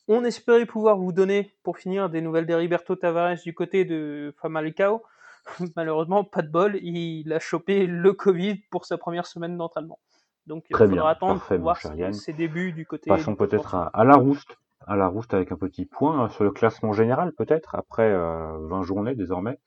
On 0.07 0.25
espérait 0.25 0.67
pouvoir 0.67 0.99
vous 0.99 1.13
donner, 1.13 1.55
pour 1.63 1.79
finir, 1.79 2.11
des 2.11 2.21
nouvelles 2.21 2.47
d'Heriberto 2.47 2.95
Tavares 2.95 3.37
du 3.43 3.55
côté 3.55 3.85
de 3.85 4.35
Famalicão. 4.41 5.03
Malheureusement, 5.77 6.25
pas 6.25 6.43
de 6.43 6.49
bol, 6.49 6.77
il 6.77 7.33
a 7.33 7.39
chopé 7.39 7.87
le 7.87 8.13
Covid 8.13 8.57
pour 8.71 8.85
sa 8.85 8.99
première 8.99 9.27
semaine 9.27 9.57
d'entraînement. 9.57 9.99
Donc 10.47 10.65
il 10.69 10.77
faudra 10.77 10.93
bien, 10.93 11.07
attendre 11.07 11.41
parfait, 11.41 11.55
pour 11.55 11.65
voir 11.65 11.79
ses, 12.13 12.33
débuts 12.35 12.73
du 12.73 12.85
côté. 12.85 13.09
Passons 13.09 13.35
peut-être 13.35 13.75
à, 13.75 13.87
à 13.87 14.05
la 14.05 14.17
rouste, 14.17 14.59
à 14.87 14.97
la 14.97 15.07
rouste 15.09 15.35
avec 15.35 15.53
un 15.53 15.57
petit 15.57 15.87
point 15.87 16.19
hein, 16.25 16.29
sur 16.31 16.45
le 16.45 16.51
classement 16.51 16.93
général 16.93 17.33
peut-être 17.33 17.75
après 17.75 18.11
euh, 18.11 18.59
20 18.69 18.83
journées 18.83 19.15
désormais. 19.15 19.59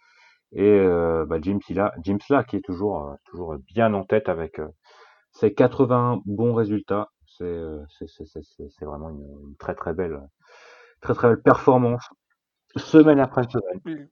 Et 0.54 0.64
euh, 0.80 1.26
bah, 1.26 1.38
Jim 1.42 1.60
Silla 1.62 2.44
qui 2.44 2.56
est 2.56 2.62
toujours 2.66 3.04
euh, 3.10 3.16
toujours 3.26 3.56
bien 3.74 3.94
en 3.94 4.04
tête 4.06 4.30
avec 4.30 4.60
euh, 4.60 4.68
ses 5.32 5.54
81 5.54 6.22
bons 6.26 6.54
résultats. 6.54 7.10
C'est 7.26 7.44
euh, 7.44 7.84
vraiment 8.82 9.10
une, 9.10 9.22
une 9.50 9.56
très 9.58 9.76
très 9.76 9.94
belle 9.94 10.22
très 11.02 11.14
très 11.14 11.28
belle 11.30 11.42
performance 11.42 12.10
semaine 12.78 13.20
après 13.20 13.44
semaine. 13.50 14.10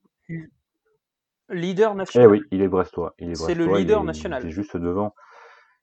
Leader 1.50 1.92
Eh 1.92 1.96
national. 1.96 2.30
oui, 2.32 2.42
il 2.52 2.62
est 2.62 2.68
brestois, 2.68 3.14
il 3.20 3.32
est 3.32 3.36
C'est 3.36 3.54
le 3.56 3.66
il 3.66 3.74
leader 3.76 4.02
est, 4.02 4.06
national. 4.06 4.44
il 4.44 4.48
est 4.50 4.52
juste 4.52 4.78
devant 4.78 5.14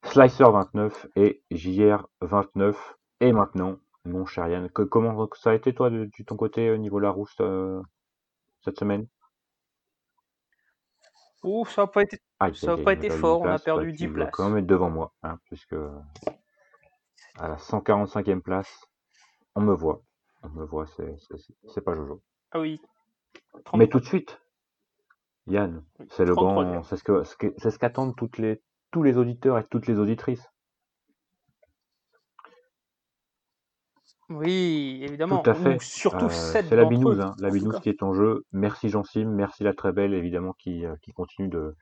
Slicer 0.04 0.50
29 0.50 1.06
et 1.16 1.42
JR 1.52 2.08
29 2.20 2.96
et 3.20 3.32
maintenant 3.32 3.76
mon 4.04 4.26
cher 4.26 4.48
Yann. 4.48 4.68
Que- 4.70 4.82
comment 4.82 5.28
ça 5.34 5.50
a 5.50 5.54
été 5.54 5.74
toi 5.74 5.90
de, 5.90 6.04
de 6.06 6.24
ton 6.24 6.36
côté 6.36 6.70
au 6.70 6.76
niveau 6.76 6.98
Larousse 6.98 7.34
euh, 7.40 7.80
cette 8.64 8.78
semaine? 8.78 9.06
Ouh, 11.44 11.64
ça 11.66 11.82
n'a 11.82 11.86
pas 11.88 12.02
été, 12.02 12.18
ça 12.54 12.72
a 12.72 12.76
pas 12.76 12.92
été 12.92 13.08
perdu 13.08 13.20
fort, 13.20 13.40
on 13.40 13.46
a 13.46 13.58
perdu 13.58 13.86
Bah, 13.86 13.92
10 13.92 13.98
tu 13.98 14.06
dois 14.06 14.14
places. 14.14 14.30
quand 14.34 14.48
même 14.48 14.58
être 14.58 14.66
devant 14.66 14.90
moi, 14.90 15.12
hein, 15.24 15.38
puisque 15.46 15.74
à 17.36 17.48
la 17.48 17.56
145e 17.56 18.40
place, 18.42 18.86
on 19.56 19.60
me 19.60 19.74
voit. 19.74 20.02
On 20.44 20.48
me 20.50 20.64
voit, 20.64 20.86
c'est 20.86 21.80
pas 21.84 21.94
Jojo. 21.94 22.22
Ah 22.52 22.60
oui. 22.60 22.80
Mais 23.54 23.60
33. 23.64 23.88
tout 23.88 24.00
de 24.00 24.04
suite, 24.04 24.40
Yann, 25.48 25.84
Oui, 25.98 26.06
c'est 26.10 26.24
le 26.24 26.34
33e. 26.34 26.34
grand, 26.36 26.82
c'est 26.84 26.96
ce 26.96 27.02
que 27.04 27.24
ce 27.24 27.36
que- 27.36 27.54
c'est 27.58 27.70
ce 27.72 27.78
qu'attendent 27.78 28.14
toutes 28.16 28.38
les 28.38 28.62
tous 28.92 29.02
les 29.02 29.16
auditeurs 29.16 29.58
et 29.58 29.66
toutes 29.66 29.86
les 29.86 29.98
auditrices. 29.98 30.46
Oui, 34.35 35.01
évidemment. 35.03 35.42
Tout 35.42 35.51
à 35.51 35.53
Ou 35.53 35.57
fait. 35.57 35.81
surtout 35.81 36.27
Euh, 36.27 36.31
7 36.31 36.66
c'est 36.68 36.77
la 36.77 36.85
binouse, 36.85 37.21
hein, 37.21 37.35
la 37.38 37.51
qui 37.81 37.88
est 37.88 38.03
en 38.03 38.14
jeu. 38.14 38.45
Merci 38.53 38.88
Jean-Sim, 38.88 39.27
merci 39.27 39.64
la 39.64 39.75
très 39.75 39.92
belle 39.92 40.14
évidemment 40.14 40.55
qui, 40.59 40.85
euh, 40.87 40.95
qui 41.03 41.12
continue 41.12 41.49
de, 41.49 41.75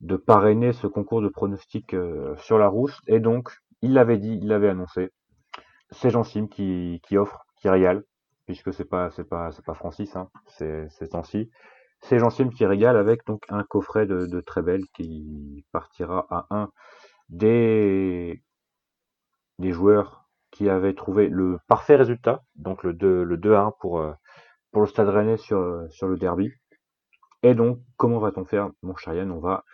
de 0.00 0.16
parrainer 0.16 0.72
ce 0.72 0.86
concours 0.86 1.22
de 1.22 1.28
pronostics 1.28 1.94
euh, 1.94 2.36
sur 2.36 2.58
la 2.58 2.68
rousse. 2.68 2.98
Et 3.06 3.20
donc, 3.20 3.50
il 3.82 3.92
l'avait 3.94 4.18
dit, 4.18 4.38
il 4.40 4.48
l'avait 4.48 4.68
annoncé. 4.68 5.10
C'est 5.90 6.10
Jean-Sim 6.10 6.48
qui, 6.48 7.00
qui 7.06 7.16
offre, 7.16 7.44
qui 7.60 7.68
régale, 7.68 8.04
puisque 8.46 8.72
c'est 8.72 8.84
pas 8.84 9.10
c'est 9.10 9.28
pas 9.28 9.52
c'est 9.52 9.64
pas 9.64 9.74
Francis, 9.74 10.16
hein, 10.16 10.28
c'est 10.46 10.88
c'est 10.90 11.08
temps-ci. 11.08 11.50
C'est 12.00 12.18
Jean-Sim 12.18 12.50
qui 12.50 12.66
régale 12.66 12.96
avec 12.96 13.24
donc 13.26 13.42
un 13.48 13.64
coffret 13.64 14.06
de, 14.06 14.26
de 14.26 14.40
très 14.40 14.62
belle 14.62 14.84
qui 14.94 15.64
partira 15.72 16.26
à 16.30 16.46
un 16.50 16.70
des 17.28 18.42
des 19.58 19.72
joueurs 19.72 20.25
qui 20.56 20.70
avaient 20.70 20.94
trouvé 20.94 21.28
le 21.28 21.58
parfait 21.68 21.96
résultat, 21.96 22.42
donc 22.54 22.82
le 22.82 22.94
2, 22.94 23.24
le 23.24 23.36
2 23.36 23.54
à 23.54 23.60
1 23.60 23.72
pour, 23.78 24.00
euh, 24.00 24.12
pour 24.72 24.80
le 24.80 24.88
Stade 24.88 25.08
Rennais 25.10 25.36
sur, 25.36 25.58
euh, 25.58 25.86
sur 25.90 26.08
le 26.08 26.16
derby. 26.16 26.50
Et 27.42 27.54
donc, 27.54 27.80
comment 27.98 28.18
va-t-on 28.18 28.46
faire, 28.46 28.70
mon 28.82 28.96
cher 28.96 29.12
Yann? 29.12 29.30
On 29.30 29.38
va 29.40 29.64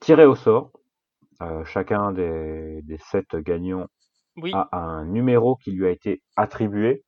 tirer 0.00 0.26
au 0.26 0.34
sort. 0.34 0.72
Euh, 1.40 1.64
chacun 1.64 2.12
des, 2.12 2.82
des 2.82 2.98
sept 2.98 3.34
gagnants 3.36 3.86
Oui, 4.36 4.52
a 4.52 4.68
un 4.76 5.06
numéro 5.06 5.56
qui 5.56 5.72
lui 5.72 5.86
a 5.86 5.90
été 5.90 6.22
attribué. 6.36 7.02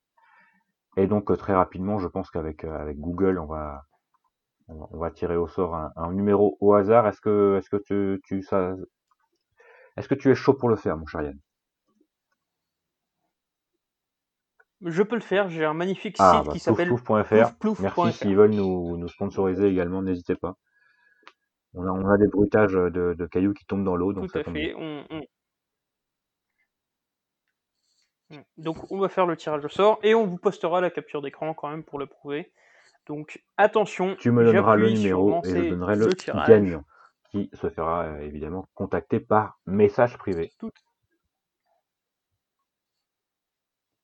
Et 0.96 1.06
donc, 1.06 1.36
très 1.36 1.54
rapidement, 1.54 1.98
je 1.98 2.08
pense 2.08 2.30
qu'avec 2.30 2.64
avec 2.64 2.98
Google, 2.98 3.38
on 3.38 3.46
va, 3.46 3.82
on 4.68 4.76
va, 4.76 4.86
on 4.92 4.98
va 4.98 5.10
tirer 5.10 5.36
au 5.36 5.48
sort 5.48 5.74
un, 5.74 5.92
un 5.96 6.12
numéro 6.14 6.56
au 6.60 6.72
hasard. 6.74 7.06
Est-ce 7.08 7.20
que, 7.20 7.56
est-ce 7.58 7.68
que 7.68 7.76
tu, 7.76 8.20
tu, 8.24 8.42
ça, 8.42 8.74
est-ce 9.96 10.08
que 10.08 10.16
tu 10.16 10.30
es 10.32 10.34
chaud 10.34 10.54
pour 10.54 10.68
le 10.68 10.74
faire, 10.74 10.96
mon 10.96 11.06
cher 11.06 11.22
Yann? 11.22 11.38
Je 14.84 15.02
peux 15.02 15.16
le 15.16 15.20
faire. 15.20 15.48
J'ai 15.48 15.64
un 15.64 15.74
magnifique 15.74 16.16
Ah, 16.18 16.32
site 16.34 16.46
bah, 16.46 16.52
qui 16.52 16.58
s'appelle 16.58 16.88
ploufplouf.fr. 16.88 17.80
Merci 17.80 18.12
s'ils 18.18 18.36
veulent 18.36 18.50
nous, 18.52 18.96
nous 18.96 19.08
sponsoriser 19.08 19.68
également, 19.68 20.02
n'hésitez 20.02 20.34
pas. 20.34 20.56
On 21.74 21.86
a, 21.86 21.90
on 21.90 22.08
a 22.08 22.18
des 22.18 22.26
bruitages 22.26 22.72
de, 22.72 23.14
de 23.14 23.26
cailloux 23.26 23.54
qui 23.54 23.64
tombent 23.64 23.84
dans 23.84 23.96
l'eau, 23.96 24.12
donc 24.12 24.30
Tout 24.30 24.38
à 24.38 24.42
fait. 24.42 24.74
On, 24.76 25.04
on- 25.10 25.22
Donc, 28.58 28.90
on 28.90 28.98
va 28.98 29.08
faire 29.08 29.26
le 29.26 29.36
tirage 29.36 29.64
au 29.64 29.68
sort 29.68 29.98
et 30.02 30.14
on 30.14 30.26
vous 30.26 30.38
postera 30.38 30.80
la 30.80 30.90
capture 30.90 31.22
d'écran 31.22 31.54
quand 31.54 31.68
même 31.68 31.84
pour 31.84 31.98
le 31.98 32.06
prouver. 32.06 32.52
Donc, 33.06 33.42
attention. 33.56 34.14
Tu 34.16 34.30
me 34.30 34.44
donneras 34.44 34.76
le 34.76 34.90
numéro 34.90 35.42
et 35.44 35.48
je 35.50 35.70
donnerai 35.70 35.96
le, 35.96 36.08
gagnant, 36.46 36.84
qui 37.30 37.50
se 37.54 37.68
fera 37.70 38.04
euh, 38.04 38.20
évidemment 38.20 38.68
contacter 38.74 39.20
par 39.20 39.58
message 39.66 40.16
privé. 40.16 40.52
Tout, 40.58 40.70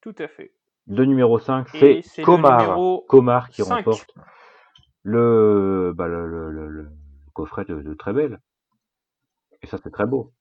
tout 0.00 0.14
à 0.18 0.28
fait. 0.28 0.55
Le 0.88 1.05
numéro 1.05 1.38
5, 1.38 1.75
Et 1.75 2.03
c'est 2.03 2.22
Comar. 2.22 2.79
Comar 3.09 3.51
qui 3.51 3.62
5. 3.62 3.85
remporte 3.85 4.14
le, 5.03 5.92
bah, 5.94 6.07
le, 6.07 6.27
le, 6.29 6.51
le- 6.51 6.68
le 6.68 6.88
coffret 7.33 7.64
de, 7.64 7.81
de 7.83 7.94
très 7.94 8.12
belle. 8.12 8.40
Et 9.62 9.66
ça, 9.66 9.79
c'est 9.83 9.90
très 9.90 10.07
beau. 10.07 10.33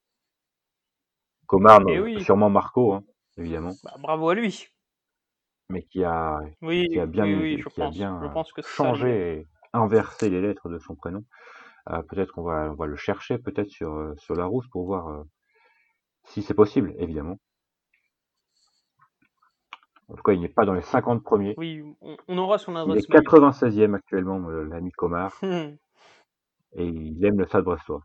Comar, 1.47 1.81
oui. 1.85 2.19
sûrement 2.21 2.49
Marco, 2.49 2.93
hein, 2.93 3.03
évidemment, 3.37 3.75
Bah, 3.83 3.95
bravo 3.99 4.29
à 4.29 4.35
lui. 4.35 4.67
mais 5.69 5.83
qui 5.83 6.03
a, 6.03 6.39
Oui, 6.61 6.87
qui 6.89 6.99
a 6.99 7.05
bien, 7.05 7.25
oui, 7.25 7.59
je 7.61 7.69
qui 7.69 7.81
a 7.81 7.89
bien 7.89 8.19
Je 8.23 8.27
pense 8.33 8.51
que 8.51 8.61
ça 8.61 8.69
lui 8.69 8.75
changé 8.75 9.39
et 9.39 9.47
inversé 9.73 10.29
les 10.29 10.41
lettres 10.41 10.69
de 10.69 10.79
son 10.79 10.95
prénom. 10.95 11.23
Euh, 11.89 12.01
peut-être 12.03 12.31
qu'on 12.33 12.43
va, 12.43 12.71
on 12.71 12.75
va 12.75 12.87
le 12.87 12.95
chercher 12.95 13.37
peut-être 13.37 13.69
sur, 13.69 13.93
euh, 13.93 14.15
sur 14.17 14.35
la 14.35 14.45
rousse 14.45 14.67
pour 14.69 14.85
voir 14.85 15.07
euh, 15.09 15.23
si 16.25 16.41
c'est 16.41 16.53
possible, 16.55 16.93
évidemment. 16.97 17.39
En 20.07 20.15
tout 20.15 20.23
cas, 20.23 20.33
il 20.33 20.41
n'est 20.41 20.49
pas 20.49 20.65
dans 20.65 20.73
les 20.73 20.81
50 20.81 21.23
premiers. 21.23 21.55
Oui, 21.57 21.83
on, 22.01 22.17
on 22.27 22.37
aura 22.37 22.57
son 22.57 22.73
Il 22.73 22.77
est 22.77 22.81
adresse 22.81 23.09
mail. 23.09 23.21
96e 23.21 23.95
actuellement, 23.95 24.49
euh, 24.49 24.63
l'ami 24.65 24.91
Comar, 24.91 25.33
Hmm, 25.41 25.75
et 26.73 26.85
il 26.85 27.25
aime 27.25 27.39
le 27.39 27.45
Stade 27.45 27.63
Brestois. 27.63 28.03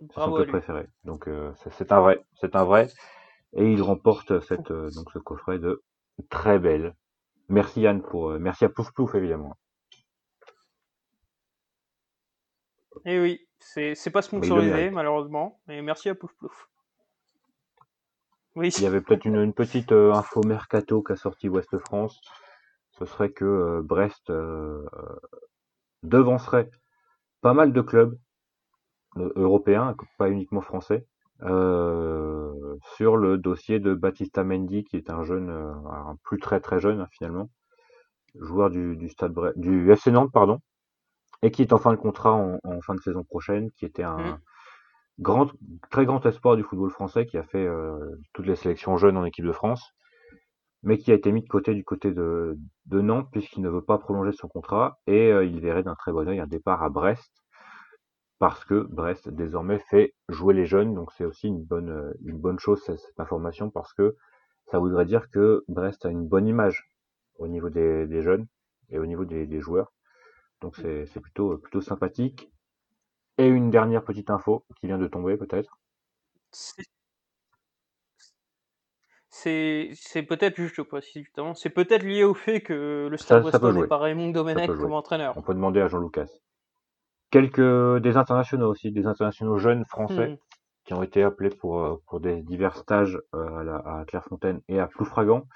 C'est 0.00 0.14
son 0.14 0.32
club 0.32 0.48
préféré. 0.48 0.86
Donc 1.04 1.28
euh, 1.28 1.52
c'est 1.56 1.92
un 1.92 2.00
vrai, 2.00 2.24
c'est 2.34 2.56
un 2.56 2.64
vrai. 2.64 2.88
Et 3.54 3.70
il 3.72 3.82
remporte 3.82 4.40
cette, 4.40 4.70
euh, 4.70 4.90
donc 4.94 5.10
ce 5.12 5.18
coffret 5.18 5.58
de 5.58 5.82
très 6.30 6.58
belle. 6.58 6.94
Merci 7.48 7.82
Yann 7.82 8.00
pour, 8.00 8.30
euh, 8.30 8.38
merci 8.38 8.64
à 8.64 8.68
Plouf 8.68 8.92
Plouf 8.92 9.14
évidemment. 9.14 9.56
Et 13.04 13.14
Eh 13.14 13.20
oui, 13.20 13.48
c'est 13.58 14.10
pas 14.12 14.22
sponsorisé 14.22 14.90
malheureusement, 14.90 15.60
mais 15.66 15.82
merci 15.82 16.08
à 16.08 16.14
Plouf 16.14 16.34
Plouf. 16.36 16.69
Oui, 18.56 18.70
Il 18.76 18.82
y 18.82 18.86
avait 18.86 19.00
peut-être 19.00 19.26
une, 19.26 19.36
une 19.36 19.52
petite 19.52 19.92
euh, 19.92 20.12
info 20.12 20.42
mercato 20.42 21.02
qu'a 21.02 21.14
sorti 21.16 21.48
Ouest 21.48 21.78
France. 21.78 22.20
Ce 22.92 23.04
serait 23.06 23.30
que 23.32 23.44
euh, 23.44 23.82
Brest 23.82 24.30
euh, 24.30 24.84
euh, 24.94 25.16
devancerait 26.02 26.70
pas 27.42 27.54
mal 27.54 27.72
de 27.72 27.80
clubs 27.82 28.18
euh, 29.16 29.32
européens, 29.36 29.94
pas 30.18 30.30
uniquement 30.30 30.60
français, 30.60 31.06
euh, 31.42 32.76
sur 32.96 33.16
le 33.16 33.38
dossier 33.38 33.80
de 33.80 33.94
Baptista 33.94 34.44
Mendy, 34.44 34.84
qui 34.84 34.96
est 34.96 35.10
un 35.10 35.24
jeune, 35.24 35.50
euh, 35.50 35.72
un 35.90 36.16
plus 36.22 36.38
très 36.38 36.60
très 36.60 36.80
jeune 36.80 37.00
hein, 37.00 37.08
finalement, 37.12 37.50
joueur 38.40 38.70
du, 38.70 38.96
du 38.96 39.08
Stade 39.10 39.32
Bre- 39.34 39.54
du 39.56 39.94
FC 39.94 40.12
Nantes 40.12 40.32
pardon, 40.32 40.60
et 41.42 41.50
qui 41.50 41.62
est 41.62 41.72
en 41.72 41.78
fin 41.78 41.92
de 41.92 41.98
contrat 41.98 42.34
en, 42.34 42.58
en 42.64 42.80
fin 42.82 42.94
de 42.94 43.00
saison 43.00 43.24
prochaine, 43.24 43.70
qui 43.72 43.84
était 43.86 44.04
un 44.04 44.18
Mhm. 44.18 44.40
Grand, 45.20 45.50
très 45.90 46.06
grand 46.06 46.24
espoir 46.26 46.56
du 46.56 46.62
football 46.62 46.90
français, 46.90 47.26
qui 47.26 47.38
a 47.38 47.42
fait 47.44 47.66
euh, 47.66 48.16
toutes 48.32 48.46
les 48.46 48.56
sélections 48.56 48.96
jeunes 48.96 49.16
en 49.16 49.24
équipe 49.24 49.44
de 49.44 49.52
France, 49.52 49.94
mais 50.82 50.98
qui 50.98 51.12
a 51.12 51.14
été 51.14 51.30
mis 51.32 51.42
de 51.42 51.48
côté 51.48 51.74
du 51.74 51.84
côté 51.84 52.10
de, 52.12 52.56
de 52.86 53.00
Nantes 53.00 53.28
puisqu'il 53.30 53.62
ne 53.62 53.68
veut 53.68 53.84
pas 53.84 53.98
prolonger 53.98 54.32
son 54.32 54.48
contrat 54.48 54.98
et 55.06 55.30
euh, 55.32 55.44
il 55.44 55.60
verrait 55.60 55.82
d'un 55.82 55.94
très 55.94 56.12
bon 56.12 56.26
œil 56.26 56.40
un 56.40 56.46
départ 56.46 56.82
à 56.82 56.88
Brest 56.88 57.30
parce 58.38 58.64
que 58.64 58.86
Brest 58.90 59.28
désormais 59.28 59.78
fait 59.78 60.14
jouer 60.30 60.54
les 60.54 60.64
jeunes, 60.64 60.94
donc 60.94 61.12
c'est 61.12 61.26
aussi 61.26 61.48
une 61.48 61.62
bonne, 61.62 61.90
euh, 61.90 62.12
une 62.24 62.38
bonne 62.38 62.58
chose 62.58 62.82
cette, 62.82 62.98
information 63.18 63.70
parce 63.70 63.92
que 63.92 64.16
ça 64.70 64.78
voudrait 64.78 65.04
dire 65.04 65.30
que 65.30 65.62
Brest 65.68 66.06
a 66.06 66.10
une 66.10 66.26
bonne 66.26 66.46
image 66.46 66.88
au 67.36 67.48
niveau 67.48 67.68
des, 67.68 68.22
jeunes 68.22 68.46
et 68.88 68.98
au 68.98 69.04
niveau 69.04 69.24
des, 69.26 69.60
joueurs. 69.60 69.92
Donc 70.62 70.76
c'est 70.76 71.20
plutôt, 71.20 71.58
plutôt 71.58 71.80
sympathique. 71.80 72.50
Et 73.40 73.46
une 73.46 73.70
dernière 73.70 74.04
petite 74.04 74.28
info 74.28 74.66
qui 74.78 74.86
vient 74.86 74.98
de 74.98 75.06
tomber 75.06 75.38
peut-être. 75.38 75.78
C'est 79.30 80.26
peut-être 80.28 80.56
juste, 80.56 80.74
je 80.74 80.82
précise 80.82 81.22
justement, 81.22 81.54
c'est 81.54 81.70
peut-être 81.70 82.02
lié 82.02 82.24
au 82.24 82.34
fait 82.34 82.60
que 82.60 83.08
le 83.10 83.16
Stade 83.16 83.40
Brestois 83.40 83.72
n'est 83.72 83.86
pas 83.86 83.96
Raymond 83.96 84.28
Domenech 84.28 84.66
comme 84.66 84.92
entraîneur. 84.92 85.34
On 85.38 85.42
peut 85.42 85.54
demander 85.54 85.80
à 85.80 85.88
Jean 85.88 86.00
Lucas. 86.00 86.26
Quelques 87.30 88.02
des 88.02 88.18
internationaux 88.18 88.70
aussi, 88.70 88.92
des 88.92 89.06
internationaux 89.06 89.56
jeunes 89.56 89.86
français 89.86 90.32
hmm. 90.32 90.36
qui 90.84 90.92
ont 90.92 91.02
été 91.02 91.22
appelés 91.22 91.48
pour 91.48 91.80
euh, 91.80 92.02
pour 92.06 92.20
des 92.20 92.42
divers 92.42 92.76
stages 92.76 93.18
euh, 93.34 93.60
à, 93.60 93.64
la, 93.64 93.76
à 93.76 94.04
Clairefontaine 94.04 94.60
et 94.68 94.78
à 94.78 94.86
Ploufragan, 94.86 95.46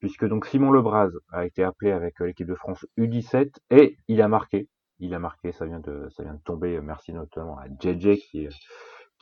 puisque 0.00 0.26
donc 0.26 0.44
Simon 0.44 0.70
Lebras 0.70 1.08
a 1.30 1.46
été 1.46 1.62
appelé 1.62 1.92
avec 1.92 2.20
euh, 2.20 2.26
l'équipe 2.26 2.48
de 2.48 2.56
France 2.56 2.84
U17 2.98 3.52
et 3.70 3.96
il 4.08 4.20
a 4.20 4.28
marqué. 4.28 4.68
Il 5.02 5.14
a 5.14 5.18
marqué, 5.18 5.52
ça 5.52 5.66
vient 5.66 5.80
de 5.80 6.08
tomber. 6.44 6.80
Merci 6.80 7.12
notamment 7.12 7.58
à 7.58 7.66
JJ 7.66 8.18
qui 8.30 8.48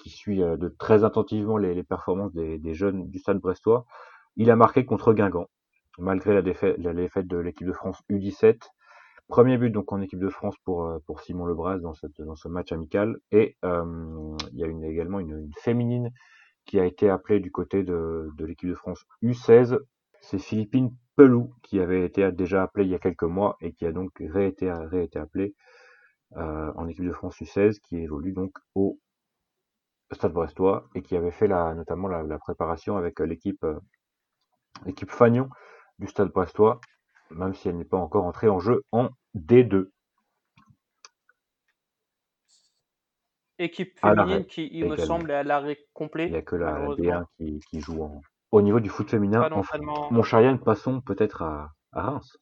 qui 0.01 0.11
suit 0.11 0.38
de 0.38 0.69
très 0.79 1.05
attentivement 1.05 1.57
les, 1.57 1.83
performances 1.83 2.33
des, 2.33 2.75
jeunes 2.75 3.09
du 3.09 3.19
Stade 3.19 3.38
Brestois. 3.38 3.87
Il 4.37 4.51
a 4.51 4.57
marqué 4.57 4.85
contre 4.85 5.12
Guingamp, 5.12 5.49
malgré 5.99 6.35
la 6.35 6.43
défaite, 6.43 6.79
de 6.81 7.38
l'équipe 7.38 7.66
de 7.66 7.73
France 7.73 8.01
U17. 8.11 8.61
Premier 9.29 9.59
but 9.59 9.71
donc 9.71 9.93
en 9.93 10.01
équipe 10.01 10.19
de 10.19 10.29
France 10.29 10.57
pour, 10.64 10.87
euh, 10.87 10.99
Simon 11.23 11.47
Lebras 11.47 11.79
dans, 11.79 11.95
ce 11.95 12.49
match 12.49 12.73
amical. 12.73 13.16
Et 13.31 13.57
euh, 13.64 14.37
il 14.53 14.59
y 14.59 14.64
a 14.64 14.88
également 14.88 15.21
une, 15.21 15.38
une, 15.38 15.55
féminine 15.62 16.11
qui 16.66 16.81
a 16.81 16.85
été 16.85 17.09
appelée 17.09 17.38
du 17.38 17.53
côté 17.53 17.85
de, 17.85 18.31
de 18.37 18.45
l'équipe 18.45 18.69
de 18.69 18.75
France 18.75 19.05
U16. 19.23 19.79
C'est 20.21 20.38
Philippine 20.38 20.95
Pelou 21.16 21.53
qui 21.62 21.81
avait 21.81 22.05
été 22.05 22.31
déjà 22.33 22.62
appelée 22.62 22.85
il 22.85 22.90
y 22.90 22.94
a 22.94 22.99
quelques 22.99 23.23
mois 23.25 23.57
et 23.61 23.73
qui 23.73 23.87
a 23.87 23.92
donc 23.92 24.12
réété, 24.20 24.73
réété 24.73 25.18
appelée 25.18 25.55
euh, 26.37 26.73
en 26.77 26.88
équipe 26.88 27.05
de 27.05 27.12
France 27.12 27.40
U16 27.40 27.81
qui 27.81 27.96
évolue 27.99 28.33
donc 28.33 28.57
au 28.75 28.99
Stade 30.12 30.33
Brestois 30.33 30.88
et 30.94 31.03
qui 31.03 31.16
avait 31.16 31.31
fait 31.31 31.46
la, 31.46 31.75
notamment 31.75 32.09
la, 32.09 32.23
la 32.23 32.38
préparation 32.38 32.96
avec 32.96 33.20
l'équipe 33.20 33.62
euh, 33.64 33.79
l'équipe 34.87 35.11
Fagnon 35.11 35.49
du 35.99 36.07
Stade 36.07 36.31
Brestois, 36.31 36.81
même 37.31 37.55
si 37.55 37.68
elle 37.68 37.77
n'est 37.77 37.85
pas 37.85 37.99
encore 37.99 38.25
entrée 38.25 38.49
en 38.49 38.59
jeu 38.59 38.83
en 38.92 39.11
D2. 39.37 39.90
Équipe 43.59 43.99
féminine 43.99 44.46
qui, 44.46 44.70
il 44.73 44.87
me 44.87 44.96
semble, 44.96 45.31
est 45.31 45.35
à 45.35 45.42
l'arrêt 45.42 45.79
complet. 45.92 46.27
Il 46.27 46.33
n'y 46.33 46.38
a 46.38 46.42
que 46.42 46.57
la 46.57 46.87
D1 46.94 47.25
qui, 47.37 47.61
qui, 47.68 47.81
joue 47.81 48.03
en... 48.03 48.23
au 48.52 48.62
niveau 48.62 48.80
du 48.80 48.88
foot 48.88 49.08
féminin. 49.10 49.48
Mon 50.10 50.22
Charienne, 50.22 50.58
passons 50.58 51.00
peut-être 51.00 51.42
à, 51.42 51.72
Reims. 51.92 52.38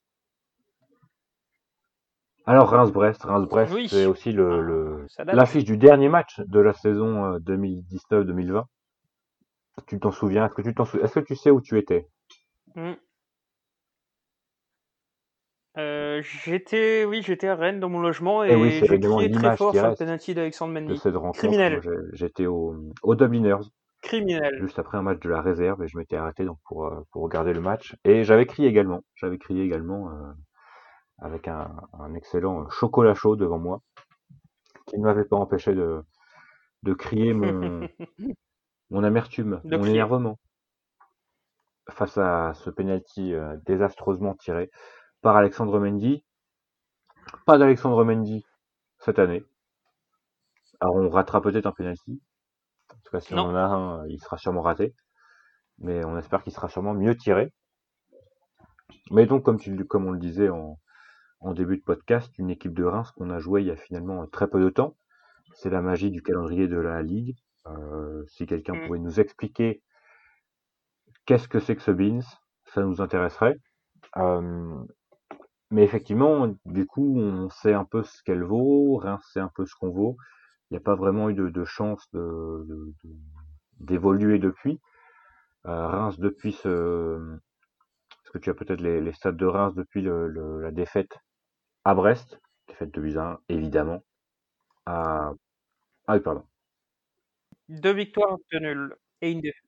Alors 2.46 2.70
Reims-Brest, 2.70 3.24
Reims-Brest, 3.24 3.88
c'est 3.88 4.06
aussi 4.06 4.32
le, 4.32 5.06
ah, 5.18 5.24
l'affiche 5.24 5.64
du 5.64 5.76
dernier 5.76 6.08
match 6.08 6.40
de 6.40 6.60
la 6.60 6.72
saison 6.72 7.36
2019-2020. 7.38 8.56
Euh, 8.56 8.62
tu 9.86 10.00
t'en 10.00 10.10
souviens? 10.10 10.46
Est-ce 10.46 10.54
que 10.54 10.62
tu 10.62 10.74
t'en 10.74 10.86
souviens 10.86 11.04
Est-ce 11.04 11.18
que 11.18 11.24
tu 11.24 11.36
sais 11.36 11.50
où 11.50 11.60
tu 11.60 11.78
étais? 11.78 12.08
Mmh. 12.74 12.92
Euh, 15.76 16.22
j'étais, 16.22 17.04
oui, 17.04 17.22
j'étais 17.22 17.46
à 17.48 17.54
Rennes 17.54 17.78
dans 17.78 17.88
mon 17.88 18.00
logement 18.00 18.42
et, 18.42 18.50
et 18.50 18.70
j'ai 18.70 18.98
crié 18.98 19.30
très 19.30 19.56
fort 19.56 19.74
sur 19.74 19.86
le 19.86 19.94
penalty 19.94 20.34
d'Alexandre 20.34 20.72
Mendy. 20.72 21.00
Criminel. 21.34 21.80
J'étais 22.14 22.46
au, 22.46 22.74
au 23.02 23.14
Dubliners. 23.14 23.68
Criminel. 24.02 24.58
Juste 24.60 24.78
après 24.78 24.96
un 24.98 25.02
match 25.02 25.20
de 25.20 25.28
la 25.28 25.42
réserve 25.42 25.82
et 25.82 25.88
je 25.88 25.98
m'étais 25.98 26.16
arrêté 26.16 26.44
donc 26.44 26.58
pour, 26.64 26.86
euh, 26.86 27.00
pour 27.10 27.22
regarder 27.22 27.52
le 27.52 27.60
match. 27.60 27.96
Et 28.04 28.24
j'avais 28.24 28.46
crié 28.46 28.68
également. 28.68 29.02
J'avais 29.16 29.38
crié 29.38 29.64
également 29.64 30.10
euh, 30.10 30.32
avec 31.18 31.48
un, 31.48 31.70
un, 31.98 32.14
excellent 32.14 32.68
chocolat 32.70 33.14
chaud 33.14 33.36
devant 33.36 33.58
moi 33.58 33.80
qui 34.86 34.98
ne 34.98 35.04
m'avait 35.04 35.24
pas 35.24 35.36
empêché 35.36 35.74
de, 35.74 36.02
de 36.84 36.94
crier 36.94 37.34
mon, 37.34 37.88
mon 38.90 39.04
amertume, 39.04 39.60
mon 39.64 39.84
énervement 39.84 40.38
face 41.90 42.18
à 42.18 42.52
ce 42.54 42.70
penalty 42.70 43.34
désastreusement 43.64 44.34
tiré 44.34 44.70
par 45.22 45.36
Alexandre 45.36 45.80
Mendy. 45.80 46.24
Pas 47.46 47.58
d'Alexandre 47.58 48.04
Mendy 48.04 48.44
cette 48.98 49.18
année. 49.18 49.42
Alors 50.80 50.96
on 50.96 51.08
ratera 51.08 51.40
peut-être 51.40 51.66
un 51.66 51.72
penalty. 51.72 52.20
Tout 53.08 53.16
cas, 53.16 53.20
si 53.20 53.32
on 53.32 53.38
en 53.38 53.54
a 53.54 53.60
un, 53.60 54.06
il 54.08 54.20
sera 54.20 54.36
sûrement 54.36 54.60
raté. 54.60 54.94
Mais 55.78 56.04
on 56.04 56.18
espère 56.18 56.42
qu'il 56.42 56.52
sera 56.52 56.68
sûrement 56.68 56.92
mieux 56.92 57.16
tiré. 57.16 57.54
Mais 59.10 59.24
donc, 59.24 59.44
comme, 59.44 59.58
tu, 59.58 59.82
comme 59.86 60.04
on 60.04 60.10
le 60.10 60.18
disait 60.18 60.50
en, 60.50 60.78
en 61.40 61.54
début 61.54 61.78
de 61.78 61.82
podcast, 61.82 62.30
une 62.38 62.50
équipe 62.50 62.74
de 62.74 62.84
Reims 62.84 63.10
qu'on 63.12 63.30
a 63.30 63.38
joué 63.38 63.62
il 63.62 63.68
y 63.68 63.70
a 63.70 63.76
finalement 63.76 64.26
très 64.26 64.46
peu 64.46 64.62
de 64.62 64.68
temps. 64.68 64.94
C'est 65.54 65.70
la 65.70 65.80
magie 65.80 66.10
du 66.10 66.22
calendrier 66.22 66.68
de 66.68 66.76
la 66.76 67.00
Ligue. 67.00 67.34
Euh, 67.66 68.24
si 68.26 68.44
quelqu'un 68.44 68.74
mm. 68.74 68.86
pouvait 68.86 68.98
nous 68.98 69.20
expliquer 69.20 69.82
qu'est-ce 71.24 71.48
que 71.48 71.60
c'est 71.60 71.76
que 71.76 71.82
ce 71.82 71.90
Beans, 71.90 72.20
ça 72.66 72.82
nous 72.82 73.00
intéresserait. 73.00 73.56
Euh, 74.18 74.84
mais 75.70 75.82
effectivement, 75.82 76.54
du 76.66 76.84
coup, 76.84 77.18
on 77.18 77.48
sait 77.48 77.72
un 77.72 77.86
peu 77.86 78.02
ce 78.02 78.22
qu'elle 78.22 78.44
vaut, 78.44 78.96
Reims 78.96 79.26
sait 79.32 79.40
un 79.40 79.50
peu 79.54 79.64
ce 79.64 79.74
qu'on 79.74 79.92
vaut. 79.92 80.18
Il 80.70 80.74
n'y 80.74 80.78
a 80.78 80.80
pas 80.80 80.94
vraiment 80.94 81.30
eu 81.30 81.34
de, 81.34 81.48
de 81.48 81.64
chance 81.64 82.04
de, 82.12 82.92
d'évoluer 83.80 84.38
depuis. 84.38 84.80
Euh, 85.66 85.86
Reims 85.86 86.18
depuis 86.18 86.52
ce, 86.52 87.36
est-ce 88.28 88.30
que 88.30 88.38
tu 88.38 88.50
as 88.50 88.54
peut-être 88.54 88.80
les, 88.80 89.00
les 89.00 89.12
stades 89.12 89.36
de 89.36 89.46
Reims 89.46 89.74
depuis 89.74 90.02
le, 90.02 90.60
la 90.60 90.70
défaite 90.70 91.16
à 91.84 91.94
Brest, 91.94 92.38
défaite 92.68 92.92
de 92.92 93.00
Buzyn, 93.00 93.38
évidemment. 93.48 94.04
À... 94.84 95.32
Ah 96.06 96.14
oui, 96.14 96.20
pardon. 96.20 96.44
Deux 97.68 97.92
victoires 97.92 98.36
de 98.52 98.58
nul 98.58 98.96
et 99.22 99.30
une 99.30 99.40
défaite. 99.40 99.62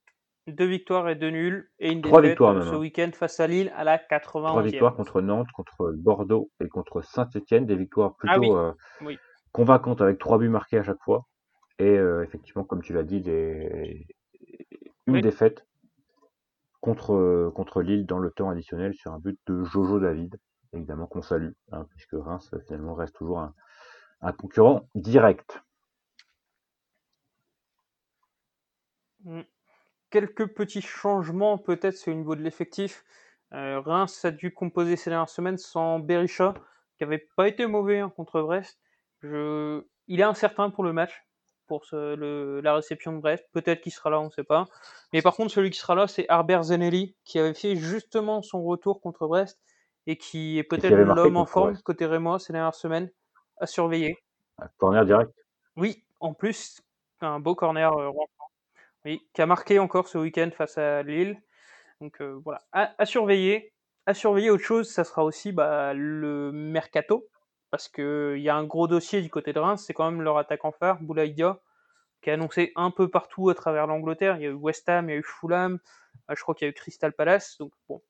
Deux 0.46 0.66
victoires 0.66 1.08
et 1.08 1.14
deux 1.14 1.30
nuls 1.30 1.70
et 1.78 1.90
une 1.92 2.02
Trois 2.02 2.20
défaite 2.20 2.32
victoires 2.32 2.62
ce 2.62 2.74
hein. 2.74 2.78
week-end 2.78 3.10
face 3.14 3.40
à 3.40 3.46
Lille 3.46 3.72
à 3.76 3.84
la 3.84 3.98
80 3.98 4.48
Trois 4.48 4.62
victoires 4.62 4.94
contre 4.94 5.20
Nantes, 5.20 5.48
contre 5.54 5.92
Bordeaux 5.96 6.50
et 6.60 6.68
contre 6.68 7.02
Saint-Etienne. 7.02 7.66
Des 7.66 7.76
victoires 7.76 8.14
ah 8.14 8.38
plutôt 8.38 8.56
euh, 8.56 8.72
convaincantes 9.52 10.00
avec 10.00 10.18
trois 10.18 10.38
buts 10.38 10.48
marqués 10.48 10.78
à 10.78 10.82
chaque 10.82 11.02
fois. 11.02 11.26
Et 11.78 11.96
euh, 11.98 12.22
effectivement, 12.22 12.64
comme 12.64 12.82
tu 12.82 12.92
l'as 12.92 13.02
dit, 13.02 13.20
des... 13.20 14.06
une 15.06 15.20
défaite 15.20 15.66
contre, 16.80 17.50
contre 17.54 17.82
Lille 17.82 18.06
dans 18.06 18.18
le 18.18 18.30
temps 18.30 18.50
additionnel 18.50 18.94
sur 18.94 19.12
un 19.12 19.18
but 19.18 19.38
de 19.46 19.64
Jojo 19.64 20.00
David, 20.00 20.38
évidemment 20.72 21.06
qu'on 21.06 21.22
salue, 21.22 21.52
hein, 21.72 21.86
puisque 21.90 22.12
Reims 22.12 22.54
finalement 22.66 22.94
reste 22.94 23.14
toujours 23.14 23.40
un, 23.40 23.54
un 24.20 24.32
concurrent 24.32 24.88
direct. 24.94 25.62
Mm 29.24 29.42
quelques 30.10 30.48
petits 30.48 30.82
changements 30.82 31.56
peut-être 31.56 32.06
au 32.08 32.14
niveau 32.14 32.36
de 32.36 32.42
l'effectif. 32.42 33.04
Euh, 33.52 33.80
Reims 33.80 34.24
a 34.24 34.30
dû 34.30 34.52
composer 34.52 34.96
ces 34.96 35.10
dernières 35.10 35.28
semaines 35.28 35.56
sans 35.56 35.98
Berisha, 35.98 36.54
qui 36.96 37.04
avait 37.04 37.26
pas 37.36 37.48
été 37.48 37.66
mauvais 37.66 38.00
hein, 38.00 38.12
contre 38.14 38.42
Brest. 38.42 38.78
Je... 39.22 39.82
Il 40.06 40.20
est 40.20 40.24
incertain 40.24 40.70
pour 40.70 40.82
le 40.82 40.92
match, 40.92 41.24
pour 41.66 41.84
ce, 41.84 42.14
le, 42.14 42.60
la 42.60 42.74
réception 42.74 43.12
de 43.12 43.18
Brest. 43.18 43.46
Peut-être 43.52 43.80
qu'il 43.80 43.92
sera 43.92 44.10
là, 44.10 44.20
on 44.20 44.24
ne 44.24 44.30
sait 44.30 44.44
pas. 44.44 44.66
Mais 45.12 45.22
par 45.22 45.36
contre, 45.36 45.52
celui 45.52 45.70
qui 45.70 45.78
sera 45.78 45.94
là, 45.94 46.06
c'est 46.06 46.28
Harbert 46.28 46.64
Zenelli, 46.64 47.14
qui 47.24 47.38
avait 47.38 47.54
fait 47.54 47.76
justement 47.76 48.42
son 48.42 48.62
retour 48.64 49.00
contre 49.00 49.26
Brest 49.26 49.60
et 50.06 50.16
qui 50.16 50.58
est 50.58 50.64
peut-être 50.64 50.94
l'homme 50.94 51.36
en 51.36 51.46
forme 51.46 51.76
côté 51.78 52.06
Rémois 52.06 52.38
ces 52.38 52.52
dernières 52.52 52.74
semaines 52.74 53.10
à 53.58 53.66
surveiller. 53.66 54.18
Un 54.58 54.68
corner 54.78 55.04
direct. 55.04 55.30
Oui, 55.76 56.02
en 56.18 56.34
plus, 56.34 56.80
un 57.20 57.40
beau 57.40 57.54
corner 57.54 57.92
euh, 57.96 58.10
oui, 59.04 59.22
qui 59.32 59.42
a 59.42 59.46
marqué 59.46 59.78
encore 59.78 60.08
ce 60.08 60.18
week-end 60.18 60.50
face 60.54 60.78
à 60.78 61.02
Lille. 61.02 61.40
Donc 62.00 62.20
euh, 62.20 62.40
voilà, 62.44 62.62
à, 62.72 63.06
surveiller. 63.06 63.72
À 64.06 64.14
surveiller 64.14 64.50
autre 64.50 64.64
chose, 64.64 64.90
ça 64.90 65.04
sera 65.04 65.24
aussi 65.24 65.52
bah, 65.52 65.92
le 65.94 66.50
mercato, 66.52 67.28
parce 67.70 67.88
qu'il 67.88 68.38
y 68.38 68.48
a 68.48 68.56
un 68.56 68.64
gros 68.64 68.88
dossier 68.88 69.22
du 69.22 69.30
côté 69.30 69.52
de 69.52 69.60
Reims, 69.60 69.84
c'est 69.86 69.94
quand 69.94 70.10
même 70.10 70.22
leur 70.22 70.38
attaquant 70.38 70.72
phare, 70.72 71.00
Boulaïdia, 71.00 71.60
qui 72.20 72.30
a 72.30 72.34
annoncé 72.34 72.72
un 72.76 72.90
peu 72.90 73.08
partout 73.08 73.48
à 73.48 73.54
travers 73.54 73.86
l'Angleterre. 73.86 74.36
Il 74.36 74.42
y 74.42 74.46
a 74.46 74.50
eu 74.50 74.54
West 74.54 74.88
Ham, 74.88 75.08
il 75.08 75.12
y 75.12 75.14
a 75.14 75.18
eu 75.18 75.22
Fulham, 75.22 75.78
euh, 76.30 76.34
je 76.36 76.42
crois 76.42 76.54
qu'il 76.54 76.66
y 76.66 76.68
a 76.68 76.70
eu 76.70 76.74
Crystal 76.74 77.12
Palace. 77.12 77.56
Donc 77.58 77.72
bon, 77.88 78.02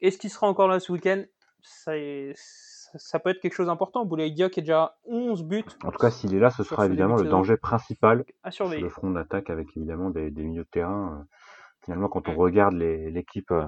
est-ce 0.00 0.18
qu'il 0.18 0.30
sera 0.30 0.46
encore 0.46 0.68
là 0.68 0.80
ce 0.80 0.92
week-end? 0.92 1.24
Ça, 1.62 1.92
ça, 2.34 3.18
peut 3.18 3.30
être 3.30 3.40
quelque 3.40 3.54
chose 3.54 3.66
d'important. 3.66 4.04
Boulaïdia 4.04 4.50
qui 4.50 4.60
a 4.60 4.62
déjà 4.62 4.96
11 5.04 5.42
buts. 5.44 5.64
En 5.82 5.90
tout 5.90 5.98
cas, 5.98 6.10
s'il 6.10 6.34
est 6.34 6.38
là, 6.38 6.50
ce 6.50 6.62
sera 6.62 6.86
évidemment 6.86 7.16
le 7.16 7.28
danger 7.28 7.56
principal 7.56 8.24
sur 8.50 8.68
le 8.68 8.88
front 8.88 9.10
d'attaque 9.10 9.50
avec 9.50 9.68
évidemment 9.76 10.10
des, 10.10 10.30
des, 10.30 10.44
milieux 10.44 10.62
de 10.62 10.68
terrain. 10.68 11.18
Euh, 11.18 11.24
finalement, 11.84 12.08
quand 12.08 12.28
on 12.28 12.36
regarde 12.36 12.74
l'équipe 12.74 13.50
euh, 13.50 13.66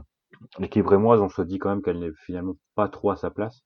l'équipe 0.59 0.87
rémoise, 0.87 1.21
on 1.21 1.29
se 1.29 1.43
dit 1.43 1.59
quand 1.59 1.71
même 1.71 1.83
qu'elle 1.83 1.99
n'est 1.99 2.13
finalement 2.25 2.55
pas 2.77 2.89
trop 2.89 3.11
à 3.11 3.17
sa 3.17 3.31
place 3.31 3.65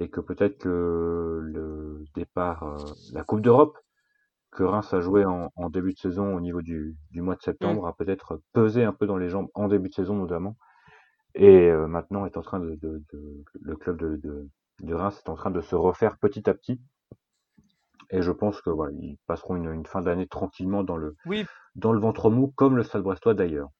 et 0.00 0.08
que 0.08 0.20
peut-être 0.20 0.58
que 0.58 1.40
le 1.42 2.04
départ, 2.14 2.62
euh, 2.64 2.76
la 3.12 3.24
Coupe 3.24 3.40
d'Europe 3.40 3.78
que 4.54 4.62
Reims 4.62 4.94
a 4.94 5.00
joué 5.00 5.24
en, 5.24 5.50
début 5.68 5.92
de 5.92 5.98
saison 5.98 6.34
au 6.34 6.40
niveau 6.40 6.62
du, 6.62 6.96
mois 7.12 7.34
de 7.34 7.42
septembre 7.42 7.82
mm. 7.82 7.88
a 7.88 7.92
peut-être 7.92 8.40
pesé 8.52 8.84
un 8.84 8.92
peu 8.92 9.06
dans 9.06 9.16
les 9.16 9.28
jambes 9.28 9.48
en 9.54 9.68
début 9.68 9.88
de 9.88 9.94
saison 9.94 10.14
notamment. 10.14 10.56
Et 11.34 11.70
euh, 11.70 11.88
maintenant 11.88 12.24
est 12.24 12.36
en 12.36 12.42
train 12.42 12.60
de, 12.60 12.78
le 13.60 13.76
club 13.76 13.98
de, 13.98 14.48
de, 14.80 14.94
Reims 14.94 15.20
est 15.24 15.28
en 15.28 15.34
train 15.34 15.50
de 15.50 15.60
se 15.60 15.74
refaire 15.74 16.16
petit 16.18 16.48
à 16.48 16.54
petit. 16.54 16.80
Et 18.10 18.22
je 18.22 18.30
pense 18.30 18.60
que 18.62 18.70
voilà, 18.70 18.92
ils 19.00 19.18
passeront 19.26 19.56
une, 19.56 19.86
fin 19.86 20.02
d'année 20.02 20.28
tranquillement 20.28 20.84
dans 20.84 20.96
le 20.96 21.16
dans 21.74 21.92
le 21.92 21.98
ventre 21.98 22.30
mou, 22.30 22.52
comme 22.54 22.76
le 22.76 22.84
Stade 22.84 23.02
Brestois 23.02 23.34
d'ailleurs. 23.34 23.70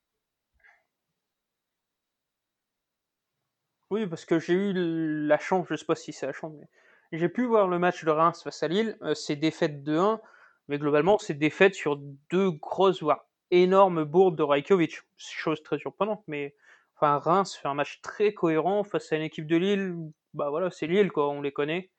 Oui, 3.91 4.07
parce 4.07 4.25
que 4.25 4.39
j'ai 4.39 4.55
eu 4.55 4.73
la 4.73 5.39
chance, 5.39 5.67
je 5.69 5.77
sais 5.77 5.85
pas 5.85 5.95
si 5.95 6.13
c'est 6.13 6.27
la 6.27 6.33
chance, 6.33 6.53
mais 6.59 6.67
j'ai 7.13 7.29
pu 7.29 7.45
voir 7.45 7.69
le 7.69 7.79
match 7.79 8.05
de 8.05 8.11
Reims 8.11 8.43
face 8.43 8.63
à 8.63 8.69
Lille. 8.69 8.97
Euh, 9.03 9.15
c'est 9.15 9.37
défaite 9.37 9.83
de 9.85 9.97
1, 9.97 10.21
mais 10.69 10.79
globalement, 10.79 11.19
c'est 11.19 11.35
défaite 11.35 11.75
sur 11.75 11.97
deux 12.31 12.51
grosses, 12.51 13.03
voire 13.03 13.27
énormes 13.51 14.05
bourdes 14.05 14.37
de 14.37 14.43
Rajkovic. 14.43 15.01
Chose 15.17 15.63
très 15.63 15.79
surprenante, 15.79 16.25
mais 16.27 16.55
enfin, 16.97 17.19
Reims 17.19 17.55
fait 17.55 17.69
un 17.69 17.75
match 17.75 18.01
très 18.03 18.33
cohérent 18.33 18.85
face 18.85 19.13
à 19.13 19.17
une 19.17 19.23
équipe 19.23 19.47
de 19.47 19.57
Lille. 19.57 19.95
Bah 20.33 20.51
voilà, 20.51 20.71
c'est 20.71 20.87
Lille, 20.87 21.13
quoi, 21.13 21.29
on 21.29 21.43
les 21.43 21.53
connaît. 21.53 21.91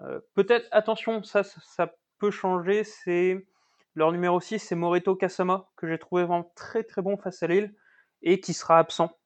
Euh, 0.00 0.20
peut-être, 0.34 0.66
attention, 0.72 1.22
ça, 1.22 1.42
ça 1.44 1.94
peut 2.18 2.30
changer. 2.30 2.84
C'est 2.84 3.46
leur 3.94 4.12
numéro 4.12 4.40
6, 4.40 4.58
c'est 4.60 4.76
Morito 4.76 5.14
Kasama, 5.14 5.68
que 5.76 5.86
j'ai 5.88 5.98
trouvé 5.98 6.24
vraiment 6.24 6.50
très 6.56 6.84
très 6.84 7.02
bon 7.02 7.16
face 7.16 7.42
à 7.42 7.48
Lille 7.48 7.74
et 8.22 8.40
qui 8.40 8.54
sera 8.54 8.78
absent 8.78 9.17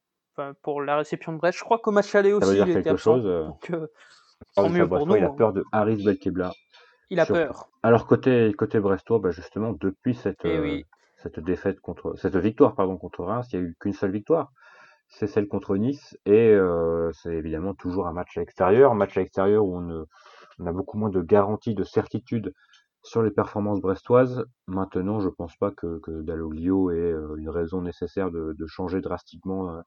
pour 0.62 0.82
la 0.82 0.96
réception 0.96 1.32
de 1.32 1.38
Brest. 1.38 1.58
Je 1.58 1.64
crois 1.64 1.78
qu'au 1.78 1.90
match 1.90 2.14
aller 2.14 2.32
aussi, 2.32 2.56
il 2.56 2.70
était 2.70 2.90
absent. 2.90 3.16
Chose, 3.16 3.26
euh, 3.26 3.44
donc, 3.44 3.70
euh, 3.70 4.68
mieux 4.68 4.88
pour 4.88 5.06
nous, 5.06 5.16
il 5.16 5.24
a 5.24 5.28
hein. 5.28 5.34
peur 5.36 5.52
de 5.52 5.64
Haris 5.72 6.02
Belkebla. 6.02 6.52
Il 7.10 7.20
a 7.20 7.26
peur. 7.26 7.68
Alors 7.82 8.06
côté 8.06 8.52
côté 8.54 8.80
brestois, 8.80 9.18
bah 9.18 9.30
justement 9.30 9.72
depuis 9.72 10.14
cette 10.14 10.44
eh 10.44 10.56
euh, 10.56 10.80
cette 11.18 11.40
défaite 11.40 11.80
contre 11.80 12.14
cette 12.16 12.36
victoire 12.36 12.74
pardon 12.74 12.96
contre 12.96 13.24
Reims, 13.24 13.48
il 13.52 13.60
n'y 13.60 13.66
a 13.66 13.68
eu 13.68 13.76
qu'une 13.78 13.92
seule 13.92 14.10
victoire, 14.10 14.50
c'est 15.08 15.26
celle 15.26 15.46
contre 15.46 15.76
Nice 15.76 16.16
et 16.24 16.56
c'est 17.12 17.34
évidemment 17.34 17.74
toujours 17.74 18.06
un 18.06 18.12
match 18.12 18.36
à 18.36 18.40
l'extérieur, 18.40 18.92
un 18.92 18.94
match 18.94 19.16
à 19.16 19.20
l'extérieur 19.20 19.64
où 19.64 19.76
on, 19.76 20.06
on, 20.58 20.66
a 20.66 20.72
beaucoup 20.72 20.96
moins 20.96 21.10
de 21.10 21.20
garanties, 21.20 21.74
de 21.74 21.84
certitude 21.84 22.54
sur 23.04 23.22
les 23.22 23.30
performances 23.30 23.80
brestoises. 23.80 24.44
Maintenant, 24.66 25.20
je 25.20 25.28
pense 25.28 25.54
pas 25.56 25.70
que, 25.70 25.98
que 26.00 26.22
Dalloglio 26.22 26.90
ait 26.90 27.14
une 27.36 27.50
raison 27.50 27.82
nécessaire 27.82 28.30
de, 28.30 28.54
de 28.58 28.66
changer 28.66 29.00
drastiquement 29.00 29.82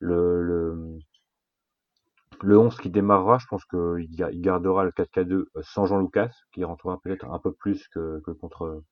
le, 0.00 0.42
le, 0.42 0.98
le 2.42 2.58
11 2.58 2.76
qui 2.78 2.90
démarrera, 2.90 3.38
je 3.38 3.46
pense 3.46 3.64
qu'il 3.64 4.06
il 4.10 4.40
gardera 4.40 4.84
le 4.84 4.90
4K2 4.90 5.32
euh, 5.32 5.46
sans 5.62 5.86
Jean 5.86 6.00
Lucas, 6.00 6.30
qui 6.52 6.64
rentrera 6.64 7.00
peut-être 7.00 7.24
un 7.26 7.38
peu 7.38 7.52
plus 7.52 7.88
que, 7.88 8.20
que, 8.24 8.30
contre, 8.30 8.82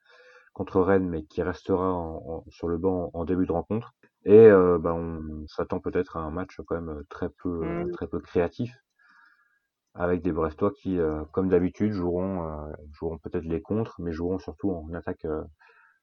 contre 0.53 0.81
Rennes, 0.81 1.09
mais 1.09 1.25
qui 1.25 1.43
restera 1.43 1.93
en, 1.93 2.45
sur 2.49 2.69
le 2.69 2.79
banc 2.79 3.11
en 3.15 3.25
début 3.25 3.47
de 3.47 3.53
rencontre. 3.53 3.93
Et 4.25 4.37
euh, 4.39 4.79
bah, 4.79 4.95
on 4.95 5.47
s'attend 5.47 5.81
peut-être 5.81 6.17
à 6.17 6.21
un 6.21 6.31
match 6.31 6.61
quand 6.67 6.81
même 6.81 7.03
très 7.09 7.29
peu, 7.29 7.63
euh, 7.65 7.85
mmh. 7.85 7.93
très 7.93 8.09
peu 8.09 8.21
créatif, 8.21 8.75
avec 9.95 10.23
des 10.23 10.33
Brestois 10.33 10.73
qui, 10.73 10.99
comme 11.33 11.49
d'habitude, 11.49 11.93
joueront, 11.93 12.71
joueront 12.93 13.17
peut-être 13.17 13.45
les 13.47 13.63
contres, 13.63 13.95
mais 13.99 14.13
joueront 14.13 14.39
surtout 14.39 14.71
en 14.71 14.93
attaque 14.93 15.27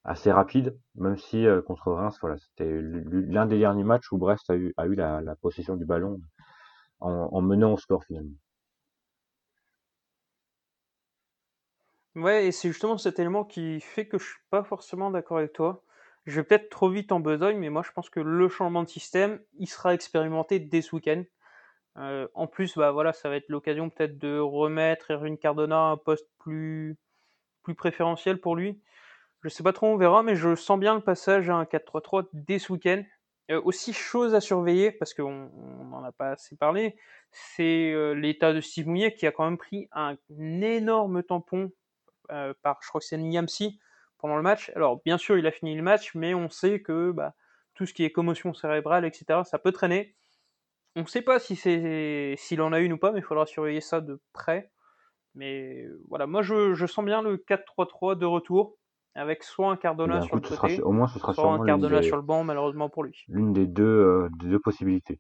assez 0.04 0.32
rapide, 0.32 0.78
même 0.96 1.18
si 1.18 1.46
euh, 1.46 1.62
contre 1.62 1.92
Reims, 1.92 2.18
voilà, 2.22 2.38
c'était 2.38 2.70
l'un 2.82 3.46
des 3.46 3.60
derniers 3.60 3.84
matchs 3.84 4.12
où 4.12 4.18
Brest 4.18 4.50
a 4.50 4.56
eu, 4.56 4.74
la, 4.96 5.36
possession 5.42 5.76
du 5.76 5.86
ballon 5.86 6.20
en, 7.00 7.30
en, 7.32 7.42
menant 7.42 7.74
au 7.74 7.78
score 7.78 8.04
finalement. 8.06 8.36
Ouais, 12.16 12.46
et 12.46 12.52
c'est 12.52 12.68
justement 12.68 12.98
cet 12.98 13.18
élément 13.20 13.44
qui 13.44 13.80
fait 13.82 14.08
que 14.08 14.20
je 14.20 14.26
suis 14.26 14.42
pas 14.52 14.64
forcément 14.64 15.10
d'accord 15.10 15.40
avec 15.40 15.54
toi. 15.54 15.84
Je 16.26 16.40
vais 16.40 16.44
peut-être 16.44 16.70
trop 16.70 16.90
vite 16.90 17.12
en 17.12 17.20
besogne, 17.20 17.58
mais 17.58 17.70
moi 17.70 17.82
je 17.84 17.92
pense 17.92 18.10
que 18.10 18.20
le 18.20 18.48
changement 18.50 18.84
de 18.84 18.90
système, 18.90 19.42
il 19.58 19.68
sera 19.68 19.94
expérimenté 19.94 20.60
dès 20.60 20.82
ce 20.82 20.96
week-end. 20.96 21.24
Euh, 21.98 22.28
en 22.34 22.48
plus, 22.48 22.78
bah 22.78 22.92
voilà, 22.92 23.14
ça 23.14 23.30
va 23.30 23.36
être 23.38 23.50
l'occasion 23.50 23.90
peut-être 23.90 24.18
de 24.18 24.40
remettre 24.40 25.12
Erwin 25.12 25.38
Cardona 25.38 25.76
à 25.78 25.92
un 25.92 25.98
poste 25.98 26.28
plus, 26.40 26.98
plus 27.64 27.76
préférentiel 27.76 28.40
pour 28.40 28.56
lui. 28.56 28.82
Je 29.44 29.50
sais 29.50 29.64
pas 29.64 29.74
trop, 29.74 29.88
on 29.88 29.98
verra, 29.98 30.24
mais 30.24 30.38
je 30.38 30.56
sens 30.56 30.80
bien 30.80 30.96
le 30.96 31.02
passage 31.02 31.50
à 31.50 31.56
un 31.56 31.66
4-3-3 31.66 32.30
dès 32.32 32.60
ce 32.60 32.72
week-end. 32.72 33.04
Euh, 33.52 33.62
aussi, 33.66 33.92
chose 33.92 34.36
à 34.36 34.40
surveiller, 34.40 34.92
parce 34.92 35.14
qu'on 35.14 35.50
n'en 35.84 36.02
a 36.02 36.14
pas 36.14 36.32
assez 36.32 36.56
parlé, 36.56 36.96
c'est 37.30 37.92
euh, 37.92 38.14
l'état 38.14 38.54
de 38.54 38.62
Steve 38.62 38.88
Mouillet 38.88 39.14
qui 39.14 39.28
a 39.28 39.34
quand 39.34 39.44
même 39.44 39.58
pris 39.58 39.90
un 39.92 40.16
énorme 40.62 41.24
tampon 41.24 41.74
euh, 42.32 42.54
par, 42.62 42.80
je 42.82 42.88
crois 42.88 43.02
que 43.02 43.06
c'est 43.06 43.18
Niamsi, 43.18 43.80
pendant 44.18 44.38
le 44.38 44.44
match. 44.44 44.72
Alors, 44.76 45.02
bien 45.04 45.18
sûr, 45.18 45.38
il 45.38 45.46
a 45.46 45.52
fini 45.52 45.76
le 45.76 45.84
match, 45.84 46.16
mais 46.16 46.34
on 46.34 46.50
sait 46.50 46.82
que 46.82 47.12
bah, 47.12 47.36
tout 47.74 47.86
ce 47.86 47.94
qui 47.94 48.06
est 48.06 48.12
commotion 48.12 48.54
cérébrale, 48.54 49.04
etc., 49.04 49.42
ça 49.44 49.60
peut 49.60 49.74
traîner. 49.74 50.16
On 50.96 51.02
ne 51.02 51.08
sait 51.08 51.22
pas 51.22 51.40
si 51.40 51.58
c'est 51.58 52.36
s'il 52.38 52.62
en 52.62 52.72
a 52.72 52.80
une 52.80 52.94
ou 52.94 52.98
pas, 52.98 53.12
mais 53.12 53.20
il 53.20 53.24
faudra 53.26 53.46
surveiller 53.46 53.82
ça 53.82 54.00
de 54.00 54.22
près. 54.32 54.72
Mais 55.36 55.86
voilà, 56.08 56.28
moi 56.28 56.44
je, 56.44 56.76
je 56.76 56.86
sens 56.86 57.04
bien 57.04 57.22
le 57.22 57.38
4-3-3 57.38 58.18
de 58.18 58.26
retour 58.26 58.78
avec 59.16 59.44
soit 59.44 59.72
un 59.72 59.78
Cardona 59.78 60.22
sur 60.22 60.36
le 60.36 60.42
côté, 60.42 60.82
au 60.82 60.92
moins 60.92 61.08
ce 61.08 61.20
sera 61.20 61.34
soit 61.34 61.52
un 61.52 61.66
Cardona 61.66 62.02
sur 62.02 62.16
le 62.16 62.22
banc, 62.22 62.44
malheureusement 62.44 62.90
pour 62.90 63.04
lui. 63.04 63.24
L'une 63.28 63.54
des 63.54 63.68
deux, 63.68 63.84
euh, 63.84 64.30
des 64.40 64.48
deux 64.48 64.60
possibilités. 64.60 65.20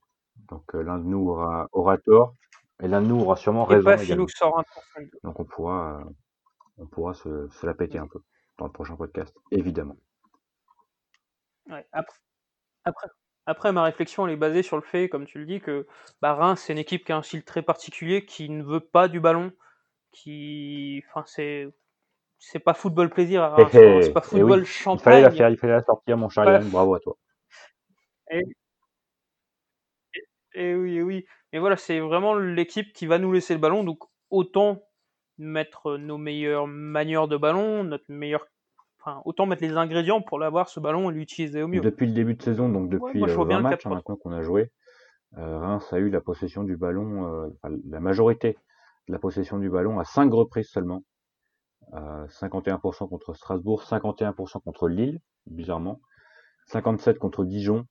Donc 0.50 0.76
euh, 0.76 0.82
l'un 0.82 0.98
de 0.98 1.04
nous 1.04 1.30
aura, 1.30 1.68
aura 1.72 1.98
tort, 1.98 2.36
et 2.82 2.88
l'un 2.88 3.02
de 3.02 3.08
nous 3.08 3.22
aura 3.22 3.36
sûrement 3.36 3.70
et 3.70 3.76
raison. 3.76 3.86
Pas 3.86 4.64
Donc 5.24 5.40
on 5.40 5.46
pourra, 5.46 6.00
euh, 6.00 6.10
on 6.78 6.88
pourra 6.88 7.14
se, 7.14 7.48
se, 7.50 7.66
la 7.66 7.74
péter 7.74 8.00
un 8.00 8.08
peu 8.08 8.20
dans 8.58 8.66
le 8.66 8.72
prochain 8.72 8.96
podcast, 8.96 9.36
évidemment. 9.52 9.98
Ouais, 11.70 11.86
après, 11.92 12.18
après, 12.84 13.08
après, 13.46 13.72
ma 13.72 13.84
réflexion 13.84 14.26
elle 14.26 14.34
est 14.34 14.38
basée 14.38 14.64
sur 14.64 14.76
le 14.76 14.84
fait, 14.84 15.08
comme 15.08 15.26
tu 15.26 15.38
le 15.38 15.46
dis, 15.46 15.62
que 15.62 15.88
bah, 16.22 16.34
Reims 16.34 16.64
c'est 16.66 16.74
une 16.74 16.80
équipe 16.80 17.06
qui 17.06 17.12
a 17.12 17.18
un 17.18 17.22
style 17.22 17.44
très 17.44 17.62
particulier, 17.62 18.26
qui 18.26 18.50
ne 18.50 18.64
veut 18.64 18.80
pas 18.80 19.08
du 19.08 19.20
ballon, 19.20 19.52
qui, 20.12 21.04
enfin 21.08 21.24
c'est 21.28 21.74
c'est 22.46 22.60
pas 22.60 22.74
football 22.74 23.10
plaisir, 23.10 23.44
hein, 23.44 23.56
c'est 23.72 24.14
pas 24.14 24.22
football 24.22 24.66
champagne. 24.66 25.00
Il 25.00 25.04
fallait 25.04 25.22
la 25.22 25.32
faire, 25.32 25.50
il 25.50 25.58
fallait 25.58 25.74
la 25.74 25.84
sortir, 25.84 26.18
mon 26.18 26.28
cher 26.28 26.62
bravo 26.66 26.96
à 26.96 27.00
toi. 27.00 27.16
Et, 30.56 30.76
oui, 30.76 31.02
oui. 31.02 31.26
Mais 31.52 31.60
voilà, 31.60 31.78
c'est 31.78 32.00
vraiment 32.00 32.36
l'équipe 32.36 32.92
qui 32.94 33.06
va 33.06 33.18
nous 33.18 33.32
laisser 33.32 33.54
le 33.54 33.60
ballon, 33.60 33.84
donc 33.84 34.00
autant 34.30 34.84
mettre 35.38 35.98
nos 35.98 36.18
meilleures 36.18 36.68
manières 36.68 37.28
de 37.28 37.38
ballon, 37.38 37.84
notre 37.84 38.06
meilleur, 38.10 38.46
enfin, 39.00 39.22
autant 39.26 39.46
mettre 39.46 39.64
les 39.64 39.78
ingrédients 39.78 40.22
pour 40.22 40.38
l'avoir 40.38 40.68
ce 40.68 40.80
ballon 40.80 41.10
et 41.10 41.14
l'utiliser 41.14 41.64
au 41.64 41.68
mieux. 41.68 41.80
Depuis 41.80 42.08
le 42.08 42.14
début 42.14 42.36
de 42.36 42.42
saison, 42.42 42.70
donc 42.70 42.90
depuis 42.90 43.22
ouais, 43.22 43.34
20 43.34 43.42
euh, 43.42 43.62
matchs 43.62 43.86
hein, 43.86 43.90
maintenant 43.90 44.18
qu'on 44.18 44.32
a 44.32 44.42
joué, 44.42 44.70
euh, 45.38 45.60
Reims 45.60 45.92
a 45.94 45.98
eu 45.98 46.10
la 46.10 46.22
possession 46.22 46.64
du 46.64 46.76
ballon, 46.76 47.26
euh, 47.26 47.50
la 47.90 48.00
majorité 48.00 48.58
de 49.08 49.14
la 49.14 49.20
possession 49.20 49.60
du 49.60 49.70
ballon 49.70 50.00
à 50.00 50.04
5 50.04 50.32
reprises 50.34 50.70
seulement. 50.70 51.04
51% 51.92 53.10
contre 53.10 53.34
Strasbourg, 53.34 53.84
51% 53.84 54.62
contre 54.64 54.88
Lille, 54.88 55.20
bizarrement, 55.46 56.02
57% 56.72 57.18
contre 57.18 57.46
Dijon, 57.46 57.86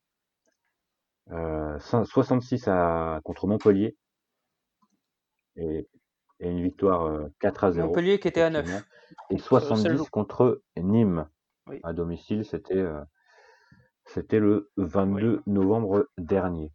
66 1.29 2.69
à, 2.69 3.21
contre 3.25 3.47
Montpellier, 3.47 3.97
et, 5.57 5.89
une 6.41 6.63
victoire 6.63 7.29
4 7.39 7.65
à 7.65 7.73
0. 7.73 7.87
Montpellier 7.89 8.19
qui 8.19 8.27
était 8.27 8.43
à 8.43 8.51
9. 8.51 8.85
Et 9.31 9.39
70 9.39 10.09
contre 10.11 10.61
Nîmes. 10.77 11.29
À 11.85 11.93
domicile, 11.93 12.45
c'était 12.45 12.85
c'était 14.07 14.41
le 14.41 14.71
22 14.77 15.43
novembre 15.47 16.09
dernier. 16.19 16.73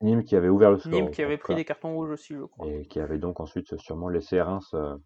Nîmes 0.00 0.24
qui 0.24 0.34
avait 0.34 0.48
ouvert 0.48 0.70
le 0.70 0.78
score. 0.78 0.92
Nîmes 0.92 1.10
qui 1.10 1.22
avait 1.22 1.36
pris 1.36 1.54
des 1.54 1.64
cartons 1.64 1.94
rouges 1.94 2.10
aussi, 2.10 2.34
je 2.34 2.44
crois. 2.44 2.66
Et 2.68 2.86
qui 2.86 3.00
avait 3.00 3.18
donc 3.18 3.40
ensuite 3.40 3.76
sûrement 3.76 4.08
laissé 4.08 4.40
Reims 4.40 4.70
euh, 4.74 4.96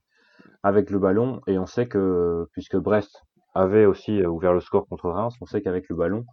avec 0.62 0.90
le 0.90 0.98
ballon. 0.98 1.40
Et 1.46 1.58
on 1.58 1.66
sait 1.66 1.88
que, 1.88 2.46
puisque 2.52 2.76
Brest 2.76 3.24
avait 3.54 3.86
aussi 3.86 4.22
euh, 4.22 4.28
ouvert 4.28 4.52
le 4.52 4.60
score 4.60 4.86
contre 4.86 5.10
Reims, 5.10 5.34
on 5.40 5.46
sait 5.46 5.62
qu'avec 5.62 5.88
le 5.88 5.96
ballon, 5.96 6.24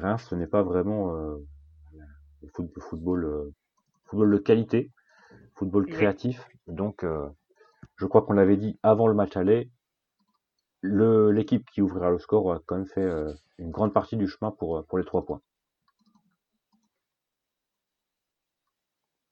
Reims, 0.00 0.26
ce 0.28 0.34
n'est 0.34 0.46
pas 0.46 0.62
vraiment 0.62 1.16
euh, 1.16 1.36
football, 2.54 2.82
football, 2.82 3.52
football, 4.04 4.30
de 4.30 4.38
qualité, 4.38 4.90
football 5.54 5.86
créatif. 5.86 6.46
Donc, 6.66 7.04
je 7.96 8.06
crois 8.06 8.22
qu'on 8.22 8.32
l'avait 8.34 8.56
dit 8.56 8.78
avant 8.82 9.06
le 9.06 9.14
match 9.14 9.36
aller, 9.36 9.70
l'équipe 10.82 11.68
qui 11.70 11.82
ouvrira 11.82 12.10
le 12.10 12.18
score 12.18 12.52
a 12.52 12.60
quand 12.66 12.76
même 12.76 12.86
fait 12.86 13.08
une 13.58 13.70
grande 13.70 13.92
partie 13.92 14.16
du 14.16 14.26
chemin 14.26 14.50
pour, 14.50 14.84
pour 14.86 14.98
les 14.98 15.04
trois 15.04 15.24
points. 15.24 15.40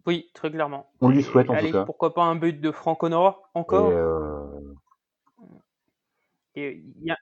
Oui, 0.07 0.31
très 0.35 0.51
clairement. 0.51 0.91
On 1.01 1.09
lui 1.09 1.23
souhaite 1.23 1.51
en 1.51 1.57
tout 1.57 1.71
cas. 1.71 1.85
Pourquoi 1.85 2.15
pas 2.15 2.23
un 2.23 2.37
but 2.37 2.61
de 2.61 2.71
Franck 2.71 3.03
Honora 3.03 3.43
encore? 3.55 3.91
Euh, 3.91 4.75
Et 6.55 6.83
il 7.01 7.17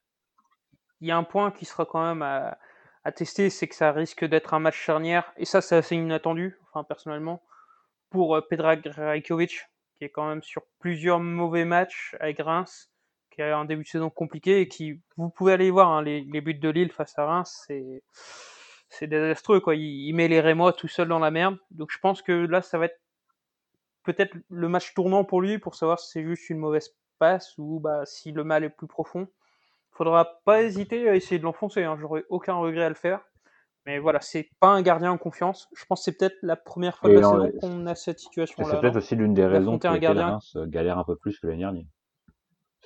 y, 1.01 1.11
a, 1.11 1.17
un 1.17 1.25
point 1.25 1.51
qui 1.51 1.65
sera 1.65 1.85
quand 1.85 2.03
même 2.03 2.23
à, 2.23 2.59
tester, 3.13 3.51
c'est 3.51 3.69
que 3.69 3.75
ça 3.75 3.91
risque 3.93 4.25
d'être 4.25 4.53
un 4.55 4.59
match 4.59 4.77
charnière, 4.77 5.33
et 5.39 5.47
ça 5.47 5.61
c'est 5.63 5.77
assez 5.77 5.97
inattendu, 5.97 6.59
enfin 6.69 6.85
personnellement, 6.85 7.43
pour 8.11 8.37
euh, 8.37 8.43
Pedrag 8.43 8.87
Rajkovic, 8.87 9.67
qui 9.97 10.05
est 10.05 10.11
quand 10.11 10.29
même 10.29 10.43
sur 10.43 10.63
plusieurs 10.79 11.19
mauvais 11.19 11.65
matchs 11.65 12.15
avec 12.21 12.39
Reims, 12.39 12.91
qui 13.31 13.41
a 13.41 13.57
un 13.57 13.65
début 13.65 13.85
de 13.85 13.89
saison 13.89 14.11
compliqué 14.11 14.61
et 14.61 14.69
qui, 14.69 15.01
vous 15.17 15.31
pouvez 15.31 15.55
aller 15.55 15.71
voir 15.71 15.91
hein, 15.91 16.03
les, 16.03 16.21
les, 16.21 16.41
buts 16.43 16.55
de 16.55 16.69
Lille 16.69 16.93
face 16.93 17.19
à 17.19 17.25
Reims, 17.25 17.65
c'est 17.67 18.03
c'est 18.89 19.07
désastreux 19.07 19.61
quoi. 19.61 19.75
Il, 19.75 20.09
il, 20.09 20.13
met 20.15 20.29
les 20.29 20.41
Rémois 20.41 20.73
tout 20.73 20.89
seul 20.89 21.09
dans 21.09 21.19
la 21.19 21.31
merde. 21.31 21.57
Donc 21.71 21.91
je 21.91 21.99
pense 21.99 22.23
que 22.23 22.33
là, 22.33 22.63
ça 22.63 22.79
va 22.79 22.87
être 22.87 23.01
peut-être 24.05 24.35
le 24.49 24.69
match 24.69 24.95
tournant 24.95 25.25
pour 25.25 25.43
lui 25.43 25.59
pour 25.59 25.75
savoir 25.75 25.99
si 25.99 26.11
c'est 26.11 26.25
juste 26.25 26.49
une 26.51 26.59
mauvaise 26.59 26.95
passe 27.19 27.55
ou 27.59 27.81
bah, 27.81 28.07
si 28.07 28.33
le 28.33 28.45
mal 28.45 28.65
est 28.65 28.71
plus 28.71 28.87
profond. 28.87 29.29
Faudra 29.91 30.41
pas 30.45 30.63
hésiter 30.63 31.09
à 31.09 31.15
essayer 31.15 31.39
de 31.39 31.45
l'enfoncer. 31.45 31.85
Hein. 31.85 31.97
J'aurais 32.01 32.25
aucun 32.31 32.55
regret 32.55 32.85
à 32.85 32.89
le 32.89 32.95
faire. 32.95 33.21
Mais 33.85 33.99
voilà, 33.99 34.21
c'est 34.21 34.51
pas 34.61 34.69
un 34.69 34.83
gardien 34.83 35.13
en 35.13 35.19
confiance. 35.19 35.69
Je 35.75 35.85
pense 35.87 36.01
que 36.01 36.05
c'est 36.05 36.19
peut-être 36.19 36.37
la 36.43 36.57
première 36.57 36.99
fois 36.99 37.11
de 37.11 37.15
la 37.15 37.23
saison 37.23 37.51
qu'on 37.61 37.87
a 37.87 37.95
cette 37.95 38.19
situation-là. 38.19 38.71
C'est 38.71 38.81
peut-être 38.81 38.97
aussi 38.97 39.17
l'une 39.17 39.35
des 39.35 39.47
raisons 39.47 39.79
pour 39.79 39.91
lesquelles 39.91 40.19
Reims 40.19 40.57
galère 40.67 40.99
un 40.99 41.05
peu 41.05 41.17
plus 41.17 41.39
que 41.41 41.47
l'année 41.47 41.61
dernière. 41.61 41.85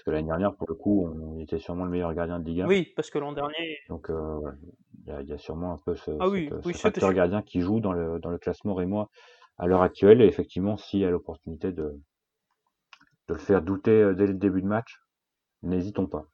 Parce 0.03 0.07
que 0.07 0.17
l'année 0.17 0.27
dernière, 0.27 0.57
pour 0.57 0.69
le 0.69 0.75
coup, 0.75 1.07
on 1.07 1.39
était 1.39 1.61
sûrement 1.61 1.85
le 1.85 1.91
meilleur 1.91 2.13
gardien 2.13 2.41
de 2.41 2.45
Ligue 2.45 2.63
1. 2.63 2.67
Oui, 2.67 2.93
parce 2.97 3.09
que 3.09 3.21
l'an 3.21 3.33
dernier. 3.33 3.79
Donc, 3.89 4.11
euh, 4.11 4.41
il 5.07 5.15
y, 5.21 5.27
y, 5.29 5.33
a 5.33 5.39
sûrement 5.39 5.75
un 5.75 5.79
peu 5.79 5.95
ce, 5.95 6.11
ah 6.19 6.29
oui, 6.29 6.49
cette, 6.51 6.67
oui, 6.67 6.75
ce 6.75 6.81
facteur 6.81 7.13
gardien 7.13 7.41
qui 7.41 7.61
joue 7.61 7.79
dans 7.79 7.93
le, 7.93 8.19
dans 8.19 8.31
le 8.31 8.39
classement 8.39 8.75
rémois 8.75 9.11
à 9.59 9.69
l'heure 9.69 9.83
actuelle. 9.83 10.21
Et 10.21 10.27
effectivement, 10.27 10.77
s'il 10.77 10.99
y 10.99 11.05
a 11.05 11.11
l'opportunité 11.11 11.71
de, 11.71 12.01
de 13.29 13.35
le 13.35 13.39
faire 13.39 13.63
douter 13.63 13.93
euh, 13.93 14.13
dès 14.13 14.27
le 14.27 14.35
début 14.35 14.61
de 14.61 14.67
match, 14.67 15.01
n'hésitons 15.63 16.09
pas. 16.09 16.27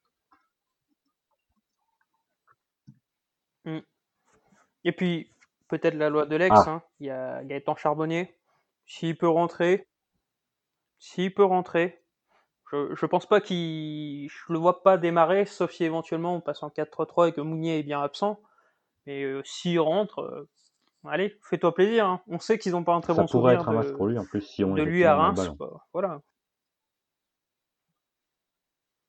Mm. 3.66 3.80
Et 4.84 4.92
puis, 4.92 5.30
peut-être 5.68 5.96
la 5.96 6.08
loi 6.08 6.24
de 6.24 6.36
l'ex, 6.36 6.56
ah. 6.58 6.70
hein. 6.70 6.82
il 7.00 7.08
y 7.08 7.10
a 7.10 7.44
Gaëtan 7.44 7.76
Charbonnier. 7.76 8.34
S'il 8.86 9.18
peut 9.18 9.28
rentrer, 9.28 9.86
s'il 10.98 11.34
peut 11.34 11.44
rentrer, 11.44 12.02
je, 12.70 12.94
je 12.94 13.06
pense 13.06 13.26
pas 13.26 13.40
qu'il. 13.40 14.28
Je 14.28 14.52
le 14.52 14.58
vois 14.58 14.82
pas 14.82 14.98
démarrer, 14.98 15.46
sauf 15.46 15.70
si 15.70 15.84
éventuellement 15.84 16.34
on 16.34 16.40
passe 16.40 16.62
en 16.62 16.68
4-3-3 16.68 17.28
et 17.28 17.32
que 17.32 17.40
Mounier 17.40 17.78
est 17.78 17.82
bien 17.82 18.02
absent. 18.02 18.40
Mais 19.06 19.22
euh, 19.22 19.40
s'il 19.44 19.80
rentre, 19.80 20.20
euh, 20.20 20.48
allez, 21.06 21.38
fais-toi 21.42 21.74
plaisir. 21.74 22.06
Hein. 22.06 22.20
On 22.28 22.38
sait 22.38 22.58
qu'ils 22.58 22.72
n'ont 22.72 22.84
pas 22.84 22.94
un 22.94 23.00
très 23.00 23.14
Ça 23.14 23.22
bon 23.22 23.26
souvenir 23.26 23.60
être 23.60 23.68
un 23.68 23.72
match 23.72 23.92
pour 23.92 24.06
lui, 24.06 24.18
en 24.18 24.24
plus, 24.24 24.42
si 24.42 24.64
on 24.64 24.74
de 24.74 24.82
lui 24.82 25.04
à 25.04 25.16
Reims. 25.16 25.50
Bah, 25.58 25.86
voilà. 25.92 26.20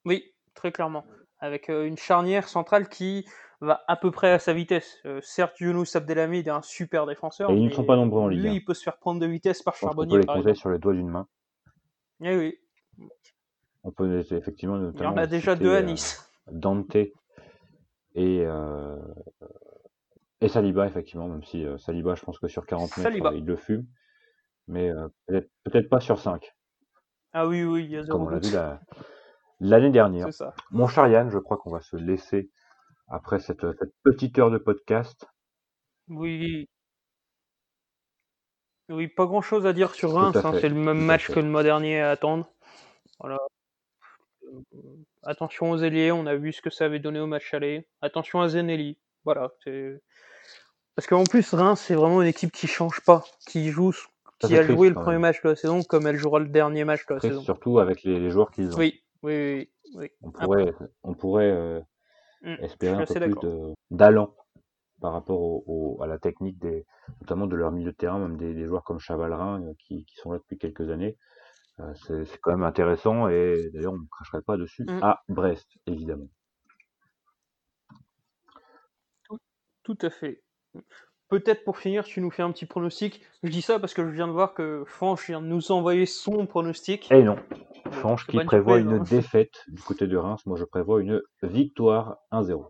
Oui, 0.06 0.34
très 0.54 0.72
clairement. 0.72 1.06
Avec 1.40 1.70
euh, 1.70 1.86
une 1.86 1.98
charnière 1.98 2.48
centrale 2.48 2.88
qui 2.88 3.28
va 3.60 3.84
à 3.90 3.98
peu 3.98 4.10
près 4.10 4.32
à 4.32 4.40
sa 4.40 4.54
vitesse. 4.54 5.04
Certes, 5.22 5.60
Younous 5.60 5.98
Abdelhamid 5.98 6.48
est 6.48 6.52
un 6.52 6.62
super 6.62 7.06
défenseur. 7.06 7.52
Et 7.52 7.56
ils 7.56 7.66
ne 7.66 7.74
sont 7.74 7.84
pas 7.84 7.98
nombreux 7.98 8.22
en 8.22 8.28
Ligue 8.30 8.44
Lui, 8.44 8.56
il 8.56 8.64
peut 8.64 8.74
se 8.74 8.84
faire 8.84 8.98
prendre 8.98 9.20
de 9.20 9.26
vitesse 9.26 9.62
par 9.62 9.76
Charbonnier. 9.76 10.14
On 10.14 10.22
peut 10.22 10.28
les 10.28 10.34
compter 10.42 10.56
sur 10.56 10.70
les 10.70 10.80
doigts 10.80 10.94
d'une 10.94 11.10
main. 11.10 11.28
Eh 12.24 12.38
oui. 12.38 12.58
On 13.84 13.92
peut 13.92 14.20
effectivement 14.20 14.78
notamment. 14.78 15.12
Il 15.12 15.16
y 15.16 15.20
en 15.20 15.24
a 15.24 15.28
déjà 15.28 15.56
deux 15.56 15.76
à 15.76 15.82
Nice. 15.82 16.30
Euh, 16.48 16.52
Dante 16.54 16.96
et, 16.96 18.44
euh, 18.46 18.98
et 20.42 20.48
Saliba, 20.48 20.88
effectivement, 20.88 21.28
même 21.28 21.44
si 21.44 21.66
euh, 21.66 21.78
Saliba, 21.78 22.16
je 22.16 22.24
pense 22.24 22.40
que 22.40 22.48
sur 22.48 22.66
40 22.66 22.98
mètres, 22.98 23.10
Saliba. 23.10 23.34
il 23.34 23.46
le 23.46 23.56
fume. 23.56 23.86
Mais 24.68 24.90
euh, 24.90 25.08
peut-être 25.28 25.50
peut 25.64 25.88
pas 25.88 26.00
sur 26.00 26.20
5. 26.20 26.54
Ah 27.34 27.48
oui, 27.48 27.64
oui, 27.64 27.86
il 27.86 27.92
y 27.92 27.98
a 27.98 28.06
Comme 28.06 28.24
on 28.24 28.30
l'a 28.30 28.40
vu 28.40 28.50
l'année 29.60 29.90
dernière. 29.92 30.34
Ça. 30.34 30.54
Mon 30.72 30.88
cher 30.88 31.08
Yann, 31.08 31.30
je 31.30 31.38
crois 31.38 31.58
qu'on 31.58 31.72
va 31.72 31.82
se 31.82 31.96
laisser 31.96 32.50
après 33.08 33.40
cette, 33.40 33.62
cette 33.78 33.94
petite 34.04 34.38
heure 34.40 34.52
de 34.52 34.58
podcast. 34.58 35.28
Oui. 36.08 36.68
Oui, 38.90 39.08
pas 39.08 39.26
grand 39.26 39.42
chose 39.42 39.66
à 39.66 39.74
dire 39.74 39.94
sur 39.94 40.14
Reims. 40.14 40.36
Hein, 40.36 40.54
c'est 40.60 40.70
le 40.70 40.76
même 40.76 41.00
match 41.00 41.28
que 41.28 41.40
le 41.40 41.48
mois 41.48 41.64
dernier 41.64 42.02
à 42.02 42.12
attendre. 42.12 42.50
Voilà. 43.20 43.38
Attention 45.24 45.72
aux 45.72 45.78
ailiers, 45.78 46.12
on 46.12 46.26
a 46.26 46.36
vu 46.36 46.54
ce 46.54 46.62
que 46.62 46.70
ça 46.70 46.86
avait 46.86 47.00
donné 47.00 47.20
au 47.20 47.28
match 47.28 47.54
aller. 47.54 47.88
Attention 48.02 48.42
à 48.42 48.48
Zenelli. 48.48 48.98
Voilà. 49.26 49.52
Parce 50.96 51.08
qu'en 51.08 51.24
plus, 51.24 51.54
Reims, 51.54 51.84
c'est 51.86 51.96
vraiment 51.96 52.22
une 52.22 52.28
équipe 52.28 52.52
qui 52.52 52.68
change 52.68 53.02
pas, 53.02 53.24
qui 53.48 53.70
joue, 53.70 53.94
qui 54.40 54.56
a 54.58 54.64
joué 54.64 54.90
le 54.90 54.96
premier 54.96 55.18
match 55.18 55.42
de 55.44 55.50
la 55.50 55.56
saison 55.56 55.84
comme 55.84 56.08
elle 56.08 56.18
jouera 56.18 56.40
le 56.40 56.48
dernier 56.48 56.84
match 56.84 57.06
de 57.08 57.16
la 57.16 57.20
saison. 57.20 57.42
Surtout 57.42 57.80
avec 57.80 58.04
les, 58.04 58.20
les 58.20 58.30
joueurs 58.30 58.52
qu'ils 58.52 58.74
ont. 58.74 58.78
Oui, 58.78 59.02
oui, 59.24 59.34
oui. 59.34 59.70
oui. 59.96 60.12
On 60.22 60.32
pourrait, 60.32 60.74
on 61.04 61.14
pourrait 61.14 61.52
euh, 61.52 61.80
Mmh, 62.42 62.56
espérer 62.62 63.04
un 63.04 63.06
peu 63.06 63.20
plus 63.20 63.76
d'allant 63.92 64.34
par 65.02 65.12
rapport 65.12 65.42
au, 65.42 65.64
au, 65.68 66.02
à 66.02 66.08
la 66.08 66.20
technique 66.20 66.58
des, 66.58 66.86
notamment 67.22 67.48
de 67.48 67.56
leur 67.56 67.72
milieu 67.72 67.92
de 67.92 67.98
terrain, 67.98 68.18
même 68.18 68.38
des, 68.38 68.54
des 68.54 68.66
joueurs 68.66 68.84
comme 68.84 69.00
Chavalrin 69.00 69.62
euh, 69.62 69.74
qui, 69.78 70.06
qui, 70.06 70.16
sont 70.16 70.32
là 70.32 70.38
depuis 70.38 70.58
quelques 70.58 70.90
années. 70.90 71.18
Euh, 71.80 71.94
c'est 72.26 72.40
quand 72.42 72.52
même 72.52 72.64
intéressant 72.64 73.30
et 73.30 73.70
d'ailleurs 73.74 73.94
on 73.94 74.00
ne 74.00 74.08
cracherait 74.12 74.42
pas 74.42 74.58
dessus 74.58 74.84
mmh. 74.84 75.00
à 75.02 75.24
Brest, 75.30 75.68
évidemment. 75.88 76.28
Tout, 79.24 79.40
tout 79.84 79.98
à 80.02 80.10
fait. 80.10 80.44
Peut-être 81.30 81.64
pour 81.64 81.78
finir, 81.78 82.04
tu 82.04 82.22
nous 82.22 82.32
fais 82.32 82.42
un 82.42 82.52
petit 82.52 82.66
pronostic. 82.66 83.22
Je 83.44 83.50
dis 83.50 83.62
ça 83.62 83.80
parce 83.80 83.94
que 83.94 84.04
je 84.04 84.10
viens 84.10 84.28
de 84.28 84.32
voir 84.32 84.56
que 84.56 84.84
Franche 84.88 85.28
vient 85.28 85.42
de 85.42 85.46
nous 85.46 85.72
envoyer 85.72 86.08
son 86.08 86.48
pronostic. 86.48 87.12
Et 87.12 87.22
non. 87.22 87.38
Franche 87.92 88.26
qui 88.26 88.38
prévoit 88.44 88.80
une 88.80 88.94
hein. 88.94 89.04
défaite 89.08 89.64
du 89.68 89.82
côté 89.82 90.08
de 90.08 90.18
Reims. 90.18 90.46
Moi, 90.48 90.58
je 90.58 90.66
prévois 90.66 91.02
une 91.02 91.22
victoire 91.44 92.18
1-0. 92.32 92.68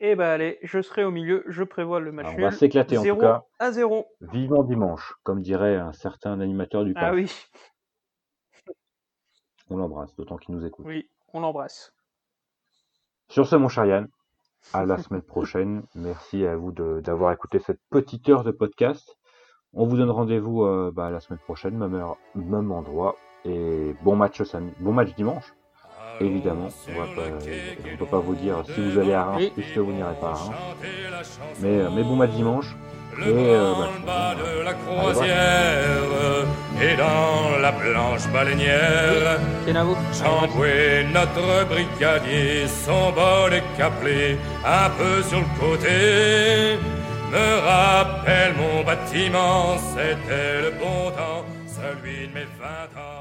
Eh 0.00 0.14
ben 0.14 0.28
allez, 0.28 0.58
je 0.62 0.80
serai 0.80 1.04
au 1.04 1.10
milieu, 1.10 1.42
je 1.48 1.64
prévois 1.64 1.98
le 1.98 2.12
match 2.12 2.26
Alors, 2.26 2.38
On 2.38 2.42
va 2.42 2.50
s'éclater 2.52 2.98
en 2.98 3.04
tout 3.04 3.16
cas. 3.16 3.44
à 3.58 3.72
0. 3.72 4.06
Vivement 4.20 4.62
dimanche, 4.62 5.14
comme 5.24 5.42
dirait 5.42 5.76
un 5.76 5.92
certain 5.92 6.40
animateur 6.40 6.84
du 6.84 6.92
Ah 6.96 7.12
oui. 7.12 7.32
On 9.70 9.76
l'embrasse, 9.76 10.14
d'autant 10.16 10.36
qu'il 10.36 10.54
nous 10.54 10.64
écoute. 10.64 10.86
Oui, 10.86 11.10
on 11.32 11.40
l'embrasse. 11.40 11.92
Sur 13.28 13.46
ce, 13.46 13.56
mon 13.56 13.68
cher 13.68 13.84
Yann, 13.86 14.08
à 14.72 14.86
la 14.86 14.98
semaine 14.98 15.22
prochaine. 15.22 15.82
Merci 15.94 16.46
à 16.46 16.56
vous 16.56 16.72
d'avoir 16.72 17.32
écouté 17.32 17.58
cette 17.58 17.80
petite 17.90 18.28
heure 18.28 18.44
de 18.44 18.52
podcast. 18.52 19.16
On 19.74 19.86
vous 19.86 19.96
donne 19.96 20.10
rendez-vous 20.10 20.62
euh, 20.62 20.90
bah, 20.94 21.10
la 21.10 21.20
semaine 21.20 21.40
prochaine, 21.40 21.76
même 21.76 21.94
heure, 21.94 22.16
même 22.34 22.72
endroit. 22.72 23.16
Et 23.44 23.94
bon 24.02 24.16
match 24.16 24.42
samedi, 24.42 24.74
bon 24.80 24.92
match 24.92 25.14
dimanche. 25.14 25.52
Évidemment, 26.20 26.68
on 26.88 27.90
ne 27.90 27.96
peut 27.96 28.06
pas 28.06 28.18
vous 28.18 28.34
dire 28.34 28.56
si 28.74 28.80
vous 28.80 28.98
allez 28.98 29.14
à 29.14 29.24
Reims 29.24 29.50
puisque 29.54 29.78
vous 29.78 29.92
n'irez 29.92 30.14
pas 30.20 30.30
à 30.30 30.34
Reims. 30.34 30.56
Mais, 31.60 31.78
euh, 31.78 31.88
mais 31.94 32.02
bon 32.02 32.16
match 32.16 32.30
dimanche. 32.30 32.74
Le 33.16 33.26
et, 33.26 33.54
euh, 33.54 33.72
bah, 34.06 34.34
de 34.36 34.62
la 34.62 34.74
croisière 34.74 36.46
et 36.80 36.96
dans 36.96 37.58
la 37.60 37.72
blanche 37.72 38.28
baleinière. 38.32 39.38
Chamboué, 40.12 41.04
notre 41.12 41.66
brigadier, 41.68 42.66
son 42.68 43.10
bol 43.10 43.54
est 43.54 43.64
caplé 43.76 44.38
un 44.64 44.90
peu 44.90 45.22
sur 45.22 45.38
le 45.40 45.60
côté. 45.60 46.78
Me 47.32 47.60
rappelle 47.66 48.54
mon 48.56 48.84
bâtiment, 48.84 49.76
c'était 49.94 50.62
le 50.62 50.70
bon 50.78 51.10
temps, 51.10 51.44
celui 51.66 52.28
de 52.28 52.34
mes 52.34 52.46
vingt 52.58 53.00
ans. 53.00 53.17